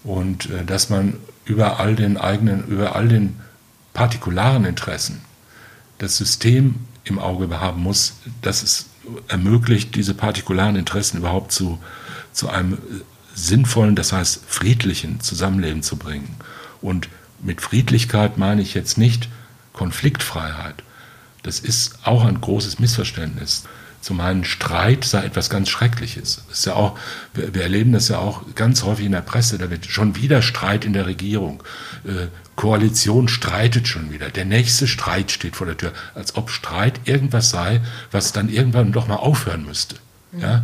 Und 0.04 0.50
äh, 0.50 0.64
dass 0.66 0.90
man 0.90 1.16
über 1.46 1.80
all 1.80 1.96
den 1.96 2.18
eigenen, 2.18 2.66
über 2.68 2.96
all 2.96 3.08
den 3.08 3.40
partikularen 3.94 4.66
Interessen 4.66 5.22
das 5.98 6.18
System 6.18 6.76
im 7.04 7.20
Auge 7.20 7.48
haben 7.60 7.82
muss, 7.82 8.16
das 8.42 8.64
es 8.64 8.86
ermöglicht, 9.28 9.96
diese 9.96 10.14
partikularen 10.14 10.76
Interessen 10.76 11.18
überhaupt 11.18 11.52
zu, 11.52 11.80
zu 12.34 12.50
einem 12.50 12.78
sinnvollen, 13.34 13.96
das 13.96 14.12
heißt 14.12 14.42
friedlichen 14.48 15.20
Zusammenleben 15.20 15.84
zu 15.84 15.98
bringen. 15.98 16.36
Und 16.82 17.10
mit 17.42 17.62
Friedlichkeit 17.62 18.38
meine 18.38 18.62
ich 18.62 18.74
jetzt 18.74 18.98
nicht 18.98 19.30
Konfliktfreiheit, 19.74 20.84
das 21.46 21.60
ist 21.60 22.00
auch 22.04 22.26
ein 22.26 22.42
großes 22.42 22.80
Missverständnis. 22.80 23.64
Zu 24.02 24.14
meinen 24.14 24.44
Streit 24.44 25.04
sei 25.04 25.24
etwas 25.24 25.50
ganz 25.50 25.70
Schreckliches. 25.70 26.44
Das 26.48 26.60
ist 26.60 26.66
ja 26.66 26.74
auch, 26.74 26.98
wir, 27.34 27.54
wir, 27.54 27.64
erleben 27.64 27.92
das 27.92 28.08
ja 28.08 28.18
auch 28.20 28.44
ganz 28.56 28.84
häufig 28.84 29.06
in 29.06 29.12
der 29.12 29.22
Presse. 29.22 29.58
Da 29.58 29.70
wird 29.70 29.86
schon 29.86 30.16
wieder 30.16 30.42
Streit 30.42 30.86
in 30.86 30.94
der 30.94 31.06
Regierung. 31.06 31.64
Äh, 32.04 32.28
Koalition 32.56 33.28
streitet 33.28 33.88
schon 33.88 34.12
wieder. 34.12 34.30
Der 34.30 34.46
nächste 34.46 34.88
Streit 34.88 35.32
steht 35.32 35.56
vor 35.56 35.68
der 35.68 35.78
Tür. 35.78 35.92
Als 36.14 36.36
ob 36.36 36.50
Streit 36.50 37.02
irgendwas 37.06 37.50
sei, 37.50 37.82
was 38.12 38.32
dann 38.32 38.50
irgendwann 38.50 38.92
doch 38.92 39.08
mal 39.08 39.16
aufhören 39.16 39.66
müsste. 39.66 39.96
Mhm. 40.32 40.40
Ja? 40.40 40.64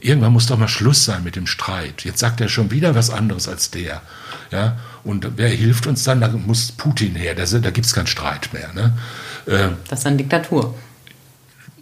Irgendwann 0.00 0.32
muss 0.32 0.46
doch 0.46 0.58
mal 0.58 0.68
Schluss 0.68 1.04
sein 1.04 1.24
mit 1.24 1.34
dem 1.34 1.46
Streit. 1.46 2.04
Jetzt 2.04 2.20
sagt 2.20 2.40
er 2.40 2.48
schon 2.48 2.70
wieder 2.70 2.94
was 2.94 3.10
anderes 3.10 3.48
als 3.48 3.70
der. 3.70 4.02
Ja? 4.50 4.78
Und 5.02 5.26
wer 5.36 5.48
hilft 5.48 5.86
uns 5.86 6.04
dann? 6.04 6.20
Da 6.20 6.28
muss 6.28 6.72
Putin 6.72 7.14
her. 7.14 7.34
Da, 7.34 7.44
da 7.44 7.70
gibt 7.70 7.86
es 7.86 7.94
keinen 7.94 8.06
Streit 8.06 8.52
mehr. 8.52 8.72
Ne? 8.72 8.92
Äh, 9.48 9.70
das 9.88 10.00
ist 10.00 10.06
dann 10.06 10.18
Diktatur. 10.18 10.74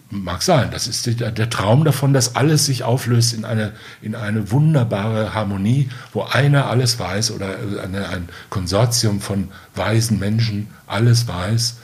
Mag 0.08 0.42
sein. 0.42 0.70
Das 0.70 0.86
ist 0.86 1.06
der, 1.20 1.50
Traum 1.50 1.84
davon, 1.84 2.12
dass 2.12 2.36
alles 2.36 2.66
sich 2.66 2.84
auflöst 2.84 3.34
in 3.34 3.44
eine, 3.44 3.72
in 4.00 4.14
eine 4.14 4.52
wunderbare 4.52 5.34
Harmonie, 5.34 5.88
wo 6.12 6.22
einer 6.22 6.68
alles 6.68 7.00
weiß 7.00 7.32
oder 7.32 7.56
eine, 7.82 8.08
ein 8.08 8.28
Konsortium 8.48 9.20
von 9.20 9.48
weisen 9.74 10.20
Menschen 10.20 10.68
alles 10.86 11.26
weiß 11.26 11.78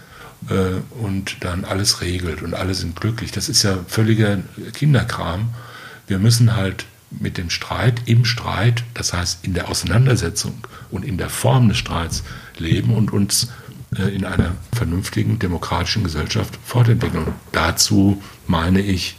äh, 0.51 1.01
und 1.03 1.43
dann 1.43 1.65
alles 1.65 2.01
regelt 2.01 2.43
und 2.43 2.55
alle 2.55 2.75
sind 2.75 3.01
glücklich. 3.01 3.33
Das 3.33 3.49
ist 3.49 3.65
ja 3.65 3.79
völliger 3.89 4.39
Kinderkram. 4.73 5.53
Wir 6.07 6.21
müssen 6.21 6.55
halt 6.55 6.85
mit 7.11 7.39
dem 7.39 7.51
Streit 7.51 8.03
im 8.07 8.25
Streit, 8.25 8.85
das 8.95 9.13
heißt 9.13 9.41
in 9.45 9.53
der 9.53 9.69
Auseinandersetzung 9.69 10.67
und 10.93 11.05
in 11.05 11.19
der 11.19 11.29
Form 11.29 11.69
des 11.69 11.79
Streits 11.79 12.23
leben 12.57 12.95
und 12.95 13.13
uns 13.13 13.45
äh, 13.45 13.49
in 13.97 14.25
einer 14.25 14.53
vernünftigen 14.75 15.39
demokratischen 15.39 16.03
Gesellschaft 16.05 16.59
fortentwickeln. 16.65 17.25
Und 17.27 17.35
dazu 17.53 18.23
meine 18.47 18.81
ich, 18.81 19.19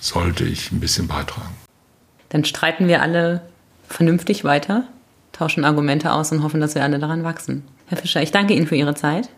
sollte 0.00 0.44
ich 0.44 0.72
ein 0.72 0.80
bisschen 0.80 1.06
beitragen. 1.06 1.54
Dann 2.30 2.44
streiten 2.44 2.88
wir 2.88 3.02
alle 3.02 3.42
vernünftig 3.88 4.44
weiter, 4.44 4.84
tauschen 5.32 5.64
Argumente 5.64 6.12
aus 6.12 6.32
und 6.32 6.42
hoffen, 6.42 6.60
dass 6.60 6.74
wir 6.74 6.82
alle 6.82 6.98
daran 6.98 7.24
wachsen. 7.24 7.64
Herr 7.86 7.98
Fischer, 7.98 8.22
ich 8.22 8.32
danke 8.32 8.54
Ihnen 8.54 8.66
für 8.66 8.76
Ihre 8.76 8.94
Zeit. 8.94 9.28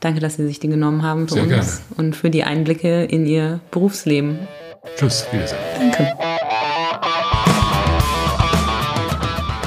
Danke, 0.00 0.20
dass 0.20 0.36
Sie 0.36 0.46
sich 0.46 0.60
die 0.60 0.68
genommen 0.68 1.02
haben 1.02 1.26
für 1.26 1.34
Sehr 1.34 1.42
uns 1.44 1.50
gerne. 1.50 1.68
und 1.96 2.14
für 2.16 2.30
die 2.30 2.44
Einblicke 2.44 3.04
in 3.04 3.26
Ihr 3.26 3.60
Berufsleben. 3.70 4.38
Tschüss, 4.96 5.26
Wiedersehen. 5.32 5.58
Danke. 5.78 6.12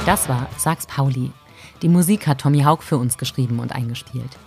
Das 0.06 0.30
war 0.30 0.48
Sachs 0.58 0.88
Pauli, 0.88 1.32
die 1.82 1.90
Musik 1.90 2.28
hat 2.28 2.42
Tommy 2.42 2.62
Haug 2.62 2.82
für 2.82 2.98
uns 2.98 3.18
geschrieben 3.18 3.60
und 3.60 3.74
eingespielt. 3.74 4.38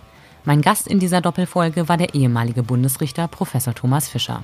Mein 0.45 0.61
Gast 0.61 0.87
in 0.87 0.99
dieser 0.99 1.19
Doppelfolge 1.21 1.89
war 1.89 1.97
der 1.97 2.13
ehemalige 2.13 2.63
Bundesrichter 2.63 3.27
Professor 3.27 3.73
Thomas 3.73 4.07
Fischer. 4.07 4.43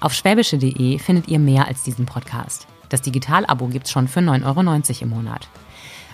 Auf 0.00 0.12
schwäbische.de 0.12 0.98
findet 0.98 1.28
ihr 1.28 1.38
mehr 1.38 1.68
als 1.68 1.84
diesen 1.84 2.04
Podcast. 2.04 2.66
Das 2.88 3.00
Digitalabo 3.00 3.68
gibt's 3.68 3.90
schon 3.90 4.08
für 4.08 4.20
9,90 4.20 4.44
Euro 4.44 4.60
im 5.02 5.10
Monat. 5.10 5.48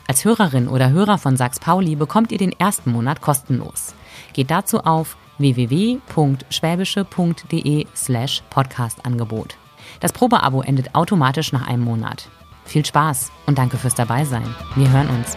Als 0.06 0.24
Hörerin 0.24 0.68
oder 0.68 0.90
Hörer 0.90 1.18
von 1.18 1.36
Sachs 1.36 1.60
Pauli 1.60 1.96
bekommt 1.96 2.32
ihr 2.32 2.38
den 2.38 2.58
ersten 2.58 2.92
Monat 2.92 3.20
kostenlos. 3.20 3.94
Geht 4.32 4.50
dazu 4.50 4.80
auf 4.80 5.18
www.schwäbische.de 5.38 7.86
slash 7.96 8.42
Podcastangebot. 8.50 9.56
Das 10.00 10.12
Probeabo 10.12 10.62
endet 10.62 10.94
automatisch 10.94 11.52
nach 11.52 11.66
einem 11.66 11.84
Monat. 11.84 12.28
Viel 12.70 12.86
Spaß 12.86 13.32
und 13.46 13.58
danke 13.58 13.76
fürs 13.78 13.96
Dabeisein. 13.96 14.54
Wir 14.76 14.88
hören 14.92 15.08
uns. 15.08 15.36